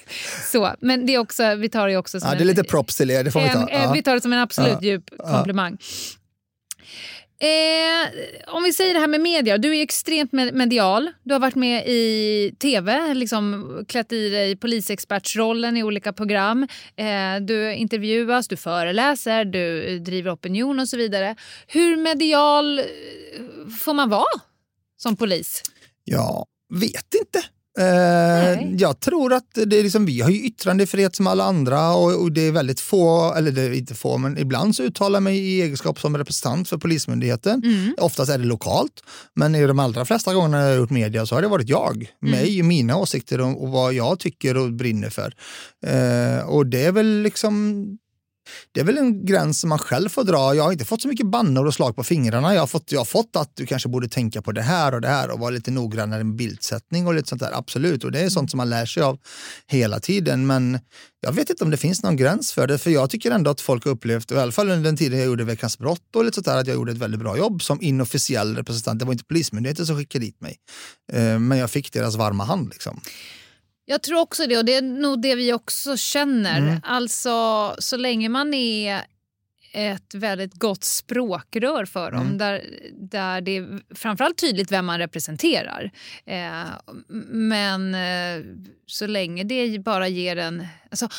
så, 0.51 0.75
men 0.79 1.05
det 1.05 1.15
är 1.15 1.19
också, 1.19 1.55
vi 1.55 1.69
tar 1.69 1.87
det 1.87 1.97
också 1.97 2.19
som 2.19 2.29
Ja, 2.29 2.35
det 2.35 2.43
är 2.43 2.45
lite 2.45 2.63
props 2.63 2.95
till 2.95 3.11
er, 3.11 3.23
det 3.23 3.31
får 3.31 3.41
vi 3.41 3.49
ta. 3.49 3.67
en, 3.67 3.81
Ja. 3.81 3.91
Vi 3.91 4.03
tar 4.03 4.15
det 4.15 4.21
som 4.21 4.33
en 4.33 4.39
absolut 4.39 4.81
djup 4.81 5.03
komplimang. 5.17 5.77
Eh, 7.41 8.53
om 8.55 8.63
vi 8.63 8.73
säger 8.73 8.93
det 8.93 8.99
här 8.99 9.07
med 9.07 9.21
media. 9.21 9.57
Du 9.57 9.77
är 9.77 9.81
extremt 9.81 10.31
medial. 10.31 11.11
Du 11.23 11.33
har 11.33 11.39
varit 11.39 11.55
med 11.55 11.87
i 11.87 12.55
tv, 12.59 13.13
liksom 13.13 13.85
klätt 13.87 14.11
i 14.11 14.29
dig 14.29 14.55
polisexpertsrollen 14.55 15.77
i 15.77 15.83
olika 15.83 16.13
program. 16.13 16.67
Eh, 16.95 17.41
du 17.41 17.73
intervjuas, 17.73 18.47
du 18.47 18.57
föreläser, 18.57 19.45
du 19.45 19.99
driver 19.99 20.33
opinion 20.33 20.79
och 20.79 20.89
så 20.89 20.97
vidare. 20.97 21.35
Hur 21.67 21.97
medial 21.97 22.79
eh, 22.79 22.85
får 23.79 23.93
man 23.93 24.09
vara 24.09 24.41
som 24.97 25.15
polis? 25.15 25.63
Jag 26.03 26.45
vet 26.73 27.13
inte. 27.19 27.43
Eh, 27.79 28.73
jag 28.77 28.99
tror 28.99 29.33
att 29.33 29.45
det 29.65 29.79
är 29.79 29.83
liksom, 29.83 30.05
vi 30.05 30.21
har 30.21 30.29
ju 30.29 30.45
yttrandefrihet 30.45 31.15
som 31.15 31.27
alla 31.27 31.43
andra 31.43 31.93
och, 31.93 32.21
och 32.21 32.31
det 32.31 32.41
är 32.41 32.51
väldigt 32.51 32.79
få, 32.79 33.33
eller 33.33 33.51
det 33.51 33.61
är 33.61 33.73
inte 33.73 33.95
få, 33.95 34.17
men 34.17 34.37
ibland 34.37 34.75
så 34.75 34.83
uttalar 34.83 35.15
jag 35.15 35.23
mig 35.23 35.37
i 35.39 35.61
egenskap 35.61 35.99
som 35.99 36.17
representant 36.17 36.69
för 36.69 36.77
Polismyndigheten. 36.77 37.61
Mm. 37.63 37.95
Oftast 37.97 38.31
är 38.31 38.37
det 38.37 38.45
lokalt, 38.45 39.03
men 39.35 39.55
i 39.55 39.67
de 39.67 39.79
allra 39.79 40.05
flesta 40.05 40.33
gångerna 40.33 40.61
jag 40.61 40.69
har 40.69 40.77
gjort 40.77 40.89
media 40.89 41.25
så 41.25 41.35
har 41.35 41.41
det 41.41 41.47
varit 41.47 41.69
jag, 41.69 42.11
Mm. 42.23 42.31
mig, 42.31 42.63
mina 42.63 42.97
åsikter 42.97 43.41
och, 43.41 43.63
och 43.63 43.69
vad 43.69 43.93
jag 43.93 44.19
tycker 44.19 44.57
och 44.57 44.73
brinner 44.73 45.09
för. 45.09 45.33
Eh, 45.85 46.49
och 46.49 46.65
det 46.65 46.85
är 46.85 46.91
väl 46.91 47.21
liksom 47.21 47.85
det 48.71 48.79
är 48.79 48.83
väl 48.83 48.97
en 48.97 49.25
gräns 49.25 49.59
som 49.59 49.69
man 49.69 49.79
själv 49.79 50.09
får 50.09 50.23
dra. 50.23 50.55
Jag 50.55 50.63
har 50.63 50.71
inte 50.71 50.85
fått 50.85 51.01
så 51.01 51.07
mycket 51.07 51.25
bannor 51.25 51.67
och 51.67 51.73
slag 51.73 51.95
på 51.95 52.03
fingrarna. 52.03 52.53
Jag 52.53 52.61
har, 52.61 52.67
fått, 52.67 52.91
jag 52.91 52.99
har 52.99 53.05
fått 53.05 53.35
att 53.35 53.51
du 53.55 53.65
kanske 53.65 53.89
borde 53.89 54.07
tänka 54.07 54.41
på 54.41 54.51
det 54.51 54.61
här 54.61 54.93
och 54.93 55.01
det 55.01 55.07
här 55.07 55.29
och 55.29 55.39
vara 55.39 55.49
lite 55.49 55.71
noggrannare 55.71 56.23
med 56.23 56.35
bildsättning 56.35 57.07
och 57.07 57.13
lite 57.13 57.29
sånt 57.29 57.41
där. 57.41 57.51
Absolut, 57.53 58.03
och 58.03 58.11
det 58.11 58.19
är 58.19 58.29
sånt 58.29 58.51
som 58.51 58.57
man 58.57 58.69
lär 58.69 58.85
sig 58.85 59.03
av 59.03 59.19
hela 59.67 59.99
tiden. 59.99 60.47
Men 60.47 60.79
jag 61.21 61.31
vet 61.31 61.49
inte 61.49 61.63
om 61.63 61.69
det 61.69 61.77
finns 61.77 62.03
någon 62.03 62.15
gräns 62.15 62.51
för 62.51 62.67
det, 62.67 62.77
för 62.77 62.91
jag 62.91 63.09
tycker 63.09 63.31
ändå 63.31 63.51
att 63.51 63.61
folk 63.61 63.85
har 63.85 63.91
upplevt, 63.91 64.31
i 64.31 64.35
alla 64.35 64.51
fall 64.51 64.69
under 64.69 64.83
den 64.83 64.97
tiden 64.97 65.19
jag 65.19 65.27
gjorde 65.27 65.43
Veckans 65.43 65.77
brott 65.77 66.15
och 66.15 66.25
lite 66.25 66.35
sånt 66.35 66.45
där, 66.45 66.57
att 66.57 66.67
jag 66.67 66.75
gjorde 66.75 66.91
ett 66.91 66.97
väldigt 66.97 67.19
bra 67.19 67.37
jobb 67.37 67.63
som 67.63 67.81
inofficiell 67.81 68.55
representant. 68.55 68.99
Det 68.99 69.05
var 69.05 69.13
inte 69.13 69.25
Polismyndigheten 69.25 69.85
som 69.85 69.97
skickade 69.97 70.25
dit 70.25 70.41
mig, 70.41 70.57
eh, 71.13 71.39
men 71.39 71.57
jag 71.57 71.71
fick 71.71 71.93
deras 71.93 72.15
varma 72.15 72.43
hand. 72.43 72.69
Liksom. 72.69 73.01
Jag 73.91 74.01
tror 74.01 74.19
också 74.19 74.47
det 74.47 74.57
och 74.57 74.65
det 74.65 74.75
är 74.75 74.81
nog 74.81 75.21
det 75.21 75.35
vi 75.35 75.53
också 75.53 75.97
känner. 75.97 76.57
Mm. 76.57 76.79
Alltså 76.83 77.75
så 77.79 77.97
länge 77.97 78.29
man 78.29 78.53
är 78.53 79.01
ett 79.73 80.13
väldigt 80.13 80.53
gott 80.53 80.83
språkrör 80.83 81.85
för 81.85 82.11
dem. 82.11 82.21
Mm. 82.21 82.37
Där, 82.37 82.63
där 82.93 83.41
det 83.41 83.57
är 83.57 83.95
framförallt 83.95 84.37
tydligt 84.37 84.71
vem 84.71 84.85
man 84.85 84.99
representerar. 84.99 85.91
Eh, 86.25 86.95
men 87.29 87.95
eh, 87.95 88.45
så 88.85 89.07
länge 89.07 89.43
det 89.43 89.79
bara 89.79 90.07
ger 90.07 90.35
en... 90.37 90.67
Alltså, 90.89 91.09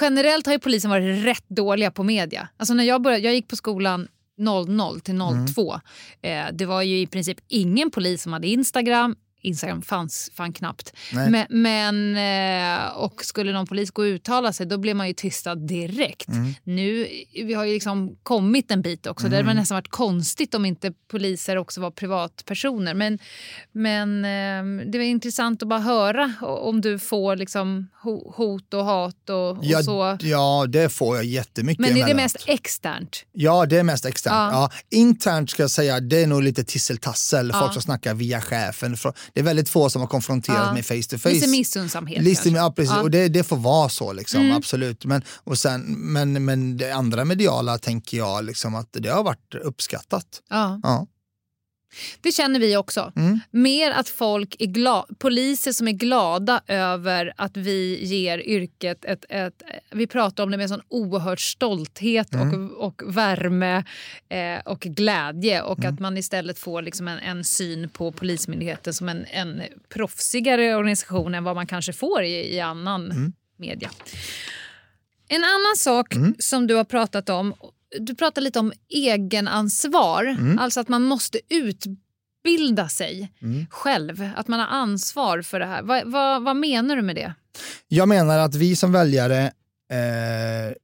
generellt 0.00 0.46
har 0.46 0.52
ju 0.52 0.58
polisen 0.58 0.90
varit 0.90 1.24
rätt 1.24 1.48
dåliga 1.48 1.90
på 1.90 2.02
media. 2.02 2.48
Alltså 2.56 2.74
när 2.74 2.84
jag, 2.84 3.02
började, 3.02 3.24
jag 3.24 3.34
gick 3.34 3.48
på 3.48 3.56
skolan 3.56 4.08
00 4.38 5.00
till 5.00 5.20
02. 5.54 5.80
Eh, 6.22 6.46
det 6.52 6.66
var 6.66 6.82
ju 6.82 7.00
i 7.00 7.06
princip 7.06 7.38
ingen 7.48 7.90
polis 7.90 8.22
som 8.22 8.32
hade 8.32 8.48
Instagram. 8.48 9.16
Instagram 9.42 9.82
fanns 9.82 10.30
fan 10.34 10.52
knappt. 10.52 10.92
Men, 11.12 11.46
men, 11.50 12.16
eh, 12.86 12.96
och 12.96 13.24
skulle 13.24 13.52
någon 13.52 13.66
polis 13.66 13.90
gå 13.90 14.02
och 14.02 14.06
uttala 14.06 14.52
sig 14.52 14.66
då 14.66 14.78
blev 14.78 14.96
man 14.96 15.08
ju 15.08 15.14
tystad 15.14 15.54
direkt. 15.54 16.28
Mm. 16.28 16.54
Nu 16.64 17.08
vi 17.44 17.54
har 17.54 17.64
ju 17.64 17.72
liksom 17.72 18.16
kommit 18.22 18.70
en 18.70 18.82
bit 18.82 19.06
också. 19.06 19.28
Det 19.28 19.36
hade 19.36 19.48
Mm. 19.48 19.56
nästan 19.56 19.76
varit 19.76 19.88
konstigt 19.90 20.54
om 20.54 20.64
inte 20.64 20.92
poliser 21.10 21.56
också 21.56 21.80
var 21.80 21.90
privatpersoner. 21.90 22.94
Men, 22.94 23.18
men 23.72 24.24
eh, 24.24 24.84
det 24.90 24.98
var 24.98 25.04
intressant 25.04 25.62
att 25.62 25.68
bara 25.68 25.80
höra 25.80 26.34
om 26.40 26.80
du 26.80 26.98
får 26.98 27.36
liksom 27.36 27.88
hot 28.36 28.74
och 28.74 28.84
hat 28.84 29.30
och, 29.30 29.50
och 29.50 29.58
Ja, 29.62 29.82
så. 29.82 30.16
ja, 30.20 30.66
det 30.68 30.88
får 30.88 31.16
jag 31.16 31.24
jättemycket 31.24 31.80
Men 31.80 31.96
är 31.96 32.06
det 32.06 32.14
mest 32.14 32.36
externt? 32.46 33.24
Ja, 33.32 33.66
det 33.66 33.78
är 33.78 33.82
mest 33.82 34.04
externt. 34.04 34.34
Ja. 34.34 34.50
Ja. 34.52 34.98
internt 34.98 35.50
ska 35.50 35.62
jag 35.62 35.70
säga, 35.70 36.00
det 36.00 36.22
är 36.22 36.26
nog 36.26 36.42
lite 36.42 36.64
tisseltassel. 36.64 37.50
Ja. 37.54 37.60
Folk 37.60 37.72
som 37.72 37.82
snackar 37.82 38.14
via 38.14 38.40
chefen. 38.40 38.96
Det 39.32 39.40
är 39.40 39.44
väldigt 39.44 39.68
få 39.68 39.90
som 39.90 40.00
har 40.00 40.08
konfronterat 40.08 40.74
mig 40.74 40.82
face 40.82 41.02
to 41.10 41.18
face. 41.18 41.30
Lite 41.34 41.48
missunnsamhet 41.48 42.22
Lite, 42.22 42.48
ja, 42.48 42.72
precis. 42.76 42.96
Och 42.96 43.10
det, 43.10 43.28
det 43.28 43.44
får 43.44 43.56
vara 43.56 43.88
så, 43.88 44.12
liksom, 44.12 44.40
Mm. 44.40 44.56
absolut. 44.56 45.04
Men, 45.04 45.22
och 45.44 45.58
sen, 45.58 45.80
men, 46.12 46.44
men 46.44 46.76
det 46.76 46.90
andra 46.90 47.24
mediala 47.24 47.78
tänker 47.78 48.16
jag 48.18 48.44
liksom 48.44 48.74
att 48.74 48.88
det 48.92 49.08
har 49.08 49.22
varit 49.24 49.54
uppskattat. 49.62 50.26
Ja. 50.50 51.06
Det 52.20 52.32
känner 52.32 52.60
vi 52.60 52.76
också. 52.76 53.12
Mm. 53.16 53.40
Mer 53.50 53.90
att 53.90 54.08
folk 54.08 54.56
är 54.58 54.66
glada, 54.66 55.06
poliser 55.18 55.72
som 55.72 55.88
är 55.88 55.92
glada 55.92 56.60
över 56.66 57.32
att 57.36 57.56
vi 57.56 58.04
ger 58.04 58.38
yrket 58.38 59.04
ett, 59.04 59.24
ett 59.28 59.62
vi 59.90 60.06
pratar 60.06 60.42
om 60.44 60.50
det 60.50 60.56
med 60.56 60.68
sån 60.68 60.82
oerhörd 60.88 61.52
stolthet 61.52 62.34
Mm. 62.34 62.70
och, 62.70 62.86
och 62.86 63.16
värme 63.16 63.84
eh, 64.28 64.58
och 64.64 64.80
glädje 64.80 65.62
och 65.62 65.78
Mm. 65.78 65.94
att 65.94 66.00
man 66.00 66.16
istället 66.18 66.58
får 66.58 66.82
liksom 66.82 67.08
en, 67.08 67.18
en 67.18 67.44
syn 67.44 67.88
på 67.88 68.12
Polismyndigheten 68.12 68.94
som 68.94 69.08
en, 69.08 69.24
en 69.24 69.62
proffsigare 69.88 70.74
organisation 70.76 71.34
än 71.34 71.44
vad 71.44 71.54
man 71.56 71.66
kanske 71.66 71.92
får 71.92 72.22
i, 72.22 72.54
i 72.54 72.60
annan 72.60 73.10
Mm. 73.10 73.32
media. 73.56 73.90
En 75.28 75.44
annan 75.44 75.76
sak 75.76 76.14
som 76.38 76.66
du 76.66 76.74
har 76.74 76.84
pratat 76.84 77.28
om, 77.28 77.54
du 78.00 78.14
pratar 78.14 78.42
lite 78.42 78.58
om 78.58 78.72
egenansvar. 78.88 80.24
Mm. 80.24 80.58
Alltså 80.58 80.80
att 80.80 80.88
man 80.88 81.02
måste 81.02 81.40
utbilda 81.48 82.88
sig 82.88 83.32
Mm. 83.42 83.66
själv. 83.70 84.30
Att 84.36 84.48
man 84.48 84.60
har 84.60 84.66
ansvar 84.66 85.42
för 85.42 85.60
det 85.60 85.66
här. 85.66 85.82
Vad, 85.82 86.06
vad, 86.06 86.42
vad 86.42 86.56
menar 86.56 86.96
du 86.96 87.02
med 87.02 87.16
det? 87.16 87.34
Jag 87.88 88.08
menar 88.08 88.38
att 88.38 88.54
vi 88.54 88.76
som 88.76 88.92
väljare, 88.92 89.44
eh, 89.90 90.74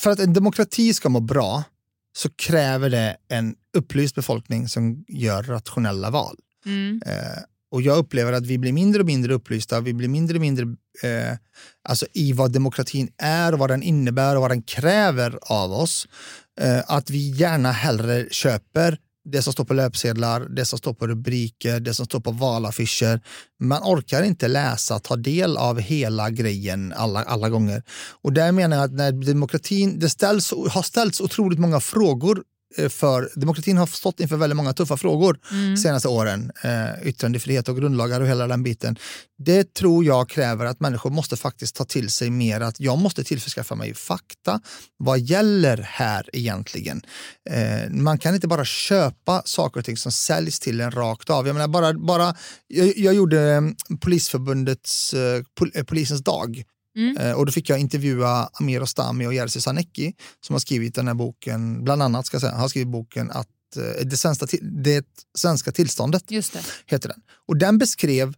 för 0.00 0.10
att 0.10 0.18
en 0.20 0.32
demokrati 0.32 0.94
ska 0.94 1.08
må 1.08 1.20
bra 1.20 1.64
så 2.16 2.30
kräver 2.30 2.90
det 2.90 3.16
en 3.28 3.54
upplyst 3.76 4.14
befolkning 4.14 4.68
som 4.68 5.04
gör 5.08 5.42
rationella 5.42 6.10
val. 6.10 6.36
Mm. 6.66 7.02
Eh, 7.06 7.12
och 7.72 7.82
jag 7.82 7.98
upplever 7.98 8.32
att 8.32 8.46
vi 8.46 8.58
blir 8.58 8.72
mindre 8.72 9.00
och 9.00 9.06
mindre 9.06 9.34
upplysta, 9.34 9.80
vi 9.80 9.94
blir 9.94 10.08
mindre 10.08 10.36
och 10.36 10.40
mindre 10.40 10.64
eh, 11.02 11.36
alltså 11.88 12.06
i 12.12 12.32
vad 12.32 12.52
demokratin 12.52 13.08
är 13.18 13.52
och 13.52 13.58
vad 13.58 13.70
den 13.70 13.82
innebär 13.82 14.36
och 14.36 14.42
vad 14.42 14.50
den 14.50 14.62
kräver 14.62 15.38
av 15.42 15.72
oss. 15.72 16.08
Eh, 16.60 16.82
att 16.86 17.10
vi 17.10 17.30
gärna 17.30 17.72
hellre 17.72 18.26
köper 18.30 18.98
det 19.32 19.42
som 19.42 19.52
står 19.52 19.64
på 19.64 19.74
löpsedlar, 19.74 20.40
det 20.40 20.64
som 20.64 20.78
står 20.78 20.94
på 20.94 21.06
rubriker, 21.06 21.80
det 21.80 21.94
som 21.94 22.06
står 22.06 22.20
på 22.20 22.30
valaffischer. 22.30 23.20
Man 23.60 23.82
orkar 23.82 24.22
inte 24.22 24.48
läsa, 24.48 24.98
ta 24.98 25.16
del 25.16 25.56
av 25.56 25.80
hela 25.80 26.30
grejen 26.30 26.92
alla, 26.96 27.22
alla 27.22 27.48
gånger. 27.48 27.82
Och 28.22 28.32
där 28.32 28.52
menar 28.52 28.76
jag 28.76 28.84
att 28.84 28.92
när 28.92 29.12
demokratin, 29.12 29.98
det 29.98 30.08
ställs, 30.08 30.52
har 30.70 30.82
ställts 30.82 31.20
otroligt 31.20 31.58
många 31.58 31.80
frågor 31.80 32.42
för 32.88 33.30
demokratin 33.34 33.76
har 33.76 33.86
stått 33.86 34.20
inför 34.20 34.36
väldigt 34.36 34.56
många 34.56 34.72
tuffa 34.72 34.96
frågor 34.96 35.38
Mm. 35.50 35.76
senaste 35.76 36.08
åren. 36.08 36.50
Eh, 36.62 37.08
yttrandefrihet 37.08 37.68
och 37.68 37.76
grundlagar 37.76 38.20
och 38.20 38.26
hela 38.26 38.46
den 38.46 38.62
biten. 38.62 38.96
Det 39.38 39.74
tror 39.74 40.04
jag 40.04 40.28
kräver 40.28 40.64
att 40.66 40.80
människor 40.80 41.10
måste 41.10 41.36
faktiskt 41.36 41.74
ta 41.76 41.84
till 41.84 42.10
sig 42.10 42.30
mer 42.30 42.60
att 42.60 42.80
jag 42.80 42.98
måste 42.98 43.24
tillförskaffa 43.24 43.74
mig 43.74 43.94
fakta. 43.94 44.60
Vad 44.98 45.18
gäller 45.20 45.76
här 45.76 46.30
egentligen? 46.32 47.02
Eh, 47.50 47.90
man 47.90 48.18
kan 48.18 48.34
inte 48.34 48.48
bara 48.48 48.64
köpa 48.64 49.42
saker 49.44 49.80
och 49.80 49.86
ting 49.86 49.96
som 49.96 50.12
säljs 50.12 50.60
till 50.60 50.80
en 50.80 50.90
rakt 50.90 51.30
av. 51.30 51.46
Jag, 51.46 51.54
menar 51.54 51.68
bara, 51.68 51.92
bara, 51.92 52.34
jag, 52.66 52.96
jag 52.96 53.14
gjorde 53.14 53.50
eh, 53.52 53.62
Polisförbundets 54.00 55.14
eh, 55.14 55.42
pol, 55.58 55.70
eh, 55.74 55.84
Polisens 55.84 56.20
dag 56.24 56.62
Mm. 56.96 57.16
Eh, 57.16 57.32
och 57.32 57.46
då 57.46 57.52
fick 57.52 57.70
jag 57.70 57.78
intervjua 57.78 58.48
Amir 58.52 58.82
Ostami 58.82 59.26
och 59.26 59.34
Jerzy 59.34 59.60
Sarnecki 59.60 60.14
som 60.40 60.54
har 60.54 60.60
skrivit 60.60 60.94
den 60.94 61.06
här 61.06 61.14
boken, 61.14 61.84
bland 61.84 62.02
annat 62.02 62.26
ska 62.26 62.34
jag 62.34 62.42
säga, 62.42 62.54
har 62.54 62.68
skrivit 62.68 62.88
boken 62.88 63.30
att 63.30 63.48
eh, 63.76 64.06
det, 64.06 64.16
svenska, 64.16 64.46
det 64.62 65.06
svenska 65.38 65.72
tillståndet 65.72 66.30
Just 66.30 66.52
det. 66.52 66.60
heter 66.86 67.08
den. 67.08 67.20
Och 67.46 67.56
den 67.56 67.78
beskrev 67.78 68.34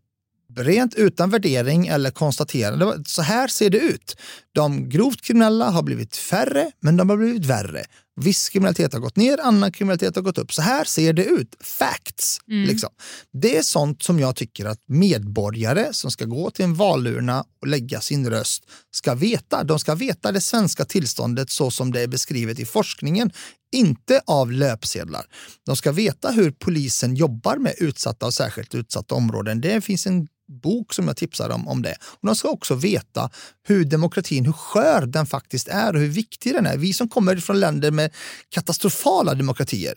rent 0.57 0.95
utan 0.95 1.31
värdering 1.31 1.87
eller 1.87 2.11
konstaterande. 2.11 3.03
Så 3.07 3.23
här 3.23 3.49
ser 3.49 3.71
det 3.71 3.79
ut. 3.79 4.17
De 4.59 4.89
grovt 4.89 5.23
kriminella 5.23 5.71
har 5.71 5.83
blivit 5.83 6.17
färre, 6.17 6.71
men 6.81 6.97
de 6.97 7.11
har 7.11 7.17
blivit 7.17 7.45
värre. 7.45 7.85
Viss 8.21 8.49
kriminalitet 8.49 8.93
har 8.93 9.01
gått 9.01 9.17
ner, 9.17 9.41
annan 9.41 9.73
kriminalitet 9.73 10.17
har 10.17 10.23
gått 10.23 10.39
upp. 10.39 10.53
Så 10.53 10.63
här 10.63 10.85
ser 10.85 11.13
det 11.13 11.25
ut. 11.25 11.57
Facts. 11.61 12.41
Liksom. 12.47 12.91
Det 13.33 13.57
är 13.57 13.63
sånt 13.63 14.03
som 14.03 14.21
jag 14.21 14.37
tycker 14.37 14.67
att 14.67 14.79
medborgare 14.87 15.93
som 15.93 16.11
ska 16.11 16.25
gå 16.25 16.51
till 16.51 16.65
en 16.65 16.75
valurna 16.75 17.45
och 17.61 17.67
lägga 17.67 18.01
sin 18.01 18.31
röst 18.31 18.65
ska 18.91 19.15
veta. 19.15 19.65
De 19.65 19.79
ska 19.79 19.95
veta 19.95 20.33
det 20.33 20.41
svenska 20.41 20.85
tillståndet 20.85 21.51
så 21.51 21.71
som 21.71 21.93
det 21.93 22.01
är 22.01 22.09
beskrivet 22.09 22.59
i 22.59 22.65
forskningen, 22.67 23.31
inte 23.73 24.21
av 24.27 24.53
löpsedlar. 24.53 25.27
De 25.67 25.77
ska 25.77 25.93
veta 25.93 26.31
hur 26.31 26.51
polisen 26.51 27.15
jobbar 27.15 27.57
med 27.57 27.75
utsatta 27.79 28.27
och 28.27 28.35
särskilt 28.35 28.75
utsatta 28.75 29.15
områden. 29.15 29.61
Det 29.61 29.81
finns 29.81 30.07
en 30.07 30.29
bok 30.49 30.95
som 30.95 31.07
jag 31.07 31.17
tipsar 31.17 31.51
om, 31.51 31.69
om 31.69 31.83
det. 31.83 31.97
Och 32.01 32.27
de 32.27 32.37
ska 32.37 32.49
också 32.49 32.75
veta 32.75 33.31
hur 33.63 33.85
demokratin, 33.85 34.47
hur 34.49 34.53
skör 34.53 35.07
den 35.07 35.27
faktiskt 35.27 35.69
är 35.69 35.95
och 35.95 36.01
hur 36.01 36.09
viktig 36.09 36.55
den 36.55 36.67
är. 36.67 36.77
Vi 36.77 36.93
som 36.93 37.09
kommer 37.09 37.37
från 37.37 37.61
länder 37.61 37.91
med 37.91 38.11
katastrofala 38.49 39.35
demokratier, 39.35 39.95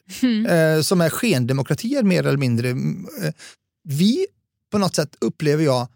eh, 0.49 0.81
som 0.81 1.01
är 1.01 1.09
skendemokratier 1.09 2.03
mer 2.03 2.25
eller 2.27 2.37
mindre. 2.37 2.69
mm, 2.69 3.07
Eh, 3.23 3.33
vi, 3.83 4.25
på 4.71 4.77
något 4.77 4.95
sätt 4.95 5.15
upplever 5.21 5.63
jag, 5.63 5.87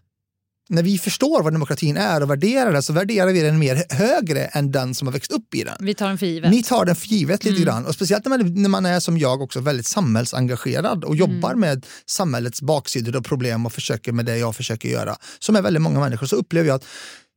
när 0.69 0.83
vi 0.83 0.97
förstår 0.97 1.43
vad 1.43 1.53
demokratin 1.53 1.97
är 1.97 2.23
och 2.23 2.29
värderar 2.29 2.73
den 2.73 2.83
så 2.83 2.93
värderar 2.93 3.31
vi 3.33 3.41
den 3.41 3.59
mer 3.59 3.83
högre 3.89 4.45
än 4.45 4.71
den 4.71 4.95
som 4.95 5.07
har 5.07 5.13
växt 5.13 5.31
upp 5.31 5.55
i 5.55 5.63
den. 5.63 5.75
Vi 5.79 5.93
tar 5.93 6.07
den 6.07 6.17
för 6.17 6.25
givet. 6.25 6.51
Ni 6.51 6.63
tar 6.63 6.85
den 6.85 6.95
för 6.95 7.07
givet 7.07 7.43
lite 7.43 7.55
Mm. 7.55 7.65
grann. 7.65 7.85
Och 7.85 7.93
speciellt 7.93 8.25
när 8.25 8.37
man, 8.37 8.61
när 8.61 8.69
man 8.69 8.85
är 8.85 8.99
som 8.99 9.17
jag 9.17 9.41
också 9.41 9.59
väldigt 9.59 9.85
samhällsengagerad 9.87 11.03
och 11.03 11.15
jobbar 11.15 11.49
Mm. 11.49 11.59
med 11.59 11.85
samhällets 12.05 12.61
baksidor 12.61 13.15
och 13.15 13.25
problem 13.25 13.65
och 13.65 13.73
försöker 13.73 14.11
med 14.11 14.25
det 14.25 14.37
jag 14.37 14.55
försöker 14.55 14.89
göra, 14.89 15.15
som 15.39 15.55
är 15.55 15.61
väldigt 15.61 15.81
många 15.81 15.99
människor, 15.99 16.27
så 16.27 16.35
upplever 16.35 16.67
jag 16.67 16.75
att 16.75 16.85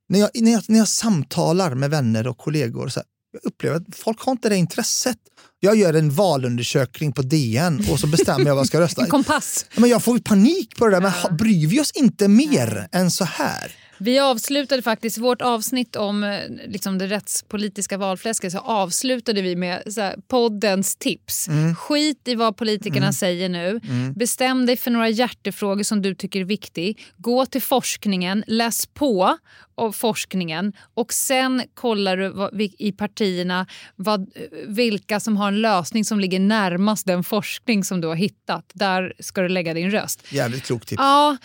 när 0.08 0.18
jag, 0.18 0.30
när 0.34 0.52
jag, 0.52 0.62
när 0.68 0.78
jag 0.78 0.88
samtalar 0.88 1.74
med 1.74 1.90
vänner 1.90 2.26
och 2.26 2.38
kollegor, 2.38 2.88
så 2.88 3.00
här, 3.00 3.06
jag 3.32 3.40
upplever 3.44 3.76
att 3.76 3.96
folk 3.96 4.20
har 4.20 4.32
inte 4.32 4.48
det 4.48 4.56
intresset. 4.56 5.18
Jag 5.60 5.76
gör 5.76 5.94
en 5.94 6.10
valundersökning 6.10 7.12
på 7.12 7.22
DN 7.22 7.86
och 7.90 8.00
så 8.00 8.06
bestämmer 8.06 8.46
jag 8.46 8.54
vad 8.54 8.60
jag 8.60 8.66
ska 8.66 8.80
rösta. 8.80 9.02
En 9.04 9.10
kompass. 9.10 9.66
Men 9.76 9.90
jag 9.90 10.02
får 10.02 10.16
ju 10.16 10.22
panik 10.22 10.76
på 10.76 10.86
det 10.86 11.00
där, 11.00 11.00
men 11.00 11.36
bryr 11.36 11.66
vi 11.66 11.80
oss 11.80 11.90
inte 11.90 12.28
mer 12.28 12.88
än 12.92 13.10
så 13.10 13.24
här? 13.24 13.72
Vi 13.98 14.18
avslutade 14.18 14.82
faktiskt 14.82 15.18
vårt 15.18 15.42
avsnitt 15.42 15.96
om 15.96 16.24
eh, 16.24 16.38
liksom 16.66 16.98
det 16.98 17.06
rättspolitiska 17.06 17.96
valfläsket 17.96 18.52
så 18.52 18.58
avslutade 18.58 19.42
vi 19.42 19.56
med 19.56 19.82
här, 19.96 20.16
poddens 20.28 20.96
tips. 20.96 21.48
Mm. 21.48 21.74
Skit 21.74 22.28
i 22.28 22.34
vad 22.34 22.56
politikerna 22.56 23.12
säger 23.12 23.48
nu. 23.48 23.80
Bestäm 24.16 24.66
dig 24.66 24.76
för 24.76 24.90
några 24.90 25.08
hjärtefrågor 25.08 25.82
som 25.82 26.02
du 26.02 26.14
tycker 26.14 26.40
är 26.40 26.44
viktiga. 26.44 26.94
Gå 27.16 27.46
till 27.46 27.62
forskningen, 27.62 28.44
läs 28.46 28.86
på 28.86 29.38
av 29.78 29.92
forskningen 29.92 30.72
och 30.94 31.12
sen 31.12 31.62
kollar 31.74 32.16
du 32.16 32.28
vad, 32.28 32.60
i 32.78 32.92
partierna 32.92 33.66
vad, 33.96 34.30
vilka 34.66 35.20
som 35.20 35.36
har 35.36 35.48
en 35.48 35.60
lösning 35.60 36.04
som 36.04 36.20
ligger 36.20 36.40
närmast 36.40 37.06
den 37.06 37.24
forskning 37.24 37.84
som 37.84 38.00
du 38.00 38.08
har 38.08 38.14
hittat. 38.14 38.70
Där 38.74 39.12
ska 39.18 39.40
du 39.40 39.48
lägga 39.48 39.74
din 39.74 39.90
röst. 39.90 40.26
Jävligt 40.32 40.64
klokt 40.64 40.88
tips. 40.88 41.00
Ja, 41.00 41.36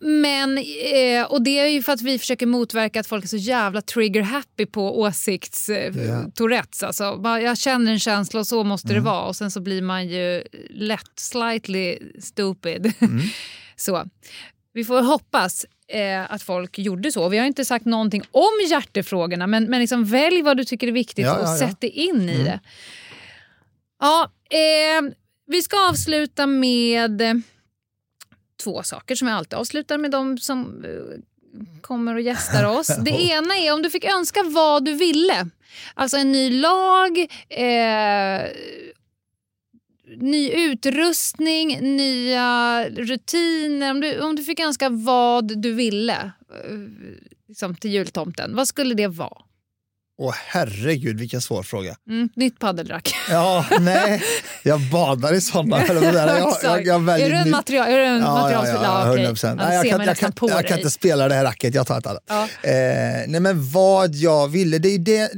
men, 0.00 0.58
eh, 0.58 1.24
och 1.28 1.42
det 1.42 1.58
är 1.58 1.66
ju 1.66 1.82
för 1.82 1.92
att 1.92 2.02
vi 2.02 2.18
försöker 2.18 2.46
motverka 2.46 3.00
att 3.00 3.06
folk 3.06 3.24
är 3.24 3.28
så 3.28 3.36
jävla 3.36 3.80
trigger-happy 3.80 4.66
på 4.66 5.00
åsikts. 5.00 5.70
Tourettes. 6.34 6.82
Alltså, 6.82 7.20
jag 7.24 7.58
känner 7.58 7.92
en 7.92 7.98
känsla 7.98 8.40
och 8.40 8.46
så 8.46 8.64
måste 8.64 8.94
det 8.94 9.00
vara. 9.00 9.22
Och 9.22 9.36
sen 9.36 9.50
så 9.50 9.60
blir 9.60 9.82
man 9.82 10.08
ju 10.08 10.42
lätt 10.70 11.12
slightly 11.18 11.98
stupid. 12.20 12.92
så. 13.76 14.04
Vi 14.72 14.84
får 14.84 15.02
hoppas. 15.02 15.66
eh, 15.92 16.32
att 16.32 16.42
folk 16.42 16.78
gjorde 16.78 17.12
så. 17.12 17.28
Vi 17.28 17.38
har 17.38 17.46
inte 17.46 17.64
sagt 17.64 17.84
någonting 17.84 18.22
om 18.30 18.50
hjärtefrågorna 18.70 19.46
men, 19.46 19.64
men 19.70 19.80
liksom 19.80 20.04
välj 20.04 20.42
vad 20.42 20.56
du 20.56 20.64
tycker 20.64 20.88
är 20.88 20.92
viktigt 20.92 21.24
Ja, 21.24 21.36
och 21.38 21.44
ja, 21.48 21.56
sätt 21.58 21.80
dig 21.80 21.90
in 21.90 22.28
i 22.28 22.34
Mm. 22.34 22.44
det. 22.44 22.60
Ja, 24.00 24.30
eh, 24.50 25.10
vi 25.46 25.62
ska 25.62 25.88
avsluta 25.88 26.46
med 26.46 27.42
två 28.58 28.82
saker 28.82 29.14
som 29.14 29.28
jag 29.28 29.36
alltid 29.36 29.58
avslutar 29.58 29.98
med 29.98 30.10
de 30.10 30.38
som 30.38 30.84
eh, 30.84 31.20
kommer 31.80 32.14
och 32.14 32.20
gästar 32.20 32.64
oss. 32.64 32.90
Det 33.04 33.10
ena 33.10 33.56
är 33.56 33.72
om 33.74 33.82
du 33.82 33.90
fick 33.90 34.04
önska 34.04 34.42
vad 34.42 34.84
du 34.84 34.92
ville. 34.92 35.48
Alltså 35.94 36.16
en 36.16 36.32
ny 36.32 36.50
lag, 36.50 37.18
eh, 37.48 38.42
ny 40.16 40.50
utrustning, 40.50 41.96
nya 41.96 42.84
rutiner. 42.88 43.90
Om 43.90 44.00
du, 44.00 44.20
om 44.20 44.36
du 44.36 44.44
fick 44.44 44.60
önska 44.60 44.88
vad 44.88 45.62
du 45.62 45.72
ville 45.72 46.32
eh, 46.64 46.78
liksom 47.48 47.74
till 47.74 47.90
jultomten, 47.90 48.56
vad 48.56 48.68
skulle 48.68 48.94
det 48.94 49.08
vara? 49.08 49.42
Åh 50.20 50.34
herregud 50.46 51.18
vilken 51.18 51.40
svår 51.40 51.62
fråga. 51.62 51.96
Mm, 52.08 52.28
nytt 52.34 52.58
paddelrack. 52.58 53.14
Ja, 53.30 53.66
nej, 53.80 54.22
jag 54.62 54.80
badar 54.80 55.34
i 55.34 55.40
sådana. 55.40 55.86
Jag, 55.86 56.04
jag, 56.04 56.56
jag, 56.62 56.86
jag 56.86 57.00
väljer 57.04 57.26
är 57.26 57.30
du 57.30 57.36
en 57.36 57.50
material... 57.50 57.88
Är 57.88 57.96
du 57.96 58.04
en 58.04 58.20
Ja, 58.20 58.34
material 58.34 58.66
ja, 58.66 58.82
ja, 58.82 59.00
okej. 59.00 59.14
100 59.14 59.28
procent. 59.28 59.60
Ja, 59.62 59.74
jag, 59.74 59.88
kan, 59.90 60.00
jag, 60.00 60.16
kan, 60.16 60.32
jag 60.48 60.70
inte 60.70 60.90
spela 60.90 61.28
det 61.28 61.34
här 61.34 61.44
racket, 61.44 61.74
jag 61.74 61.86
tar 61.86 61.98
ett 61.98 62.06
annat. 62.06 62.24
Ja. 62.28 62.42
Eh, 62.62 62.72
nej 63.28 63.40
men 63.40 63.70
vad 63.70 64.14
jag 64.14 64.48
ville, 64.48 64.78
det 64.78 64.88
är 64.88 64.98
det, 64.98 65.30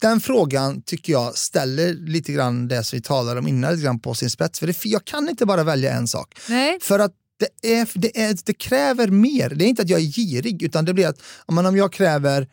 den 0.00 0.20
frågan 0.20 0.82
tycker 0.82 1.12
jag 1.12 1.38
ställer 1.38 1.94
lite 1.94 2.32
grann 2.32 2.68
det 2.68 2.84
som 2.84 2.96
vi 2.96 3.02
talade 3.02 3.40
om 3.40 3.48
innan 3.48 3.70
lite 3.72 3.84
grann 3.84 4.00
på 4.00 4.14
sin 4.14 4.30
spets. 4.30 4.58
För 4.58 4.66
det, 4.66 4.84
jag 4.84 5.04
kan 5.04 5.28
inte 5.28 5.46
bara 5.46 5.64
välja 5.64 5.92
en 5.92 6.08
sak. 6.08 6.38
Nej. 6.48 6.78
För 6.82 6.98
att 6.98 7.12
det, 7.38 7.74
är, 7.74 7.88
det, 7.94 8.22
är, 8.22 8.38
det 8.44 8.54
kräver 8.54 9.08
mer. 9.08 9.50
Det 9.50 9.64
är 9.64 9.68
inte 9.68 9.82
att 9.82 9.88
jag 9.88 10.00
är 10.00 10.04
girig 10.04 10.62
utan 10.62 10.84
det 10.84 10.94
blir 10.94 11.06
att 11.06 11.22
om 11.46 11.76
jag 11.76 11.92
kräver 11.92 12.48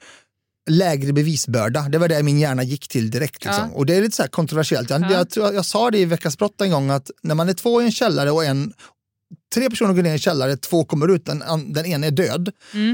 lägre 0.69 1.13
bevisbörda, 1.13 1.81
det 1.89 1.97
var 1.97 2.07
det 2.07 2.23
min 2.23 2.39
hjärna 2.39 2.63
gick 2.63 2.87
till 2.87 3.11
direkt. 3.11 3.45
Liksom. 3.45 3.69
Ja. 3.71 3.75
Och 3.77 3.85
det 3.85 3.95
är 3.95 4.01
lite 4.01 4.15
så 4.15 4.23
kontroversiellt. 4.23 4.89
Jag, 4.89 5.01
Ja. 5.11 5.25
jag, 5.35 5.55
jag 5.55 5.65
sa 5.65 5.91
det 5.91 5.97
i 5.99 6.05
Veckans 6.05 6.37
brott 6.37 6.61
en 6.61 6.71
gång 6.71 6.89
att 6.89 7.11
när 7.23 7.35
man 7.35 7.49
är 7.49 7.53
två 7.53 7.81
i 7.81 7.85
en 7.85 7.91
källare 7.91 8.31
och 8.31 8.45
en 8.45 8.73
Tre 9.53 9.69
personer 9.69 9.93
går 9.93 10.03
ner 10.03 10.09
i 10.09 10.13
en 10.13 10.19
källare, 10.19 10.57
två 10.57 10.83
kommer 10.85 11.07
ut, 11.07 11.25
den, 11.25 11.43
den 11.73 11.85
ena 11.85 12.07
är 12.07 12.11
död. 12.11 12.47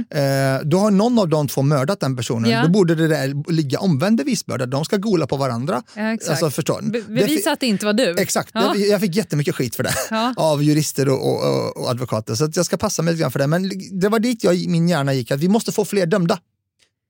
Eh, 0.09 0.67
då 0.67 0.77
har 0.79 0.91
någon 0.91 1.19
av 1.19 1.29
de 1.29 1.47
två 1.47 1.61
mördat 1.61 1.99
den 1.99 2.17
personen. 2.17 2.45
Mm. 2.45 2.51
Ja. 2.57 2.63
Då 2.63 2.69
borde 2.69 2.95
det 2.95 3.07
där 3.07 3.51
ligga 3.51 3.79
omvänd 3.79 4.17
bevisbörda. 4.17 4.65
De 4.65 4.85
ska 4.85 4.97
gola 4.97 5.27
på 5.27 5.37
varandra. 5.37 5.83
Ja, 5.95 6.13
exakt. 6.13 6.29
Alltså, 6.29 6.49
förstår? 6.49 6.81
Be- 6.81 7.01
bevisa 7.07 7.51
att 7.51 7.59
det 7.59 7.65
inte 7.67 7.85
var 7.85 7.93
du. 7.93 8.15
Exakt, 8.19 8.49
Ja. 8.53 8.61
jag, 8.75 8.87
jag 8.87 9.01
fick 9.01 9.15
jättemycket 9.15 9.55
skit 9.55 9.75
för 9.75 9.83
det 9.83 9.93
av 10.37 10.63
jurister 10.63 11.09
och, 11.09 11.25
och, 11.29 11.43
och, 11.55 11.77
och 11.77 11.89
advokater. 11.89 12.35
Så 12.35 12.49
jag 12.55 12.65
ska 12.65 12.77
passa 12.77 13.01
mig 13.01 13.13
lite 13.13 13.21
grann 13.21 13.31
för 13.31 13.39
det. 13.39 13.47
Men 13.47 13.71
det 13.91 14.09
var 14.09 14.19
dit 14.19 14.43
jag, 14.43 14.67
min 14.67 14.87
hjärna 14.89 15.13
gick, 15.13 15.31
att 15.31 15.39
vi 15.39 15.47
måste 15.49 15.71
få 15.71 15.85
fler 15.85 16.05
dömda. 16.05 16.39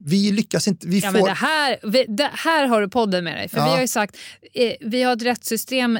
Vi 0.06 0.32
lyckas 0.32 0.68
inte. 0.68 0.88
Vi 0.88 1.00
Ja, 1.00 1.08
får... 1.08 1.14
men 1.14 1.24
det, 1.24 1.32
här, 1.32 1.78
vi, 1.84 2.06
det 2.08 2.30
här 2.34 2.68
har 2.68 2.82
du 2.82 2.90
podden 2.90 3.24
med 3.24 3.38
dig. 3.38 3.50
För 3.50 3.58
Ja. 3.58 3.66
Vi 3.66 3.72
har 3.72 3.82
ju 3.82 3.88
sagt 3.88 4.18
eh, 4.54 4.72
vi 4.82 5.04
har 5.04 5.14
ett 5.14 5.22
rättssystem 5.22 6.00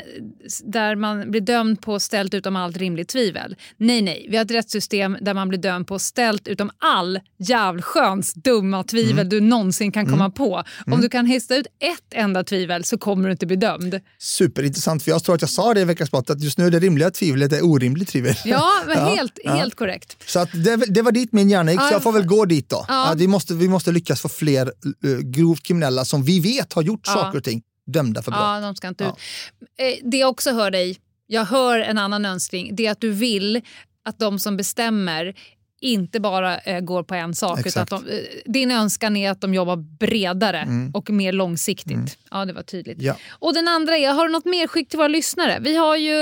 där 0.64 0.96
man 0.96 1.32
blir 1.32 1.42
dömd 1.42 1.82
på 1.82 2.00
ställt 2.00 2.34
utom 2.34 2.56
allt 2.56 2.78
rimligt 2.78 3.08
tvivel. 3.10 3.56
Nej, 3.78 4.02
nej. 4.02 4.28
Vi 4.30 4.38
har 4.38 4.46
ett 4.46 4.52
rättssystem 4.52 5.18
där 5.22 5.34
man 5.34 5.50
blir 5.50 5.60
dömd 5.60 5.88
på 5.88 6.00
ställt 6.00 6.48
utom 6.48 6.72
all 6.80 7.20
jävlsköns 7.38 8.34
dumma 8.34 8.84
tvivel 8.84 9.16
Mm. 9.16 9.30
du 9.30 9.42
någonsin 9.42 9.92
kan 9.92 10.06
komma 10.06 10.30
på. 10.30 10.64
Om 10.86 11.02
du 11.02 11.10
kan 11.10 11.26
hissa 11.26 11.56
ut 11.56 11.68
ett 11.80 12.14
enda 12.16 12.44
tvivel 12.44 12.84
så 12.84 12.98
kommer 12.98 13.26
du 13.28 13.32
inte 13.32 13.46
bli 13.46 13.56
dömd. 13.56 14.00
Superintressant, 14.18 15.04
för 15.04 15.12
jag 15.12 15.24
tror 15.24 15.36
att 15.36 15.42
jag 15.42 15.50
sa 15.50 15.74
det 15.74 15.82
i 15.82 15.86
Veckans 15.86 16.12
brott, 16.12 16.30
att 16.30 16.42
just 16.44 16.58
nu 16.58 16.66
är 16.68 16.72
det 16.72 16.80
rimliga 16.80 17.12
tvivlet 17.12 17.54
är 17.54 17.66
orimligt 17.66 18.08
tvivel. 18.10 18.36
Ja, 18.46 18.72
men 18.88 18.98
Ja, 19.06 19.16
helt, 19.16 19.40
helt 19.46 19.76
korrekt. 19.76 20.18
Så 20.26 20.40
att 20.40 20.50
det, 20.54 20.76
det 20.76 21.02
var 21.02 21.12
dit 21.12 21.32
min 21.32 21.50
hjärna 21.50 21.72
gick, 21.72 21.82
så 21.82 21.88
jag 21.92 22.04
får 22.04 22.12
väl 22.12 22.26
gå 22.26 22.46
dit 22.46 22.70
då. 22.70 22.86
Ja. 22.88 23.12
Att 23.12 23.20
vi, 23.20 23.28
måste, 23.28 23.54
vi 23.54 23.68
måste 23.70 23.92
lyckas 23.96 24.22
få 24.22 24.30
fler 24.30 24.72
uh, 25.06 25.20
grovt 25.20 25.64
kriminella 25.64 26.06
som 26.06 26.24
vi 26.24 26.40
vet 26.40 26.74
har 26.74 26.82
gjort 26.82 27.02
Ja. 27.08 27.14
saker 27.14 27.38
och 27.38 27.44
ting 27.44 27.62
dömda 27.88 28.22
för 28.22 28.32
brott. 28.32 28.42
Ja, 28.42 28.60
de 28.60 28.76
ska 28.76 28.88
inte 28.88 29.04
Ja. 29.04 29.10
ut. 29.10 30.02
Eh, 30.04 30.10
Det 30.10 30.18
jag 30.18 30.30
också 30.30 30.52
hör 30.52 30.72
dig, 30.72 30.98
jag 31.28 31.46
hör 31.46 31.80
en 31.80 31.98
annan 31.98 32.26
önskning, 32.26 32.76
det 32.76 32.86
är 32.88 32.92
att 32.92 33.02
du 33.02 33.12
vill 33.12 33.62
att 34.06 34.20
de 34.20 34.40
som 34.40 34.58
bestämmer 34.58 35.36
inte 35.82 36.20
bara 36.20 36.58
eh, 36.58 36.80
går 36.80 37.04
på 37.04 37.16
en 37.16 37.34
sak. 37.36 37.60
Utan 37.66 37.84
att 37.84 37.90
de, 37.90 38.08
eh, 38.08 38.18
din 38.46 38.72
önskan 38.72 39.16
är 39.18 39.32
att 39.32 39.42
de 39.42 39.54
jobbar 39.54 39.76
bredare 39.76 40.68
och 40.94 41.10
mer 41.10 41.32
långsiktigt. 41.32 42.18
Ja, 42.32 42.46
det 42.46 42.54
var 42.54 42.64
tydligt. 42.64 43.02
Ja. 43.02 43.16
Och 43.30 43.54
den 43.54 43.68
andra 43.68 43.98
är, 43.98 44.14
har 44.14 44.28
du 44.28 44.32
något 44.32 44.46
mer 44.46 44.68
skick 44.68 44.90
till 44.90 44.98
våra 44.98 45.08
lyssnare? 45.08 45.58
Vi 45.62 45.76
har 45.76 45.96
ju 45.96 46.16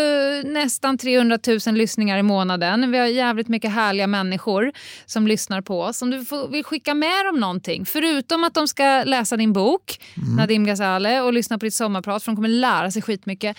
nästan 0.44 0.98
300 0.98 1.40
000 1.68 1.76
lyssningar 1.76 2.18
i 2.18 2.24
månaden. 2.24 2.92
Vi 2.92 2.98
har 2.98 3.08
jävligt 3.08 3.48
mycket 3.48 3.72
härliga 3.72 4.08
människor 4.08 4.72
som 5.06 5.28
lyssnar 5.28 5.62
på 5.62 5.82
oss. 5.82 6.02
Om 6.02 6.10
du 6.10 6.26
får, 6.26 6.48
vill 6.48 6.64
skicka 6.64 6.94
med 6.94 7.26
dem 7.26 7.40
någonting, 7.40 7.86
förutom 7.86 8.44
att 8.44 8.54
de 8.54 8.68
ska 8.68 9.04
läsa 9.04 9.38
din 9.38 9.54
bok, 9.54 10.00
Nadim 10.38 10.66
Ghazale, 10.66 11.22
och 11.22 11.34
lyssna 11.34 11.58
på 11.58 11.66
ditt 11.66 11.74
sommarprat, 11.74 12.24
för 12.24 12.32
de 12.32 12.36
kommer 12.36 12.50
lära 12.50 12.92
sig 12.92 13.02
skitmycket. 13.02 13.58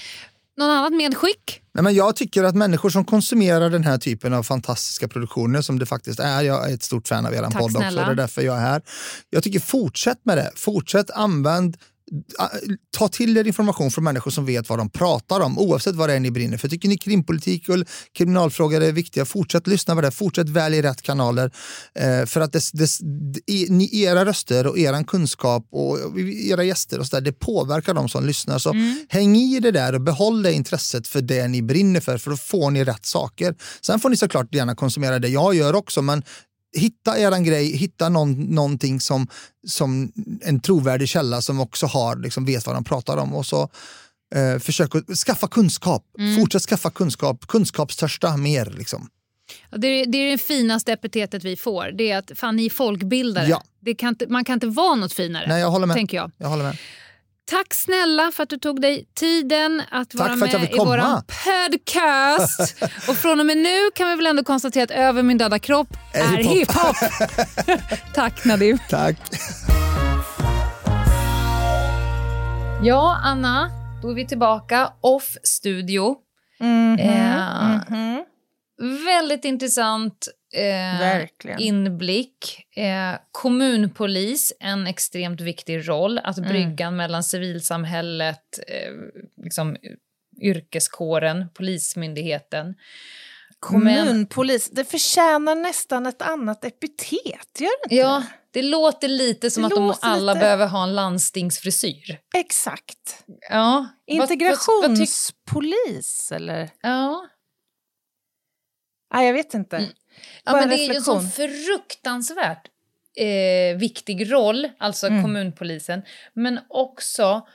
Någon 0.56 0.70
annat 0.70 0.92
medskick? 0.92 1.60
Nej, 1.74 1.84
men 1.84 1.94
jag 1.94 2.16
tycker 2.16 2.44
att 2.44 2.54
människor 2.54 2.90
som 2.90 3.04
konsumerar 3.04 3.70
den 3.70 3.84
här 3.84 3.98
typen 3.98 4.34
av 4.34 4.42
fantastiska 4.42 5.08
produktioner 5.08 5.62
som 5.62 5.78
det 5.78 5.86
faktiskt 5.86 6.20
är, 6.20 6.42
jag 6.42 6.70
är 6.70 6.74
ett 6.74 6.82
stort 6.82 7.08
fan 7.08 7.26
av 7.26 7.34
er 7.34 7.42
podd 7.42 7.54
också, 7.54 7.78
snälla. 7.78 8.04
det 8.04 8.10
är 8.10 8.14
därför 8.14 8.42
jag 8.42 8.56
är 8.56 8.60
här. 8.60 8.82
Jag 9.30 9.42
tycker 9.42 9.60
fortsätt 9.60 10.18
med 10.24 10.38
det, 10.38 10.52
fortsätt 10.56 11.10
använd 11.10 11.76
Ta 12.96 13.08
till 13.08 13.36
er 13.36 13.46
information 13.46 13.90
från 13.90 14.04
människor 14.04 14.30
som 14.30 14.46
vet 14.46 14.68
vad 14.68 14.78
de 14.78 14.90
pratar 14.90 15.40
om 15.40 15.58
oavsett 15.58 15.94
vad 15.94 16.08
det 16.08 16.14
är 16.14 16.20
ni 16.20 16.30
brinner 16.30 16.56
för. 16.56 16.68
Tycker 16.68 16.88
ni 16.88 16.96
krimpolitik 16.96 17.68
och 17.68 17.76
kriminalfrågor 18.12 18.82
är 18.82 18.92
viktiga, 18.92 19.24
fortsätt 19.24 19.66
lyssna 19.66 19.94
på 19.94 20.00
det. 20.00 20.10
Fortsätt 20.10 20.48
välja 20.48 20.82
rätt 20.82 21.02
kanaler. 21.02 21.50
Eh, 21.94 22.26
för 22.26 22.40
att 22.40 22.52
det, 22.52 22.62
det, 22.72 23.70
ni, 23.70 24.02
era 24.02 24.24
röster 24.24 24.66
och 24.66 24.78
er 24.78 25.04
kunskap 25.04 25.66
och 25.70 26.20
era 26.20 26.64
gäster 26.64 26.98
och 26.98 27.06
så 27.06 27.16
där, 27.16 27.20
det 27.20 27.32
påverkar 27.32 27.94
de 27.94 28.08
som 28.08 28.26
lyssnar. 28.26 28.58
Så 28.58 28.74
häng 29.08 29.36
i 29.36 29.60
det 29.60 29.70
där 29.70 29.94
och 29.94 30.00
behåll 30.00 30.42
det 30.42 30.52
intresset 30.52 31.08
för 31.08 31.20
det 31.20 31.48
ni 31.48 31.62
brinner 31.62 32.00
för, 32.00 32.18
för 32.18 32.30
då 32.30 32.36
får 32.36 32.70
ni 32.70 32.84
rätt 32.84 33.06
saker. 33.06 33.54
Sen 33.80 34.00
får 34.00 34.08
ni 34.08 34.16
såklart 34.16 34.54
gärna 34.54 34.74
konsumera 34.74 35.18
det 35.18 35.28
jag 35.28 35.54
gör 35.54 35.74
också, 35.74 36.02
men 36.02 36.22
hitta 36.74 37.18
eran 37.18 37.44
grej, 37.44 37.76
hitta 37.76 38.08
någon, 38.08 38.32
någonting 38.32 39.00
som, 39.00 39.26
som 39.66 40.12
en 40.42 40.60
trovärdig 40.60 41.08
källa 41.08 41.42
som 41.42 41.60
också 41.60 41.86
har, 41.86 42.16
liksom, 42.16 42.44
vet 42.44 42.66
vad 42.66 42.76
de 42.76 42.84
pratar 42.84 43.16
om. 43.16 43.34
Och 43.34 43.46
så 43.46 43.68
eh, 44.34 44.58
försök 44.58 44.94
att 44.94 45.16
skaffa 45.16 45.48
kunskap. 45.48 46.04
Fortsätt 46.38 46.62
skaffa 46.62 46.90
kunskap. 46.90 47.46
Kunskapstörsta 47.46 48.36
mer. 48.36 48.74
Liksom. 48.78 49.08
Ja, 49.70 49.78
Det 49.78 49.86
är, 49.86 50.06
det 50.06 50.18
är 50.18 50.30
det 50.30 50.38
finaste 50.38 50.92
epitetet 50.92 51.44
vi 51.44 51.56
får. 51.56 51.92
Det 51.98 52.10
är 52.10 52.18
att 52.18 52.30
fan, 52.34 52.56
ni 52.56 52.66
är 52.66 52.70
folkbildare. 52.70 53.46
Ja. 53.46 53.62
Det 53.80 53.94
kan 53.94 54.08
inte, 54.08 54.26
man 54.26 54.44
kan 54.44 54.54
inte 54.54 54.66
vara 54.66 54.94
något 54.94 55.12
finare. 55.12 55.44
Nej, 55.48 55.60
jag 55.60 55.70
håller 55.70 55.86
med. 55.86 55.96
Tänker 55.96 56.16
jag. 56.16 56.30
Jag 56.38 56.48
håller 56.48 56.64
med. 56.64 56.76
Tack 57.50 57.74
snälla 57.74 58.30
för 58.32 58.42
att 58.42 58.48
du 58.48 58.56
tog 58.58 58.80
dig 58.80 59.08
tiden 59.14 59.82
att 59.90 60.14
vara 60.14 60.32
att 60.32 60.52
jag 60.52 60.60
med 60.60 60.72
i 60.72 60.78
vår 60.78 60.98
podcast. 61.68 62.82
och 63.08 63.16
från 63.16 63.40
och 63.40 63.46
med 63.46 63.56
nu 63.56 63.90
kan 63.94 64.08
vi 64.08 64.16
väl 64.16 64.26
ändå 64.26 64.44
konstatera 64.44 64.84
att 64.84 64.90
Över 64.90 65.22
min 65.22 65.38
döda 65.38 65.58
kropp 65.58 65.88
Är 66.12 66.20
är 66.20 66.36
hiphop. 66.36 66.96
hiphop. 66.96 67.90
Tack 68.14 68.44
Nadim. 68.44 68.78
Tack. 68.88 69.16
Ja, 72.82 73.20
Anna, 73.24 73.70
då 74.02 74.10
är 74.10 74.14
vi 74.14 74.26
tillbaka 74.26 74.92
off 75.00 75.36
studio. 75.42 76.16
Eh, 76.98 77.74
Väldigt 79.06 79.44
intressant 79.44 80.28
eh, 80.54 81.26
inblick. 81.58 82.66
Eh, 82.76 83.14
kommunpolis, 83.32 84.52
en 84.60 84.86
extremt 84.86 85.40
viktig 85.40 85.88
roll. 85.88 86.18
Att 86.24 86.38
Mm. 86.38 86.50
bryggan 86.50 86.96
mellan 86.96 87.24
civilsamhället, 87.24 88.58
eh, 88.68 88.92
liksom, 89.44 89.76
yrkeskåren, 90.42 91.44
polismyndigheten. 91.54 92.74
Kommunpolis, 93.60 94.70
det 94.70 94.84
förtjänar 94.84 95.54
nästan 95.54 96.06
ett 96.06 96.22
annat 96.22 96.64
epitet, 96.64 97.60
gör 97.60 97.68
det 97.68 97.84
inte? 97.84 97.94
Ja, 97.94 98.22
det 98.50 98.62
låter 98.62 99.08
lite 99.08 99.50
som 99.50 99.62
Det 99.62 99.66
att 99.66 99.74
de 99.74 99.94
alla 100.00 100.32
lite- 100.34 100.44
behöver 100.44 100.66
ha 100.66 100.82
en 100.82 100.94
landstingsfrisyr. 100.94 102.18
Exakt. 102.34 103.24
Ja. 103.50 103.86
Integrationspolis, 104.06 106.32
eller? 106.32 106.70
Ja. 106.82 107.26
Nej, 109.14 109.26
jag 109.26 109.34
vet 109.34 109.54
inte. 109.54 109.76
Mm. 109.76 109.90
Ja, 110.44 110.52
Bara 110.52 110.60
men 110.60 110.62
en 110.62 110.68
det 110.68 110.74
är 110.74 110.86
ju 110.86 110.88
reflektion. 110.88 111.30
fruktansvärt 111.30 112.68
eh, 113.16 113.76
viktig 113.76 114.32
roll, 114.32 114.70
alltså 114.78 115.06
Mm. 115.06 115.22
kommunpolisen. 115.22 116.02
Men 116.32 116.60
också, 116.68 117.46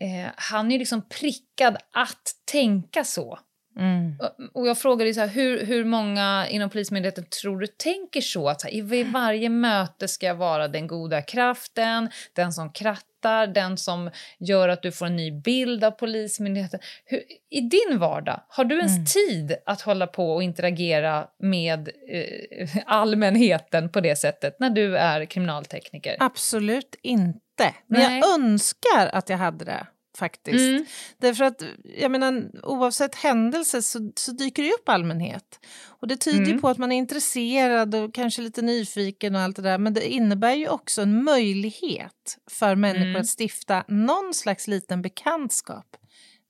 eh, 0.00 0.30
han 0.36 0.66
är 0.66 0.72
ju 0.72 0.78
liksom 0.78 1.08
prickad 1.08 1.76
att 1.92 2.34
tänka 2.52 3.04
så. 3.04 3.38
Mm. 3.78 4.14
Och 4.52 4.66
jag 4.66 4.78
frågade 4.78 5.14
så 5.14 5.20
här, 5.20 5.28
hur, 5.28 5.66
hur 5.66 5.84
många 5.84 6.46
inom 6.50 6.70
Polismyndigheten 6.70 7.24
tror 7.42 7.60
du 7.60 7.66
tänker 7.66 8.20
så? 8.20 8.48
Att 8.48 8.60
så 8.60 8.66
här, 8.68 8.74
I 8.74 9.02
varje 9.02 9.48
möte 9.48 10.08
ska 10.08 10.26
jag 10.26 10.34
vara 10.34 10.68
den 10.68 10.86
goda 10.86 11.22
kraften, 11.22 12.10
den 12.32 12.52
som 12.52 12.72
krattar, 12.72 13.46
den 13.46 13.76
som 13.76 14.10
gör 14.38 14.68
att 14.68 14.82
du 14.82 14.92
får 14.92 15.06
en 15.06 15.16
ny 15.16 15.32
bild 15.32 15.84
av 15.84 15.90
Polismyndigheten. 15.90 16.80
Hur, 17.04 17.22
I 17.50 17.60
din 17.60 17.98
vardag, 17.98 18.42
har 18.48 18.64
du 18.64 18.78
ens 18.78 18.96
Mm. 18.96 19.06
tid 19.06 19.56
att 19.66 19.80
hålla 19.80 20.06
på 20.06 20.32
och 20.34 20.42
interagera 20.42 21.26
med 21.38 21.88
eh, 22.10 22.76
allmänheten 22.86 23.88
på 23.88 24.00
det 24.00 24.16
sättet 24.16 24.60
när 24.60 24.70
du 24.70 24.96
är 24.96 25.24
kriminaltekniker? 25.24 26.16
Absolut 26.18 26.94
inte. 27.02 27.74
Men 27.86 28.00
Nej. 28.00 28.18
jag 28.20 28.34
önskar 28.40 29.06
att 29.12 29.28
jag 29.28 29.38
hade 29.38 29.64
det 29.64 29.86
faktiskt. 30.20 30.68
Mm. 30.68 30.84
Därför 31.18 31.44
att 31.44 31.62
jag 31.98 32.10
menar, 32.10 32.50
oavsett 32.62 33.14
händelse 33.14 33.82
så, 33.82 34.12
så 34.16 34.32
dyker 34.32 34.62
det 34.62 34.72
upp 34.72 34.88
allmänhet. 34.88 35.60
Och 35.86 36.08
det 36.08 36.16
tyder 36.16 36.46
Mm. 36.46 36.60
på 36.60 36.68
att 36.68 36.78
man 36.78 36.92
är 36.92 36.96
intresserad 36.96 37.94
och 37.94 38.14
kanske 38.14 38.42
lite 38.42 38.62
nyfiken 38.62 39.34
och 39.34 39.40
allt 39.40 39.56
det 39.56 39.62
där. 39.62 39.78
Men 39.78 39.94
det 39.94 40.08
innebär 40.12 40.54
ju 40.54 40.68
också 40.68 41.02
en 41.02 41.24
möjlighet 41.24 42.38
för 42.50 42.74
människor 42.74 43.06
Mm. 43.06 43.20
att 43.20 43.28
stifta 43.40 43.84
någon 43.88 44.34
slags 44.34 44.68
liten 44.68 45.02
bekantskap 45.02 45.96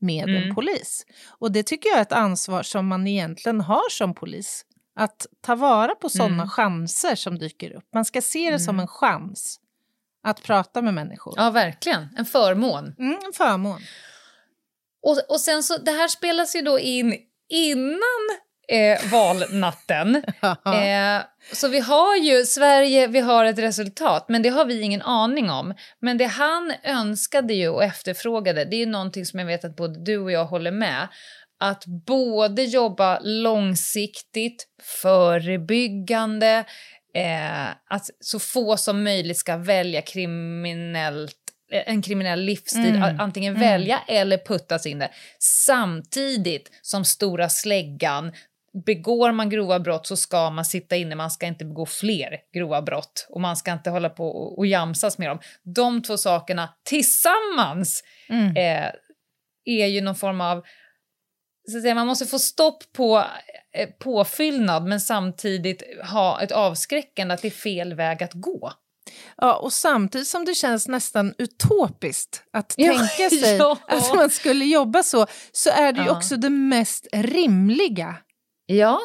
med 0.01 0.25
en 0.29 0.37
Mm. 0.43 0.55
polis. 0.55 1.07
Och 1.29 1.53
det 1.53 1.63
tycker 1.63 1.89
jag 1.89 1.99
är 1.99 2.03
ett 2.03 2.13
ansvar 2.13 2.63
som 2.63 2.87
man 2.87 3.07
egentligen 3.07 3.61
har 3.61 3.91
som 3.91 4.15
polis. 4.15 4.65
Att 4.97 5.27
ta 5.41 5.55
vara 5.55 5.95
på 5.95 6.09
sådana 6.09 6.35
Mm. 6.35 6.49
chanser 6.49 7.15
som 7.15 7.39
dyker 7.39 7.71
upp. 7.77 7.85
Man 7.95 8.05
ska 8.05 8.23
se 8.23 8.51
det 8.51 8.59
som 8.59 8.75
Mm. 8.75 8.81
en 8.83 8.89
chans 8.89 9.60
att 10.23 10.43
prata 10.43 10.83
med 10.83 10.95
människor. 10.95 11.35
Ja, 11.37 11.51
verklin. 11.51 12.09
En 12.17 12.25
förmån. 12.25 12.95
Mm, 12.99 13.19
en 13.27 13.33
förmån. 13.35 13.81
Och, 15.03 15.19
och 15.29 15.41
sen 15.41 15.63
så, 15.63 15.77
det 15.77 15.91
här 15.91 16.09
spelas 16.09 16.57
ju 16.57 16.63
då 16.63 16.79
in 16.79 17.17
innan 17.49 18.41
eh, 18.69 19.11
valnatten. 19.11 20.17
eh, 20.67 21.23
så 21.53 21.69
vi 21.69 21.81
har 21.81 22.17
ju, 22.17 22.45
Sverige, 22.45 23.07
vi 23.07 23.21
har 23.21 23.45
ett 23.45 23.59
resultat, 23.59 24.25
men 24.29 24.43
det 24.43 24.49
har 24.49 24.65
vi 24.65 24.81
ingen 24.81 25.03
aning 25.03 25.51
om. 25.51 25.75
Men 26.01 26.19
det 26.19 26.25
han 26.25 26.73
önskade 26.85 27.55
ju 27.55 27.69
och 27.69 27.85
efterfrågade, 27.85 28.65
det 28.65 28.83
är 28.83 28.87
någonting 28.87 29.27
som 29.27 29.39
jag 29.39 29.47
vet 29.47 29.65
att 29.65 29.77
både 29.77 30.05
du 30.05 30.19
och 30.19 30.33
jag 30.33 30.45
håller 30.45 30.73
med. 30.73 31.09
Att 31.63 31.85
både 32.07 32.63
jobba 32.63 33.19
långsiktigt, 33.23 34.67
förebyggande, 35.03 36.65
eh, 37.15 37.69
att 37.91 38.11
så 38.21 38.39
få 38.39 38.77
som 38.77 39.03
möjligt 39.05 39.37
ska 39.39 39.57
välja 39.57 40.03
kriminellt 40.03 41.37
en 41.87 42.03
kriminell 42.03 42.41
livsstil, 42.41 42.97
Mm. 42.97 43.21
antingen 43.21 43.57
Mm. 43.57 43.69
välja 43.71 44.01
eller 44.09 44.39
puttas 44.39 44.87
in 44.87 44.99
det. 44.99 45.11
Samtidigt 45.39 46.71
som 46.83 47.05
stora 47.05 47.49
släggan, 47.49 48.33
begår 48.87 49.33
man 49.33 49.51
grova 49.51 49.81
brott 49.81 50.07
så 50.07 50.17
ska 50.17 50.51
man 50.51 50.65
sitta 50.65 50.97
inne, 50.97 51.15
man 51.15 51.31
ska 51.31 51.47
inte 51.47 51.65
begå 51.65 51.87
fler 51.87 52.37
grova 52.55 52.83
brott 52.83 53.27
och 53.31 53.41
man 53.41 53.57
ska 53.57 53.73
inte 53.73 53.91
hålla 53.91 54.09
på 54.09 54.29
och, 54.29 54.59
och 54.59 54.67
jamsas 54.67 55.19
med 55.19 55.29
dem. 55.29 55.39
De 55.75 56.03
två 56.03 56.17
sakerna 56.17 56.75
tillsammans 56.85 58.05
Mm. 58.29 58.57
eh, 58.57 58.91
är 59.65 59.87
ju 59.87 60.01
någon 60.01 60.15
form 60.15 60.41
av... 60.41 60.65
Så 61.69 61.77
att 61.77 61.83
säga, 61.83 61.95
man 61.95 62.07
måste 62.07 62.27
få 62.27 62.39
stopp 62.39 62.93
på 62.93 63.25
eh, 63.77 63.89
påfyllnad 64.01 64.85
men 64.87 65.01
samtidigt 65.01 65.83
ha 66.11 66.43
ett 66.43 66.53
avskräckande 66.53 67.35
att 67.35 67.43
det 67.43 67.49
är 67.49 67.53
fel 67.53 67.95
väg 67.95 68.23
att 68.23 68.33
gå. 68.35 68.73
Ja, 69.37 69.57
och 69.57 69.73
samtidigt 69.73 70.29
som 70.29 70.45
det 70.45 70.55
känns 70.55 70.89
nästan 70.89 71.35
utopiskt 71.39 72.43
att 72.53 72.75
Ja, 72.77 72.93
tänka 72.99 73.31
sig 73.37 73.57
ja. 73.57 73.79
att 73.89 74.15
man 74.15 74.31
skulle 74.31 74.65
jobba 74.65 75.03
så, 75.03 75.27
så 75.53 75.71
är 75.71 75.93
det 75.93 76.01
ju 76.01 76.07
Ja. 76.07 76.17
också 76.17 76.37
det 76.37 76.51
mest 76.51 77.07
rimliga. 77.13 78.17
Ja. 78.67 79.01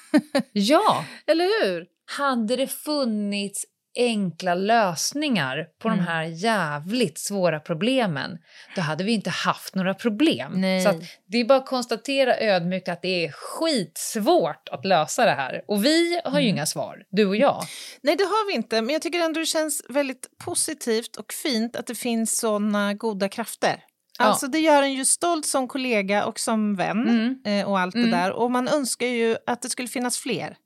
ja. 0.52 1.04
Eller 1.26 1.64
hur? 1.64 1.86
Hade 2.18 2.56
det 2.56 2.66
funnits 2.66 3.64
enkla 3.96 4.54
lösningar 4.54 5.66
på 5.82 5.88
Mm. 5.88 5.98
de 5.98 6.04
här 6.06 6.22
jävligt 6.24 7.18
svåra 7.18 7.60
problemen, 7.60 8.38
då 8.76 8.80
hade 8.82 9.04
vi 9.04 9.12
inte 9.12 9.30
haft 9.30 9.74
några 9.74 9.94
problem. 9.94 10.52
Nej. 10.60 10.80
Så 10.84 11.00
det 11.28 11.38
är 11.38 11.44
bara 11.44 11.58
att 11.58 11.66
konstatera 11.66 12.36
ödmjukt 12.40 12.88
att 12.88 13.02
det 13.02 13.24
är 13.26 13.32
skitsvårt 13.32 14.68
att 14.68 14.84
lösa 14.84 15.24
det 15.24 15.30
här. 15.30 15.62
Och 15.68 15.84
vi 15.84 16.20
har 16.24 16.40
ju 16.40 16.46
Mm. 16.46 16.56
inga 16.56 16.66
svar, 16.66 17.02
du 17.10 17.26
och 17.26 17.36
jag. 17.36 17.62
Nej, 18.02 18.16
det 18.16 18.24
har 18.24 18.46
vi 18.46 18.54
inte, 18.54 18.82
men 18.82 18.92
jag 18.92 19.02
tycker 19.02 19.18
ändå 19.20 19.40
det 19.40 19.46
känns 19.46 19.82
väldigt 19.88 20.28
positivt 20.44 21.16
och 21.16 21.32
fint 21.32 21.76
att 21.76 21.86
det 21.86 21.94
finns 21.94 22.38
såna 22.38 22.94
goda 22.94 23.28
krafter. 23.28 23.84
Alltså 24.18 24.46
det 24.46 24.58
gör 24.58 24.82
en 24.82 24.92
ju 24.92 25.04
stolt 25.04 25.46
som 25.46 25.68
kollega 25.68 26.24
och 26.24 26.40
som 26.40 26.76
vän 26.76 27.08
Mm. 27.08 27.60
eh, 27.60 27.68
och 27.68 27.78
allt 27.80 27.94
Mm. 27.94 28.10
det 28.10 28.16
där. 28.16 28.32
Och 28.32 28.50
man 28.50 28.68
önskar 28.68 29.06
ju 29.06 29.36
att 29.46 29.62
det 29.62 29.68
skulle 29.68 29.88
finnas 29.88 30.18
fler. 30.18 30.56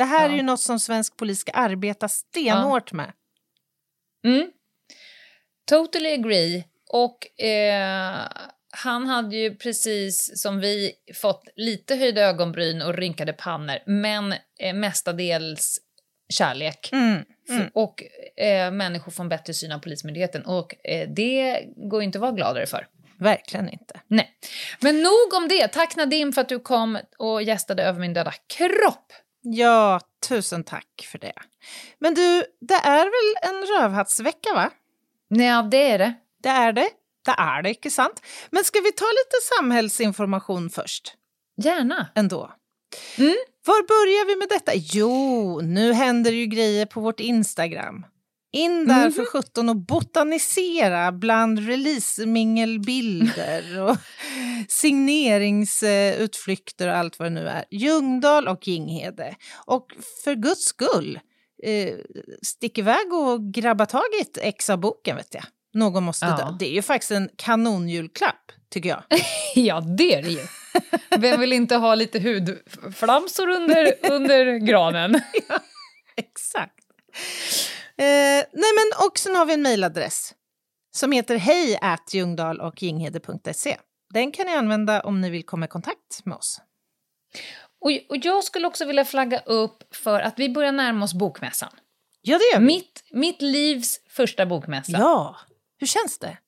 Det 0.00 0.04
här 0.04 0.26
Ja. 0.28 0.32
är 0.32 0.36
ju 0.36 0.42
något 0.42 0.60
som 0.60 0.80
svensk 0.80 1.16
polis 1.16 1.40
ska 1.40 1.52
arbeta 1.52 2.08
stenhårt 2.08 2.92
med. 2.92 3.12
Mm. 4.24 4.50
Totally 5.70 6.12
agree. 6.12 6.64
Och 6.90 7.40
eh, 7.44 8.18
han 8.70 9.06
hade 9.06 9.36
ju 9.36 9.56
precis 9.56 10.42
som 10.42 10.60
vi 10.60 10.92
fått 11.14 11.48
lite 11.56 11.94
höjda 11.96 12.20
ögonbryn 12.20 12.82
och 12.82 12.94
rynkade 12.94 13.32
pannor, 13.32 13.78
men 13.86 14.34
eh, 14.60 14.74
mestadels 14.74 15.78
kärlek. 16.32 16.88
Mm. 16.92 17.24
Mm. 17.48 17.70
Och 17.74 18.02
eh, 18.36 18.70
människor 18.70 19.12
får 19.12 19.22
en 19.22 19.28
bättre 19.28 19.54
syn 19.54 19.72
av 19.72 19.78
Polismyndigheten. 19.78 20.42
Och 20.46 20.86
eh, 20.86 21.08
det 21.08 21.64
går 21.90 22.02
inte 22.02 22.18
att 22.18 22.22
vara 22.22 22.32
gladare 22.32 22.66
för. 22.66 22.86
Verkligen 23.18 23.68
inte. 23.68 24.00
Nej. 24.06 24.34
Men 24.80 25.02
nog 25.02 25.34
om 25.36 25.48
det. 25.48 25.68
Tack 25.68 25.96
Nadim 25.96 26.32
för 26.32 26.40
att 26.40 26.48
du 26.48 26.58
kom 26.60 26.98
och 27.18 27.42
gästade 27.42 27.82
Över 27.82 28.00
min 28.00 28.14
döda 28.14 28.32
kropp. 28.58 29.12
Ja, 29.42 30.00
tusen 30.28 30.64
tack 30.64 31.08
för 31.12 31.18
det. 31.18 31.32
Men 31.98 32.14
du, 32.14 32.44
det 32.60 32.74
är 32.74 33.04
väl 33.04 33.50
en 33.50 33.66
rövhattsvecka, 33.66 34.54
va? 34.54 34.70
Nej, 35.30 35.68
det 35.70 35.90
är 35.90 35.98
det. 35.98 36.14
Det 36.42 36.48
är 36.48 36.72
det. 36.72 36.88
Det 37.24 37.30
är 37.38 37.62
det, 37.62 37.68
inte 37.68 37.90
sant? 37.90 38.22
Men 38.50 38.64
ska 38.64 38.80
vi 38.80 38.92
ta 38.92 39.04
lite 39.04 39.36
samhällsinformation 39.56 40.70
först? 40.70 41.14
Gärna. 41.62 42.08
Ändå. 42.14 42.52
Mm. 43.18 43.36
Var 43.66 43.82
börjar 43.82 44.26
vi 44.26 44.36
med 44.36 44.48
detta? 44.48 44.72
Jo, 44.74 45.60
nu 45.60 45.92
händer 45.92 46.32
ju 46.32 46.46
grejer 46.46 46.86
på 46.86 47.00
vårt 47.00 47.20
Instagram. 47.20 48.06
In 48.52 48.88
där 48.88 49.00
Mhm. 49.02 49.12
för 49.12 49.24
17 49.24 49.68
och 49.68 49.76
botanisera 49.76 51.12
bland 51.12 51.66
releasemingelbilder 51.68 53.80
och 53.82 53.96
signeringsutflykter 54.68 56.88
och 56.88 56.96
allt 56.96 57.18
vad 57.18 57.26
det 57.26 57.30
nu 57.34 57.48
är. 57.48 57.64
Ljungdahl 57.70 58.48
och 58.48 58.68
Ginghede. 58.68 59.34
Och 59.66 59.86
för 60.24 60.34
guds 60.34 60.64
skull, 60.64 61.20
eh, 61.62 61.94
stick 62.42 62.78
iväg 62.78 63.12
och 63.12 63.52
grabba 63.54 63.86
tag 63.86 64.02
i 64.18 64.22
ett 64.22 64.38
ex 64.40 64.70
av 64.70 64.78
boken 64.80 65.16
vet 65.16 65.34
jag. 65.34 65.44
Någon 65.74 66.04
måste 66.04 66.26
Ja. 66.26 66.36
dö. 66.36 66.56
Det 66.58 66.66
är 66.66 66.72
ju 66.72 66.82
faktiskt 66.82 67.10
en 67.10 67.28
kanonjulklapp, 67.36 68.52
tycker 68.72 68.88
jag. 68.88 69.02
Ja, 69.54 69.80
det 69.80 70.14
är 70.14 70.22
det 70.22 70.30
ju. 70.30 70.40
Vem 71.18 71.40
vill 71.40 71.52
inte 71.52 71.76
ha 71.76 71.94
lite 71.94 72.18
hudflamsor 72.20 73.48
under, 73.48 73.94
under 74.10 74.58
granen? 74.66 75.14
Exakt. 76.16 76.74
Eh, 78.00 78.44
nej 78.52 78.70
men 78.76 79.06
och 79.06 79.18
sen 79.18 79.36
har 79.36 79.46
vi 79.46 79.54
en 79.54 79.62
mejladress 79.62 80.34
som 80.94 81.12
heter 81.12 81.36
hej 81.36 81.78
och 82.60 82.82
ginghede.se. 82.82 83.76
Den 84.14 84.32
kan 84.32 84.46
ni 84.46 84.52
använda 84.52 85.00
om 85.00 85.20
ni 85.20 85.30
vill 85.30 85.46
komma 85.46 85.64
i 85.64 85.68
kontakt 85.68 86.24
med 86.24 86.36
oss. 86.36 86.60
Och, 87.80 87.90
och 88.08 88.16
jag 88.16 88.44
skulle 88.44 88.66
också 88.66 88.84
vilja 88.84 89.04
flagga 89.04 89.38
upp 89.38 89.94
för 89.94 90.20
att 90.20 90.38
vi 90.38 90.48
börjar 90.48 90.72
närma 90.72 91.04
oss 91.04 91.14
bokmässan. 91.14 91.70
Ja, 92.20 92.38
det 92.38 92.44
gör 92.52 92.60
vi. 92.60 92.66
Mitt, 92.66 93.04
mitt 93.10 93.42
livs 93.42 94.00
första 94.08 94.46
bokmässa. 94.46 94.98
Ja, 94.98 95.36
hur 95.78 95.86
känns 95.86 96.18
det? 96.18 96.38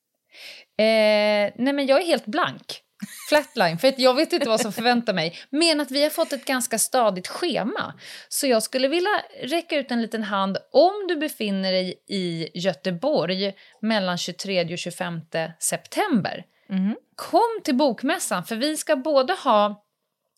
Eh, 0.83 1.53
nej 1.55 1.73
men 1.73 1.85
jag 1.85 2.01
är 2.01 2.05
helt 2.05 2.25
blank. 2.25 2.81
Flatline, 3.29 3.77
för 3.77 3.87
att 3.87 3.99
jag 3.99 4.13
vet 4.13 4.33
inte 4.33 4.49
vad 4.49 4.61
som 4.61 4.73
förväntar 4.73 5.13
mig. 5.13 5.37
Men 5.49 5.81
att 5.81 5.91
vi 5.91 6.03
har 6.03 6.09
fått 6.09 6.33
ett 6.33 6.45
ganska 6.45 6.79
stadigt 6.79 7.27
schema. 7.27 7.93
Så 8.29 8.47
jag 8.47 8.63
skulle 8.63 8.87
vilja 8.87 9.23
räcka 9.43 9.75
ut 9.75 9.91
en 9.91 10.01
liten 10.01 10.23
hand 10.23 10.57
om 10.71 10.93
du 11.07 11.15
befinner 11.15 11.71
dig 11.71 12.03
i 12.07 12.49
Göteborg 12.53 13.53
mellan 13.81 14.17
23 14.17 14.73
och 14.73 14.77
25 14.77 15.21
september. 15.59 16.45
Mhm. 16.69 16.95
Kom 17.15 17.59
till 17.63 17.75
bokmässan, 17.75 18.45
för 18.45 18.55
vi 18.55 18.77
ska 18.77 18.95
både 18.95 19.33
ha 19.33 19.83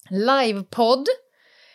livepodd, 0.09 1.07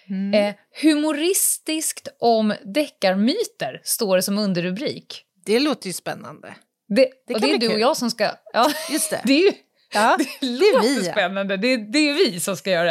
Mm. 0.08 0.34
eh, 0.48 0.54
humoristiskt 0.82 2.08
om 2.18 2.54
deckarmyter, 2.64 3.80
står 3.84 4.16
det 4.16 4.22
som 4.22 4.38
underrubrik. 4.38 5.24
Det 5.46 5.58
låter 5.60 5.86
ju 5.86 5.92
spännande. 5.92 6.54
Det, 6.88 7.10
Det 7.26 7.34
och 7.34 7.40
det 7.40 7.50
är 7.52 7.58
du 7.58 7.68
och 7.68 7.80
jag 7.80 7.96
som 7.96 8.10
ska... 8.10 8.30
Ja, 8.52 8.72
Just 8.90 9.10
det. 9.10 9.20
det 9.24 9.32
är 9.32 9.46
ju 9.46 9.52
Ja, 9.94 10.16
det 10.18 10.24
det 10.40 10.46
är 10.46 10.76
låter 10.76 10.88
vi. 11.00 11.04
spännande. 11.04 11.56
Det, 11.56 11.76
det 11.76 11.98
är 11.98 12.14
vi 12.14 12.40
som 12.40 12.56
ska 12.56 12.70
göra 12.70 12.84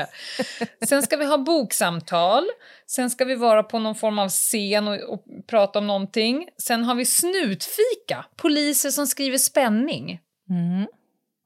det. 0.80 0.86
Sen 0.88 1.04
ska 1.04 1.18
vi 1.18 1.26
ha 1.26 1.38
boksamtal. 1.38 2.43
Sen 2.88 3.10
ska 3.10 3.26
vi 3.26 3.36
vara 3.36 3.64
på 3.64 3.80
någon 3.80 3.95
form 3.95 4.20
av 4.20 4.30
scen 4.30 4.88
och, 4.88 5.14
och 5.14 5.24
prata 5.47 5.80
om 5.80 5.88
någonting. 5.88 6.47
Sen 6.64 6.84
har 6.84 6.95
vi 6.95 7.06
snutfika. 7.06 8.26
Poliser 8.36 8.89
som 8.89 9.08
skriver 9.08 9.38
spänning. 9.38 10.20
Mm. 10.50 10.88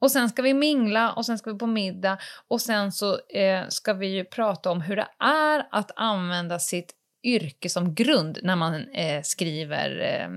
Och 0.00 0.10
sen 0.10 0.28
ska 0.28 0.42
vi 0.42 0.54
mingla 0.54 1.12
och 1.12 1.26
sen 1.26 1.38
ska 1.38 1.52
vi 1.52 1.58
på 1.58 1.66
middag 1.66 2.18
och 2.48 2.60
sen 2.60 2.92
så 2.92 3.18
eh, 3.28 3.68
ska 3.68 3.92
vi 3.92 4.06
ju 4.06 4.24
prata 4.24 4.70
om 4.70 4.80
hur 4.80 4.96
det 4.96 5.08
är 5.18 5.66
att 5.70 5.90
använda 5.96 6.58
sitt 6.58 6.92
yrke 7.24 7.68
som 7.68 7.94
grund 7.94 8.38
när 8.42 8.56
man 8.56 8.88
eh, 8.88 9.22
skriver 9.22 10.00
eh, 10.00 10.28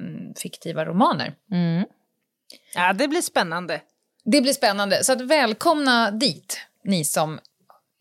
fiktiva 0.42 0.86
romaner. 0.86 1.34
Mm. 1.52 1.86
Ja, 2.76 2.94
det 2.94 3.08
blir 3.08 3.22
spännande. 3.22 3.82
Det 4.32 4.42
blir 4.42 4.54
spännande, 4.54 5.04
så 5.04 5.14
att 5.14 5.22
välkomna 5.22 6.12
dit, 6.12 6.60
ni 6.84 7.06
som 7.06 7.40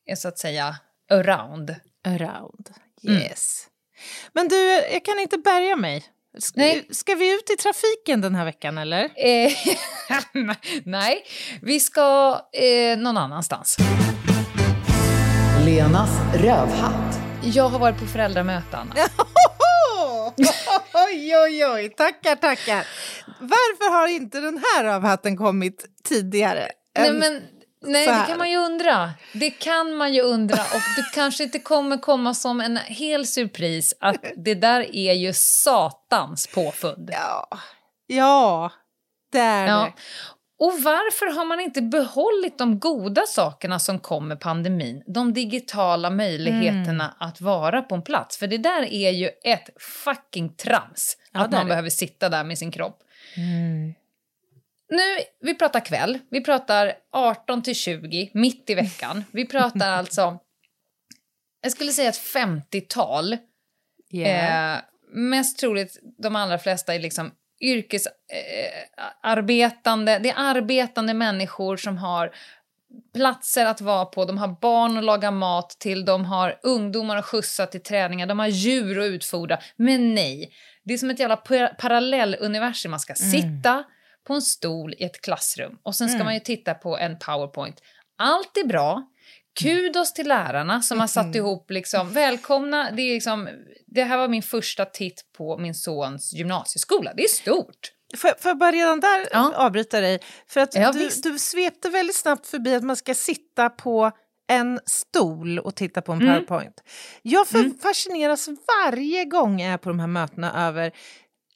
är 0.06 0.16
så 0.16 0.28
att 0.28 0.38
säga 0.38 0.76
around. 1.10 1.74
Around, 2.04 2.70
yes. 3.02 3.66
Men 4.32 4.48
du, 4.48 4.56
jag 4.92 5.04
kan 5.04 5.18
inte 5.18 5.38
bärga 5.38 5.76
mig. 5.76 6.04
Ska, 6.38 6.60
Nej. 6.60 6.86
ska 6.90 7.14
vi 7.14 7.34
ut 7.34 7.50
i 7.50 7.56
trafiken 7.56 8.20
den 8.20 8.34
här 8.34 8.44
veckan 8.44 8.78
eller? 8.78 9.04
Eh, 9.04 9.52
nej, 10.84 11.24
vi 11.62 11.80
ska 11.80 12.40
eh, 12.52 12.98
någon 12.98 13.16
annanstans. 13.16 13.76
Lenas 15.64 16.10
rövhatt. 16.34 17.18
Jag 17.42 17.68
har 17.68 17.78
varit 17.78 17.98
på 17.98 18.06
föräldramöten. 18.06 18.92
oj, 20.94 21.36
oj, 21.36 21.66
oj, 21.66 21.88
tackar, 21.88 22.36
tackar. 22.36 22.86
Varför 23.40 23.90
har 23.90 24.08
inte 24.08 24.40
den 24.40 24.62
här 24.64 24.84
avhatten 24.84 25.36
kommit 25.36 25.84
tidigare? 26.04 26.68
Nej, 26.98 27.12
men, 27.12 27.42
nej 27.84 28.06
det 28.06 28.24
kan 28.28 28.38
man 28.38 28.50
ju 28.50 28.56
undra. 28.56 29.10
Det 29.32 29.50
kan 29.50 29.96
man 29.96 30.14
ju 30.14 30.20
undra. 30.20 30.62
Och 30.62 30.80
det 30.96 31.14
kanske 31.14 31.44
inte 31.44 31.58
kommer 31.58 31.98
komma 31.98 32.34
som 32.34 32.60
en 32.60 32.76
hel 32.76 33.26
surpris 33.26 33.94
att 34.00 34.24
det 34.36 34.54
där 34.54 34.96
är 34.96 35.12
ju 35.12 35.32
satans 35.34 36.46
påfund. 36.46 37.10
Ja, 37.12 37.48
ja 38.06 38.72
det 39.32 39.38
är 39.38 39.66
Ja. 39.66 39.92
Och 40.58 40.72
varför 40.82 41.26
har 41.36 41.44
man 41.44 41.60
inte 41.60 41.82
behållit 41.82 42.58
de 42.58 42.78
goda 42.78 43.22
sakerna 43.26 43.78
som 43.78 43.98
kom 43.98 44.28
med 44.28 44.40
pandemin? 44.40 45.02
De 45.06 45.32
digitala 45.34 46.10
möjligheterna 46.10 47.04
Mm. 47.04 47.16
att 47.18 47.40
vara 47.40 47.82
på 47.82 47.94
en 47.94 48.02
plats. 48.02 48.36
För 48.38 48.46
det 48.46 48.58
där 48.58 48.82
är 48.82 49.10
ju 49.10 49.30
ett 49.44 49.68
fucking 49.80 50.56
trams. 50.56 51.16
Ja, 51.32 51.40
att 51.40 51.50
man 51.50 51.68
behöver 51.68 51.90
sitta 51.90 52.28
där 52.28 52.44
med 52.44 52.58
sin 52.58 52.70
kropp. 52.72 53.02
Nu, 54.88 55.02
vi 55.40 55.54
pratar 55.54 55.80
kväll. 55.80 56.18
Vi 56.30 56.44
pratar 56.44 56.92
18 57.12 57.62
till 57.62 57.74
20, 57.74 58.30
mitt 58.34 58.70
i 58.70 58.74
veckan. 58.74 59.24
Vi 59.30 59.46
pratar 59.46 59.90
alltså, 59.98 60.38
jag 61.62 61.72
skulle 61.72 61.92
säga 61.92 62.08
ett 62.08 62.20
50-tal. 62.34 63.36
Yeah. 64.12 64.74
Eh, 64.76 64.80
mest 65.12 65.58
troligt, 65.58 65.98
de 66.18 66.36
allra 66.36 66.58
flesta 66.58 66.94
är 66.94 66.98
liksom 66.98 67.30
yrkesarbetande. 67.60 70.12
Eh, 70.12 70.22
det 70.22 70.30
är 70.30 70.34
arbetande 70.36 71.14
människor 71.14 71.76
som 71.76 71.98
har 71.98 72.34
platser 73.14 73.66
att 73.66 73.80
vara 73.80 74.04
på, 74.04 74.24
de 74.24 74.38
har 74.38 74.60
barn 74.60 74.98
att 74.98 75.04
laga 75.04 75.30
mat 75.30 75.70
till, 75.70 76.04
de 76.04 76.24
har 76.24 76.58
ungdomar 76.62 77.16
att 77.16 77.24
skjutsa 77.24 77.66
till 77.66 77.82
träningar, 77.82 78.26
de 78.26 78.38
har 78.38 78.46
djur 78.46 79.00
att 79.00 79.06
utfodra. 79.06 79.58
Men 79.76 80.14
nej, 80.14 80.52
det 80.84 80.94
är 80.94 80.98
som 80.98 81.10
ett 81.10 81.20
jävla 81.20 81.36
par- 81.36 81.74
parallelluniversum. 81.78 82.90
Man 82.90 83.00
ska 83.00 83.14
sitta 83.14 83.84
på 84.26 84.34
en 84.34 84.42
stol 84.42 84.94
i 84.98 85.04
ett 85.04 85.20
klassrum 85.20 85.78
och 85.82 85.94
sen 85.94 86.08
ska 86.08 86.24
man 86.24 86.34
ju 86.34 86.40
titta 86.40 86.74
på 86.74 86.98
en 86.98 87.18
powerpoint. 87.18 87.82
Allt 88.18 88.56
är 88.56 88.66
bra. 88.66 89.02
Kudos 89.62 90.12
till 90.12 90.28
lärarna 90.28 90.82
som 90.82 91.00
har 91.00 91.06
satt 91.06 91.34
ihop 91.34 91.70
liksom, 91.70 92.12
välkomna, 92.12 92.90
det 92.90 93.02
är 93.02 93.14
liksom, 93.14 93.48
det 93.86 94.04
här 94.04 94.18
var 94.18 94.28
min 94.28 94.42
första 94.42 94.84
titt 94.84 95.22
på 95.38 95.58
min 95.58 95.74
sons 95.74 96.32
gymnasieskola. 96.32 97.12
Det 97.16 97.24
är 97.24 97.28
stort. 97.28 97.92
Får, 98.16 98.28
får 98.28 98.48
jag 98.50 98.58
bara 98.58 98.72
redan 98.72 99.00
där 99.00 99.26
Ja. 99.32 99.52
avbryta 99.56 100.00
dig? 100.00 100.20
För 100.48 100.60
att 100.60 100.74
Ja, 100.74 100.92
du, 100.92 101.08
du 101.22 101.38
svepte 101.38 101.88
väldigt 101.88 102.16
snabbt 102.16 102.46
förbi 102.46 102.74
att 102.74 102.82
man 102.84 102.96
ska 102.96 103.14
sitta 103.14 103.70
på 103.70 104.10
en 104.52 104.80
stol 104.86 105.58
och 105.58 105.74
titta 105.74 106.02
på 106.02 106.12
en 106.12 106.22
Mm. 106.22 106.34
powerpoint. 106.46 106.74
Jag 107.22 107.46
för, 107.48 107.80
fascineras 107.82 108.48
varje 108.84 109.24
gång 109.24 109.60
jag 109.60 109.72
är 109.72 109.78
på 109.78 109.88
de 109.88 110.00
här 110.00 110.06
mötena 110.06 110.66
över 110.68 110.92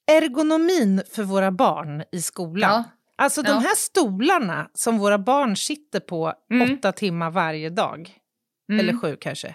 ergonomin 0.07 1.03
för 1.13 1.23
våra 1.23 1.51
barn 1.51 2.03
i 2.13 2.23
skolan. 2.23 2.71
Ja. 2.71 2.85
Alltså 3.21 3.43
de 3.43 3.49
Ja. 3.51 3.59
här 3.59 3.75
stolarna 3.77 4.71
som 4.75 4.99
våra 4.99 5.19
barn 5.19 5.57
sitter 5.57 6.01
på 6.01 6.33
Mm. 6.53 6.73
åtta 6.79 6.93
timmar 6.93 7.31
varje 7.31 7.71
dag. 7.71 8.11
Mm. 8.73 8.81
Eller 8.81 9.01
sju 9.01 9.17
kanske. 9.21 9.55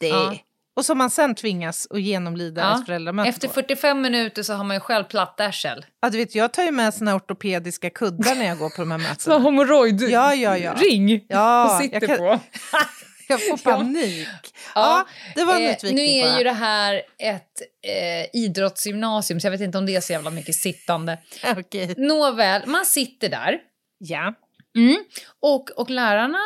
Det 0.00 0.08
Ja. 0.08 0.34
Och 0.76 0.84
som 0.84 0.98
man 0.98 1.10
sen 1.10 1.34
tvingas 1.34 1.86
att 1.90 2.00
genomlida 2.00 2.60
Ja. 2.62 2.80
ett 2.80 2.86
föräldramöte 2.86 3.28
Efter 3.28 3.48
på. 3.48 3.54
45 3.54 4.00
minuter 4.00 4.42
så 4.42 4.52
har 4.54 4.64
man 4.64 4.76
ju 4.76 4.80
själv 4.80 5.04
platt 5.04 5.40
arsel. 5.40 5.86
Ja, 6.02 6.10
du 6.10 6.18
vet, 6.18 6.34
jag 6.34 6.52
tar 6.52 6.62
ju 6.62 6.70
med 6.70 6.94
såna 6.94 7.14
ortopediska 7.14 7.90
kuddar 7.90 8.34
när 8.34 8.44
jag 8.46 8.58
går 8.58 8.70
på 8.70 8.82
de 8.82 8.90
här 8.90 8.98
mötena. 9.08 9.38
hemorrojd 9.38 10.02
Ja, 10.02 10.34
ja, 10.34 10.58
ja. 10.58 10.74
ring 10.76 11.24
Ja, 11.28 11.64
och 11.76 11.82
sitter 11.82 12.06
kan- 12.06 12.16
på. 12.18 12.40
Jag 13.28 13.46
får 13.46 13.60
Ja. 13.64 13.76
panik. 13.76 14.28
Ja, 14.74 15.06
det 15.34 15.44
var 15.44 15.54
en 15.56 15.62
eh, 15.70 15.76
Nu 15.92 16.02
är 16.02 16.26
bara. 16.28 16.38
ju 16.38 16.44
det 16.44 16.52
här 16.52 17.02
ett 17.18 17.62
eh, 17.86 18.40
idrottsgymnasium 18.42 19.40
så 19.40 19.46
jag 19.46 19.50
vet 19.52 19.60
inte 19.60 19.78
om 19.78 19.86
det 19.86 19.96
är 19.96 20.00
så 20.00 20.12
jävla 20.12 20.30
mycket 20.30 20.54
sittande. 20.54 21.18
Okej. 21.56 21.94
Nåväl, 21.96 22.62
man 22.66 22.86
sitter 22.86 23.28
där. 23.28 23.58
Ja. 23.98 24.34
Mm. 24.76 25.04
Och, 25.40 25.70
och 25.70 25.90
lärarna 25.90 26.38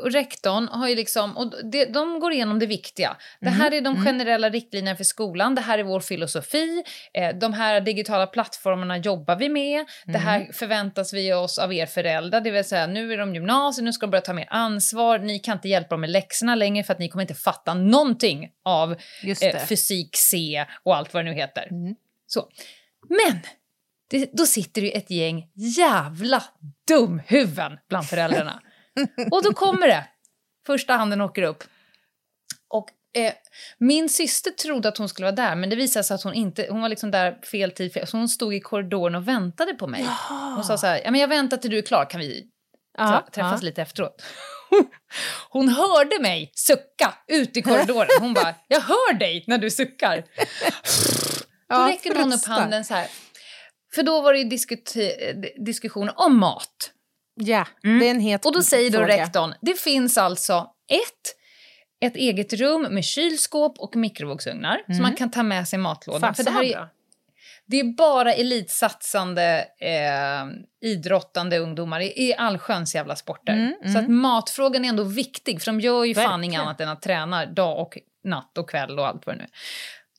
och 0.00 0.12
rektorn 0.12 0.68
har 0.68 0.88
ju 0.88 0.94
liksom, 0.94 1.36
och 1.36 1.52
det, 1.72 1.84
de 1.84 2.20
går 2.20 2.32
igenom 2.32 2.58
det 2.58 2.66
viktiga. 2.66 3.16
Det 3.40 3.50
här 3.50 3.74
är 3.74 3.80
de 3.80 4.04
generella 4.04 4.50
riktlinjerna 4.50 4.96
för 4.96 5.04
skolan, 5.04 5.54
det 5.54 5.60
här 5.60 5.78
är 5.78 5.82
vår 5.82 6.00
filosofi, 6.00 6.82
eh, 7.14 7.36
de 7.36 7.52
här 7.52 7.80
digitala 7.80 8.26
plattformarna 8.26 8.98
jobbar 8.98 9.36
vi 9.36 9.48
med, 9.48 9.84
det 10.04 10.18
här 10.18 10.52
förväntas 10.52 11.12
vi 11.12 11.32
oss 11.32 11.58
av 11.58 11.72
er 11.72 11.86
föräldrar, 11.86 12.40
det 12.40 12.50
vill 12.50 12.64
säga 12.64 12.86
nu 12.86 13.12
är 13.12 13.18
de 13.18 13.34
gymnasier, 13.34 13.84
nu 13.84 13.92
ska 13.92 14.06
de 14.06 14.10
börja 14.10 14.22
ta 14.22 14.32
mer 14.32 14.48
ansvar, 14.50 15.18
ni 15.18 15.38
kan 15.38 15.56
inte 15.56 15.68
hjälpa 15.68 15.88
dem 15.88 16.00
med 16.00 16.10
läxorna 16.10 16.54
längre 16.54 16.84
för 16.84 16.92
att 16.92 16.98
ni 16.98 17.08
kommer 17.08 17.22
inte 17.22 17.34
fatta 17.34 17.74
någonting 17.74 18.50
av 18.64 18.92
eh, 19.42 19.66
fysik 19.68 20.16
C 20.16 20.64
och 20.82 20.96
allt 20.96 21.14
vad 21.14 21.24
det 21.24 21.30
nu 21.30 21.36
heter. 21.36 21.68
Mm. 21.70 21.94
Så. 22.26 22.48
Men 23.08 23.40
det, 24.18 24.30
då 24.32 24.46
sitter 24.46 24.80
det 24.80 24.86
ju 24.86 24.92
ett 24.92 25.10
gäng 25.10 25.48
jävla 25.54 26.44
dumhuvuden 26.88 27.78
bland 27.88 28.06
föräldrarna. 28.06 28.60
och 29.30 29.42
då 29.42 29.52
kommer 29.52 29.86
det. 29.86 30.04
Första 30.66 30.92
handen 30.94 31.20
åker 31.20 31.42
upp. 31.42 31.64
Och 32.68 32.88
eh, 33.20 33.32
min 33.78 34.08
syster 34.08 34.50
trodde 34.50 34.88
att 34.88 34.98
hon 34.98 35.08
skulle 35.08 35.24
vara 35.26 35.36
där, 35.36 35.56
men 35.56 35.70
det 35.70 35.76
visade 35.76 36.04
sig 36.04 36.14
att 36.14 36.22
hon 36.22 36.34
inte, 36.34 36.66
hon 36.70 36.80
var 36.80 36.88
liksom 36.88 37.10
där 37.10 37.38
fel 37.50 37.70
tid, 37.70 37.98
så 38.08 38.16
hon 38.16 38.28
stod 38.28 38.54
i 38.54 38.60
korridoren 38.60 39.14
och 39.14 39.28
väntade 39.28 39.74
på 39.74 39.86
mig. 39.86 40.08
Hon 40.28 40.64
sa 40.64 40.78
så 40.78 40.86
här, 40.86 41.00
ja 41.04 41.10
men 41.10 41.20
jag 41.20 41.28
väntar 41.28 41.56
till 41.56 41.70
du 41.70 41.78
är 41.78 41.82
klar, 41.82 42.10
kan 42.10 42.20
vi 42.20 42.44
Ja, 42.98 43.28
träffas 43.32 43.62
ja. 43.62 43.66
lite 43.66 43.82
efteråt? 43.82 44.22
Hon 45.48 45.68
hörde 45.68 46.18
mig 46.20 46.50
sucka 46.54 47.14
ut 47.28 47.56
i 47.56 47.62
korridoren. 47.62 48.08
Hon 48.20 48.34
bara, 48.34 48.54
jag 48.68 48.80
hör 48.80 49.14
dig 49.14 49.44
när 49.46 49.58
du 49.58 49.70
suckar. 49.70 50.16
Då 51.68 51.78
Ja, 51.78 51.88
räcker 51.88 52.14
någon 52.14 52.32
upp 52.32 52.44
handen 52.46 52.84
så 52.84 52.94
här. 52.94 53.06
För 53.94 54.02
då 54.02 54.20
var 54.20 54.32
det 54.32 54.38
ju 54.38 54.44
diskut- 54.48 54.96
diskussion 55.56 56.10
om 56.14 56.38
mat. 56.38 56.90
Ja, 57.34 57.66
Mm. 57.84 57.98
det 57.98 58.06
är 58.06 58.10
en 58.10 58.20
het 58.20 58.46
Och 58.46 58.52
då 58.52 58.62
säger 58.62 58.90
då 58.90 58.98
fråga. 58.98 59.16
rektorn, 59.16 59.54
det 59.60 59.80
finns 59.80 60.18
alltså 60.18 60.70
ett, 60.92 61.36
ett 62.10 62.16
eget 62.16 62.52
rum 62.52 62.82
med 62.82 63.04
kylskåp 63.04 63.78
och 63.78 63.96
mikrovågsugnar 63.96 64.82
så 64.96 65.02
man 65.02 65.16
kan 65.16 65.30
ta 65.30 65.42
med 65.42 65.68
sig 65.68 65.78
matlådan. 65.78 66.20
Fasen 66.20 66.44
För 66.44 66.52
det 66.52 66.56
här 66.56 66.64
är, 66.82 66.88
det 67.66 67.80
är 67.80 67.84
bara 67.84 68.32
elitsatsande, 68.34 69.66
eh, 69.80 70.88
idrottande 70.90 71.58
ungdomar 71.58 72.00
i, 72.00 72.28
i 72.28 72.34
allsköns 72.34 72.94
jävla 72.94 73.16
sporter. 73.16 73.52
Mm, 73.52 73.92
Så 73.92 73.98
att 73.98 74.08
matfrågan 74.08 74.84
är 74.84 74.88
ändå 74.88 75.04
viktig, 75.04 75.62
för 75.62 75.66
de 75.72 75.80
gör 75.80 76.04
ju 76.04 76.14
fan 76.14 76.44
inget 76.44 76.60
annat 76.60 76.80
än 76.80 76.88
att 76.88 77.02
träna 77.02 77.46
dag 77.46 77.78
och 77.80 77.98
natt 78.24 78.58
och 78.58 78.70
kväll 78.70 78.98
och 78.98 79.06
allt 79.06 79.26
vad 79.26 79.34
det 79.36 79.42
nu. 79.42 79.48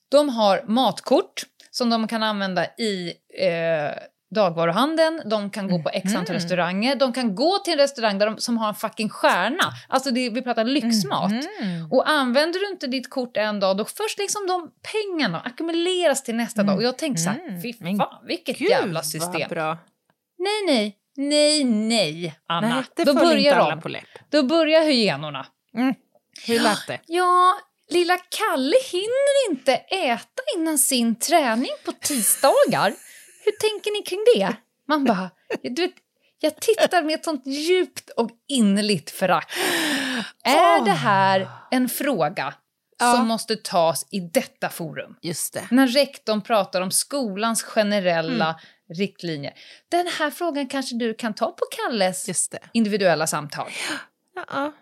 De 0.09 0.29
har 0.29 0.63
matkort 0.67 1.43
som 1.73 1.89
de 1.89 2.07
kan 2.07 2.23
använda 2.23 2.65
i 2.65 3.13
eh, 3.39 3.91
dagvaruhandeln, 4.35 5.21
de 5.25 5.49
kan 5.49 5.67
gå 5.67 5.83
på 5.83 5.89
x 5.89 6.05
Mm. 6.05 6.19
antal 6.19 6.33
restauranger, 6.35 6.95
de 6.95 7.13
kan 7.13 7.35
gå 7.35 7.57
till 7.59 7.73
en 7.73 7.79
restaurang 7.79 8.17
där 8.19 8.25
de, 8.25 8.37
som 8.37 8.57
har 8.57 8.67
en 8.69 8.75
fucking 8.75 9.09
stjärna. 9.09 9.63
Alltså 9.87 10.11
det, 10.11 10.29
vi 10.29 10.41
pratar 10.41 10.63
lyxmat. 10.63 11.31
Mm. 11.31 11.91
Och 11.91 12.09
använder 12.09 12.59
du 12.59 12.67
inte 12.69 12.87
ditt 12.87 13.09
kort 13.09 13.37
en 13.37 13.59
dag, 13.59 13.77
då 13.77 13.85
först 13.85 14.17
liksom 14.19 14.47
de 14.47 14.71
pengarna 14.93 15.39
ackumuleras 15.39 16.23
till 16.23 16.35
nästa 16.35 16.63
dag. 16.63 16.75
Och 16.75 16.83
jag 16.83 16.97
tänkte 16.97 17.21
så 17.23 17.29
här, 17.29 17.61
fy 17.61 17.73
Men 17.79 17.97
fan 17.97 18.25
vilket 18.27 18.57
Gud, 18.57 18.69
jävla 18.69 19.01
system. 19.03 19.49
bra. 19.49 19.77
Nej, 20.37 20.63
nej, 20.75 20.97
nej, 21.17 21.63
nej, 21.63 22.35
Anna. 22.47 22.67
Nej, 22.69 22.83
då 22.95 23.03
föll 23.05 23.09
inte 23.15 23.25
börjar 23.25 23.55
alla 23.55 23.75
de. 23.75 23.81
på 23.81 23.89
läpp. 23.89 24.03
Då 24.29 24.43
börjar 24.43 24.81
hyenorna. 24.81 25.45
Hur 26.47 26.59
lät 26.59 26.87
det? 26.87 26.99
Ja, 27.07 27.53
lilla 27.91 28.17
Kalle 28.17 28.75
hinner 28.91 29.49
inte 29.49 29.73
äta 29.75 30.41
innan 30.57 30.77
sin 30.77 31.15
träning 31.19 31.71
på 31.85 31.91
tisdagar. 31.91 32.93
Hur 33.45 33.51
tänker 33.51 33.91
ni 33.91 34.03
kring 34.03 34.23
det? 34.35 34.55
Man 34.87 35.03
bara, 35.05 35.29
du 35.63 35.81
vet, 35.81 35.93
jag 36.39 36.61
tittar 36.61 37.03
med 37.03 37.15
ett 37.15 37.25
sånt 37.25 37.47
djupt 37.47 38.09
och 38.09 38.29
innerligt 38.47 39.11
förakt. 39.11 39.57
Är 40.43 40.85
det 40.85 40.91
här 40.91 41.49
en 41.71 41.89
fråga 41.89 42.53
Ja. 42.99 43.13
som 43.13 43.27
måste 43.27 43.55
tas 43.55 44.07
i 44.11 44.19
detta 44.19 44.69
forum. 44.69 45.15
Just 45.21 45.53
det. 45.53 45.67
När 45.71 45.87
rektorn 45.87 46.41
pratar 46.41 46.81
om 46.81 46.91
skolans 46.91 47.63
generella 47.63 48.59
riktlinjer. 48.97 49.53
Den 49.89 50.07
här 50.07 50.31
frågan 50.31 50.67
kanske 50.67 50.95
du 50.95 51.13
kan 51.13 51.33
ta 51.33 51.51
på 51.51 51.65
Kalles 51.71 52.49
individuella 52.73 53.27
samtal. 53.27 53.71
Ja. 54.49 54.73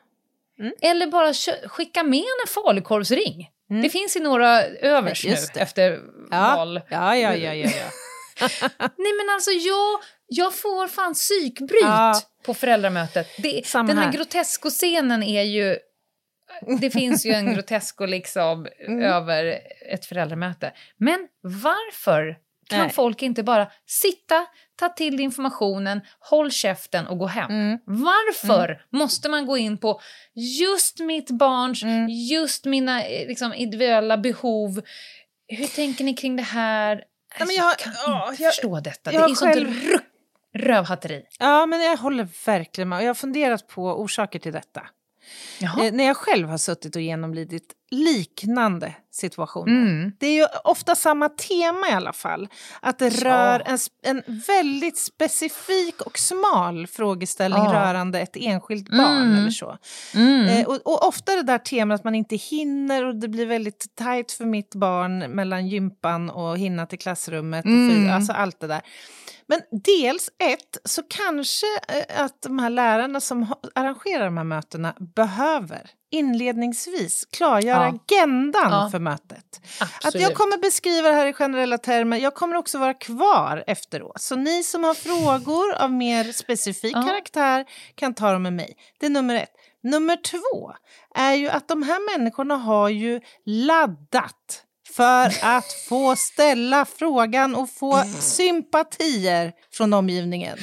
Eller 0.81 1.07
bara 1.07 1.33
skicka 1.69 2.03
med 2.03 2.19
en 2.19 2.47
falukorvsring. 2.47 3.49
Det 3.83 3.89
finns 3.89 4.15
i 4.15 4.19
några 4.19 4.63
övers 4.65 5.25
nu 5.25 5.35
efter 5.55 5.99
Ja. 6.31 6.53
val. 6.55 6.81
Ja, 6.89 7.15
ja, 7.17 7.35
ja, 7.35 7.53
ja, 7.53 7.69
ja. 7.69 8.47
Nej 8.79 9.13
men 9.17 9.29
alltså 9.33 9.51
jag, 9.51 9.99
jag 10.27 10.55
får 10.55 10.87
fan 10.87 11.13
psykbryt 11.13 11.81
Ja. 11.81 12.21
på 12.45 12.53
föräldramötet. 12.53 13.27
Det, 13.37 13.67
Samma 13.67 13.87
den 13.87 13.97
här, 13.97 14.05
här. 14.05 14.11
grotesko-scenen 14.13 15.23
är 15.23 15.43
ju... 15.43 15.77
Det 16.81 16.89
finns 16.89 17.25
ju 17.25 17.31
en 17.31 17.53
grotesko 17.55 18.05
liksom 18.05 18.67
Mm. 18.87 19.01
över 19.03 19.59
ett 19.93 20.05
föräldramöte. 20.05 20.71
Men 20.97 21.27
varför 21.41 22.35
kan 22.71 22.79
Nej. 22.79 22.89
folk 22.93 23.21
inte 23.21 23.43
bara 23.43 23.67
sitta, 23.85 24.45
ta 24.75 24.89
till 24.89 25.19
informationen, 25.19 26.01
håll 26.19 26.51
käften 26.51 27.07
och 27.07 27.17
gå 27.17 27.25
hem? 27.27 27.51
Mm. 27.51 27.79
Varför 27.85 28.81
måste 28.91 29.29
man 29.29 29.45
gå 29.45 29.57
in 29.57 29.77
på 29.77 30.01
just 30.35 30.99
mitt 30.99 31.29
barns, 31.31 31.83
Mm. 31.83 32.07
just 32.09 32.65
mina 32.65 33.03
eh, 33.05 33.27
liksom, 33.27 33.53
individuella 33.53 34.17
behov? 34.17 34.81
Hur 35.47 35.67
tänker 35.67 36.03
ni 36.03 36.13
kring 36.13 36.35
det 36.35 36.43
här? 36.43 36.95
men 36.95 37.41
Alltså, 37.41 37.55
jag- 37.57 37.65
jag, 37.71 37.77
kan 37.79 37.93
ja, 38.05 38.27
inte 38.31 38.43
jag- 38.43 38.53
förstå 38.53 38.79
detta. 38.79 39.13
jag 39.13 39.21
det 39.29 39.31
är 39.31 39.35
sånt 39.35 39.53
själv- 39.53 39.69
ru- 39.69 39.99
rövhatteri. 40.53 41.23
ja, 41.39 41.65
men 41.65 41.81
jag 41.81 41.97
håller 41.97 42.27
verkligen 42.45 42.89
med. 42.89 43.01
Jag 43.03 43.07
har 43.07 43.13
funderat 43.13 43.67
på 43.67 43.83
orsaker 44.01 44.39
till 44.39 44.53
detta. 44.53 44.81
Eh, 45.61 45.91
när 45.91 46.03
jag 46.03 46.17
själv 46.17 46.47
har 46.49 46.57
suttit 46.57 46.95
och 46.95 47.01
genomlidit 47.01 47.73
liknande 47.91 48.95
situationer. 49.11 49.81
Mm. 49.81 50.11
Det 50.19 50.27
är 50.27 50.33
ju 50.35 50.45
ofta 50.63 50.95
samma 50.95 51.29
tema 51.29 51.87
i 51.89 51.91
alla 51.91 52.13
fall. 52.13 52.47
Att 52.79 52.99
det 52.99 53.09
rör 53.09 53.63
en, 53.65 53.75
sp- 53.77 53.89
en 54.03 54.23
väldigt 54.47 54.97
specifik 54.97 56.01
och 56.01 56.17
smal 56.19 56.87
frågeställning 56.87 57.63
Ja. 57.63 57.73
rörande 57.73 58.19
ett 58.19 58.35
enskilt 58.35 58.89
barn 58.89 59.21
Mm. 59.21 59.37
eller 59.37 59.49
så. 59.51 59.77
Mm. 60.15 60.47
Eh, 60.47 60.67
och, 60.67 60.75
och 60.85 61.07
ofta 61.07 61.35
det 61.35 61.43
där 61.43 61.57
temat 61.57 61.95
att 61.99 62.03
man 62.03 62.15
inte 62.15 62.35
hinner 62.35 63.05
och 63.05 63.15
det 63.15 63.27
blir 63.27 63.45
väldigt 63.45 63.95
tajt 63.95 64.31
för 64.31 64.45
mitt 64.45 64.75
barn 64.75 65.19
mellan 65.19 65.67
gympan 65.67 66.29
och 66.29 66.57
hinna 66.57 66.85
till 66.85 66.99
klassrummet. 66.99 67.65
Och 67.65 67.71
Mm. 67.71 68.11
alltså 68.11 68.33
allt 68.33 68.59
det 68.59 68.67
där. 68.67 68.81
Men 69.47 69.61
dels 69.83 70.29
ett, 70.43 70.77
så 70.85 71.01
kanske 71.09 71.65
eh, 71.87 72.23
att 72.23 72.41
de 72.41 72.59
här 72.59 72.69
lärarna 72.69 73.19
som 73.19 73.53
arrangerar 73.75 74.25
de 74.25 74.37
här 74.37 74.43
mötena 74.43 74.95
behöver 75.15 75.89
inledningsvis 76.11 77.25
klargöra 77.31 77.83
Ja. 77.87 77.99
agendan 78.05 78.71
Ja. 78.71 78.89
för 78.91 78.99
mötet. 78.99 79.61
Att 79.79 80.05
Absolut. 80.05 80.21
jag 80.27 80.33
kommer 80.35 80.57
beskriva 80.57 81.09
det 81.09 81.15
här 81.15 81.25
i 81.25 81.33
generella 81.33 81.77
termer. 81.77 82.17
Jag 82.17 82.33
kommer 82.35 82.55
också 82.55 82.77
vara 82.77 82.93
kvar 82.93 83.63
efteråt. 83.67 84.21
Så 84.21 84.35
ni 84.35 84.63
som 84.63 84.83
har 84.83 84.93
frågor 84.93 85.73
av 85.73 85.91
mer 85.91 86.31
specifik 86.31 86.91
Ja. 86.95 87.03
karaktär 87.07 87.65
kan 87.95 88.13
ta 88.13 88.31
dem 88.31 88.43
med 88.43 88.53
mig. 88.53 88.75
Det 88.99 89.05
är 89.05 89.09
nummer 89.09 89.35
ett. 89.35 89.51
Nummer 89.83 90.15
två 90.15 90.73
är 91.15 91.33
ju 91.33 91.49
att 91.49 91.67
de 91.67 91.83
här 91.83 92.17
människorna 92.17 92.55
har 92.55 92.89
ju 92.89 93.21
laddat 93.45 94.63
för 94.95 95.25
att 95.45 95.71
få 95.89 96.15
ställa 96.15 96.85
frågan 96.85 97.55
och 97.55 97.69
få 97.69 98.03
sympatier 98.19 99.53
från 99.73 99.93
omgivningen. 99.93 100.57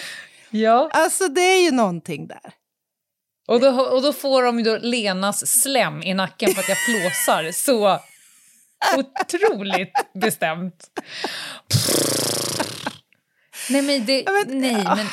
Ja. 0.50 0.90
Alltså 0.92 1.28
det 1.28 1.40
är 1.40 1.64
ju 1.64 1.70
någonting 1.70 2.26
där. 2.26 2.52
Och 3.48 3.60
då, 3.60 3.68
och 3.68 4.02
då 4.02 4.12
får 4.12 4.42
de 4.42 4.58
ju 4.58 4.64
då 4.64 4.78
Lenas 4.82 5.60
slem 5.62 6.02
i 6.02 6.14
nacken 6.14 6.54
för 6.54 6.60
att 6.62 6.68
jag 6.68 6.78
flåsar 6.78 7.52
så 7.52 7.98
otroligt 8.96 9.92
bestämt. 10.14 10.84
Nej 13.70 13.82
men 13.82 14.06
det... 14.06 14.22
Ja, 14.26 14.32
men- 14.32 14.60
nej 14.60 14.74
men... 14.84 15.06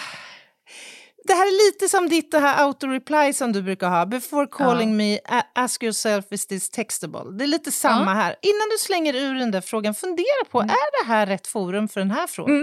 Det 1.27 1.33
här 1.33 1.45
är 1.47 1.71
lite 1.71 1.89
som 1.89 2.09
ditt 2.09 2.31
det 2.31 2.39
här 2.39 2.63
auto-reply 2.63 3.33
som 3.33 3.51
du 3.51 3.61
brukar 3.61 3.89
ha. 3.89 4.05
Before 4.05 4.47
calling 4.51 4.97
me, 4.97 5.19
a- 5.25 5.43
ask 5.55 5.83
yourself 5.83 6.25
is 6.31 6.47
this 6.47 6.69
textable. 6.69 7.37
Det 7.37 7.43
är 7.45 7.47
lite 7.47 7.71
samma 7.71 8.13
här. 8.13 8.35
Innan 8.41 8.69
du 8.71 8.77
slänger 8.79 9.13
ur 9.15 9.33
den 9.35 9.51
där 9.51 9.61
frågan, 9.61 9.95
fundera 9.95 10.45
på, 10.51 10.59
är 10.61 11.03
det 11.03 11.07
här 11.07 11.25
rätt 11.25 11.47
forum 11.47 11.87
för 11.87 11.99
den 11.99 12.11
här 12.11 12.27
frågan? 12.27 12.55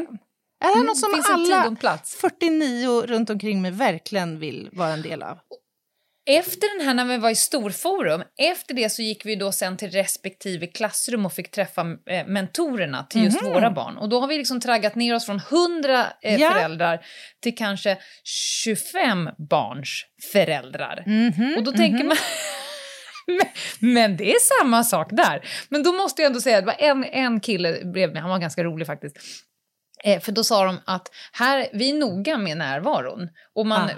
Är 0.64 0.68
det 0.68 0.74
här 0.74 0.84
något 0.84 0.98
som 0.98 1.12
finns 1.14 1.26
alla 1.30 1.66
och 1.68 1.78
plats. 1.80 2.14
49 2.14 3.02
runt 3.06 3.30
omkring 3.30 3.62
mig 3.62 3.70
verkligen 3.70 4.38
vill 4.38 4.68
vara 4.72 4.90
en 4.92 5.02
del 5.02 5.22
av? 5.22 5.38
Efter 6.26 6.78
den 6.78 6.86
här 6.86 6.94
när 6.94 7.04
vi 7.04 7.18
var 7.18 7.30
i 7.30 7.34
storforum, 7.34 8.22
efter 8.38 8.74
det 8.74 8.90
så 8.90 9.02
gick 9.02 9.26
vi 9.26 9.36
då 9.36 9.52
sen 9.52 9.76
till 9.76 9.90
respektive 9.90 10.66
klassrum 10.66 11.26
och 11.26 11.32
fick 11.32 11.50
träffa 11.50 11.80
eh, 12.10 12.26
mentorerna 12.26 13.06
till 13.10 13.24
just 13.24 13.42
våra 13.42 13.70
barn. 13.70 13.96
Och 13.96 14.08
då 14.08 14.20
har 14.20 14.28
vi 14.28 14.38
liksom 14.38 14.60
traggat 14.60 14.94
ner 14.94 15.14
oss 15.14 15.26
från 15.26 15.40
100 15.50 16.06
eh, 16.22 16.36
Ja. 16.36 16.50
föräldrar 16.50 17.04
till 17.42 17.56
kanske 17.56 17.98
25 18.64 19.30
barns 19.48 20.02
föräldrar. 20.32 21.02
Mhm, 21.06 21.54
Och 21.56 21.64
då 21.64 21.72
tänker 21.72 22.04
man... 22.04 22.16
Men, 23.26 23.46
men 23.94 24.16
det 24.16 24.32
är 24.32 24.60
samma 24.60 24.84
sak 24.84 25.08
där. 25.10 25.48
Men 25.68 25.82
då 25.82 25.92
måste 25.92 26.22
jag 26.22 26.26
ändå 26.26 26.40
säga, 26.40 26.60
det 26.60 26.66
var 26.66 26.76
en, 26.78 27.04
en 27.04 27.40
kille 27.40 27.72
bredvid 27.84 28.12
mig, 28.12 28.20
han 28.20 28.30
var 28.30 28.38
ganska 28.38 28.64
rolig 28.64 28.86
faktiskt. 28.86 29.16
Eh, 30.04 30.20
för 30.20 30.32
då 30.32 30.44
sa 30.44 30.64
de 30.64 30.80
att 30.84 31.08
här, 31.32 31.68
vi 31.72 31.90
är 31.90 31.94
noga 31.94 32.38
med 32.38 32.56
närvaron. 32.56 33.28
Och 33.54 33.66
man, 33.66 33.90
Ah. 33.90 33.92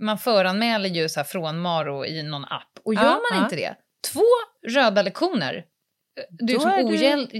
man 0.00 0.18
föranmäler 0.18 0.88
ju 0.88 1.08
så 1.08 1.20
här 1.20 1.24
frånvaro 1.24 2.04
i 2.06 2.22
någon 2.22 2.44
app. 2.44 2.78
Och 2.84 2.94
gör 2.94 3.02
Ah, 3.02 3.20
man 3.30 3.40
ah. 3.40 3.44
inte 3.44 3.56
det, 3.56 3.74
två 4.12 4.22
röda 4.68 5.02
lektioner, 5.02 5.54
eh, 5.54 6.24
du 6.30 6.54
Då 6.56 6.66
är 6.68 6.76
du- 6.76 6.84
ogäll, 6.84 7.30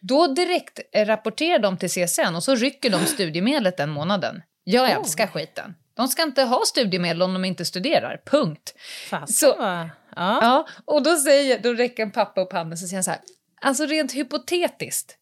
då 0.00 0.26
direkt 0.26 0.80
rapporterar 0.96 1.58
de 1.58 1.76
till 1.76 1.90
CSN 1.90 2.36
och 2.36 2.42
så 2.42 2.54
rycker 2.54 2.90
de 2.90 3.04
studiemedlet 3.06 3.76
den 3.76 3.90
månaden. 3.90 4.42
Jag 4.64 4.84
Oh. 4.90 4.96
älskar 4.96 5.26
skiten. 5.26 5.74
De 5.96 6.08
ska 6.08 6.22
inte 6.22 6.42
ha 6.42 6.62
studiemedel 6.66 7.22
om 7.22 7.32
de 7.34 7.44
inte 7.44 7.64
studerar, 7.64 8.20
punkt. 8.26 8.74
Fast, 9.10 9.38
Så- 9.38 9.54
ja. 9.58 9.88
Ja, 10.16 10.66
och 10.84 11.02
då, 11.02 11.16
säger, 11.16 11.58
då 11.58 11.72
räcker 11.72 12.02
en 12.02 12.10
pappa 12.10 12.40
upp 12.40 12.52
handen 12.52 12.72
och 12.72 12.78
säger 12.78 13.02
så 13.02 13.10
här. 13.10 13.20
Alltså 13.60 13.86
rent 13.86 14.12
hypotetiskt. 14.14 15.17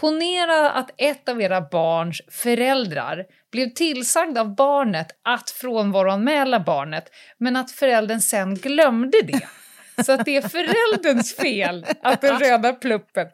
Ponera 0.00 0.70
att 0.70 0.90
ett 0.96 1.28
av 1.28 1.42
era 1.42 1.60
barns 1.60 2.20
föräldrar 2.30 3.24
blev 3.52 3.68
tillsagd 3.74 4.38
av 4.38 4.54
barnet 4.54 5.06
att 5.24 5.50
frånvaroanmäla 5.50 6.60
barnet, 6.60 7.04
men 7.38 7.56
att 7.56 7.70
föräldern 7.70 8.20
sen 8.20 8.54
glömde 8.54 9.22
det. 9.22 9.40
Så 10.04 10.12
att 10.12 10.24
det 10.24 10.36
är 10.36 10.48
förälderns 10.48 11.36
fel 11.36 11.86
att 12.02 12.20
den 12.20 12.38
röda 12.38 12.72
pluppen... 12.72 13.26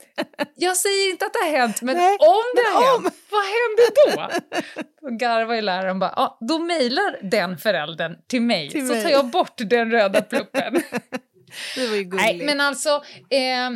Jag 0.55 0.77
säger 0.77 1.11
inte 1.11 1.27
att 1.27 1.33
det 1.33 1.39
har 1.39 1.59
hänt, 1.59 1.83
men 1.83 1.97
Nej, 1.97 2.17
om 2.21 2.43
det 2.57 2.63
men 2.63 2.83
har 2.83 2.97
om. 2.97 3.03
hänt, 3.05 3.15
vad 3.31 3.43
händer 3.43 3.89
då? 4.07 4.41
Då 5.01 5.17
garvar 5.17 5.55
ju 5.55 5.61
läraren 5.61 5.99
bara, 5.99 6.13
ja, 6.17 6.39
då 6.49 6.59
mejlar 6.59 7.19
den 7.23 7.59
föräldern 7.59 8.17
till 8.29 8.43
mig, 8.43 8.71
Till 8.71 8.87
så 8.89 8.93
mig. 8.95 9.03
tar 9.03 9.11
jag 9.11 9.27
bort 9.27 9.53
den 9.57 9.91
röda 9.91 10.23
pluppen. 10.31 10.83
Det 11.77 11.87
var 11.89 11.97
ju 11.97 12.03
gulligt. 12.05 12.27
Nej, 12.27 12.43
men 12.47 12.61
alltså... 12.61 12.91
Eh, 13.31 13.71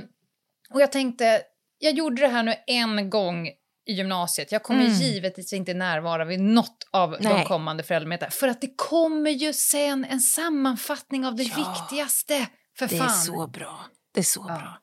och 0.75 0.81
jag 0.81 0.93
tänkte, 0.93 1.43
jag 1.83 1.93
gjorde 1.95 2.23
det 2.23 2.29
här 2.29 2.43
nu 2.43 2.55
en 2.67 3.11
gång 3.11 3.49
i 3.87 3.93
gymnasiet. 3.93 4.53
Jag 4.53 4.63
kommer 4.63 4.81
Mm. 4.85 4.93
givetvis 4.93 5.53
inte 5.53 5.75
närvara 5.75 6.25
vid 6.25 6.41
något 6.41 6.89
av 6.91 7.11
de 7.11 7.29
Nej. 7.29 7.45
kommande 7.45 7.83
föräldramötena. 7.83 8.31
För 8.31 8.49
att 8.49 8.61
det 8.61 8.75
kommer 8.77 9.31
ju 9.31 9.53
sen 9.53 10.05
en 10.05 10.21
sammanfattning 10.21 11.27
av 11.27 11.37
det 11.37 11.43
Ja. 11.43 11.55
viktigaste. 11.83 12.47
För 12.79 12.87
det 12.87 12.97
fan. 12.99 13.07
är 13.07 13.13
så 13.13 13.47
bra. 13.47 13.81
Det 14.15 14.21
är 14.21 14.25
så 14.25 14.45
Ja. 14.49 14.55
bra. 14.55 14.79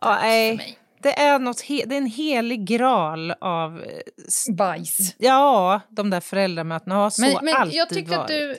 Ja, 0.00 0.14
mig. 0.22 0.78
det 1.02 1.18
är, 1.20 1.38
något 1.38 1.64
det 1.68 1.82
är 1.82 1.98
en 1.98 2.06
helig 2.06 2.66
graal 2.66 3.30
av... 3.40 3.82
eh, 3.82 4.54
Bajs. 4.56 5.14
Ja, 5.18 5.80
de 5.88 6.10
där 6.10 6.20
föräldramötena 6.20 6.94
har 6.94 7.10
så 7.10 7.22
Men, 7.22 7.38
men 7.42 7.54
alltid 7.56 7.78
jag 7.78 7.88
tyckte 7.88 8.10
varit. 8.16 8.20
att 8.22 8.28
du... 8.28 8.58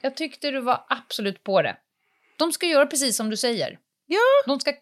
Jag 0.00 0.16
tyckte 0.16 0.50
du 0.50 0.60
var 0.60 0.84
absolut 0.88 1.44
på 1.44 1.62
det. 1.62 1.76
De 2.38 2.52
ska 2.52 2.66
göra 2.66 2.86
precis 2.86 3.16
som 3.16 3.30
du 3.30 3.36
säger. 3.36 3.78
Ja. 4.06 4.18
De 4.46 4.60
ska 4.60 4.72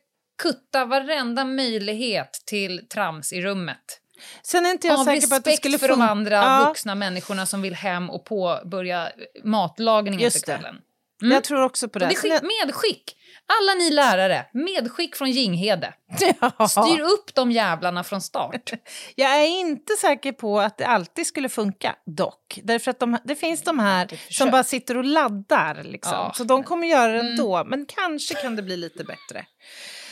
kutta 0.42 0.84
varenda 0.84 1.44
möjlighet 1.44 2.42
till 2.46 2.88
trams 2.88 3.32
i 3.32 3.40
rummet. 3.40 4.00
Sen 4.42 4.66
är 4.66 4.70
inte 4.70 4.86
jag 4.86 5.00
Av 5.00 5.04
säker 5.04 5.26
på 5.26 5.34
att 5.34 5.44
det 5.44 5.56
skulle 5.56 5.78
för 5.78 5.88
de 5.88 6.00
andra 6.00 6.36
Ja, 6.36 6.64
vuxna 6.68 6.94
människorna 6.94 7.46
som 7.46 7.62
vill 7.62 7.74
hem 7.74 8.10
och 8.10 8.24
påbörja 8.24 9.08
matlagningen 9.44 10.20
Just 10.20 10.38
för 10.44 10.52
kvällen. 10.52 10.76
Mm. 11.22 11.34
Jag 11.34 11.44
tror 11.44 11.62
också 11.62 11.88
på 11.88 11.98
det. 11.98 12.06
det 12.06 12.42
medskick! 12.42 13.14
Alla 13.46 13.74
ni 13.74 13.90
lärare, 13.90 14.46
medskick 14.52 15.16
från 15.16 15.30
Ginghede. 15.30 15.94
Ja. 16.58 16.68
Styr 16.68 17.00
upp 17.00 17.34
de 17.34 17.52
jävlarna 17.52 18.04
från 18.04 18.20
start. 18.20 18.72
Jag 19.14 19.30
är 19.36 19.46
inte 19.46 19.92
säker 19.92 20.32
på 20.32 20.60
att 20.60 20.78
det 20.78 20.86
alltid 20.86 21.26
skulle 21.26 21.48
funka, 21.48 21.96
dock. 22.06 22.60
Därför 22.62 22.90
att 22.90 22.98
de, 23.00 23.18
det 23.24 23.34
finns 23.34 23.62
de 23.62 23.78
här 23.78 24.20
som 24.30 24.50
bara 24.50 24.64
sitter 24.64 24.96
och 24.96 25.04
laddar. 25.04 25.82
Liksom. 25.84 26.12
Ja. 26.12 26.32
Så 26.36 26.44
de 26.44 26.64
kommer 26.64 26.86
göra 26.86 27.12
det 27.12 27.18
Mm. 27.18 27.30
ändå, 27.30 27.64
men 27.64 27.86
kanske 27.86 28.34
kan 28.34 28.56
det 28.56 28.62
bli 28.62 28.76
lite 28.76 29.04
bättre. 29.04 29.46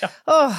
Ja. 0.01 0.09
Åh. 0.27 0.53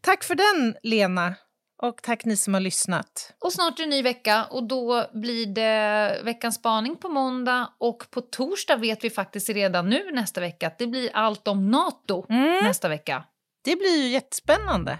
Tack 0.00 0.24
för 0.24 0.34
den, 0.34 0.76
Lena. 0.82 1.34
Och 1.82 2.02
tack 2.02 2.24
ni 2.24 2.36
som 2.36 2.54
har 2.54 2.60
lyssnat. 2.60 3.32
Och 3.40 3.52
snart 3.52 3.72
är 3.78 3.82
det 3.82 3.86
en 3.86 3.90
ny 3.90 4.02
vecka 4.02 4.44
och 4.44 4.68
då 4.68 5.06
blir 5.14 5.46
det 5.46 6.20
veckans 6.24 6.54
spaning 6.54 6.96
på 6.96 7.08
måndag 7.08 7.68
och 7.78 8.10
på 8.10 8.20
torsdag 8.20 8.76
vet 8.76 9.04
vi 9.04 9.10
faktiskt 9.10 9.48
redan 9.48 9.88
nu 9.88 10.10
nästa 10.12 10.40
vecka 10.40 10.66
att 10.66 10.78
det 10.78 10.86
blir 10.86 11.10
allt 11.14 11.48
om 11.48 11.70
Nato 11.70 12.26
Mm. 12.28 12.64
nästa 12.64 12.88
vecka. 12.88 13.24
Det 13.64 13.76
blir 13.76 14.02
ju 14.02 14.08
jättespännande. 14.08 14.98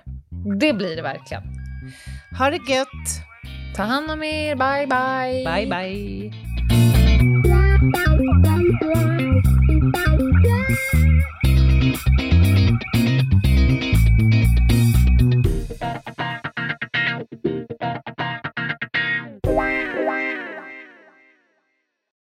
Det 0.61 0.73
blir 0.73 0.97
det 0.97 1.03
verkligen. 1.03 1.43
Ha 2.39 2.51
det 2.51 2.73
gött. 2.73 2.89
Ta 3.77 3.83
hand 3.83 4.11
om 4.11 4.23
er, 4.23 4.55
bye 4.55 4.87
bye! 4.87 5.45
Bye, 5.45 5.67
bye. 5.67 6.31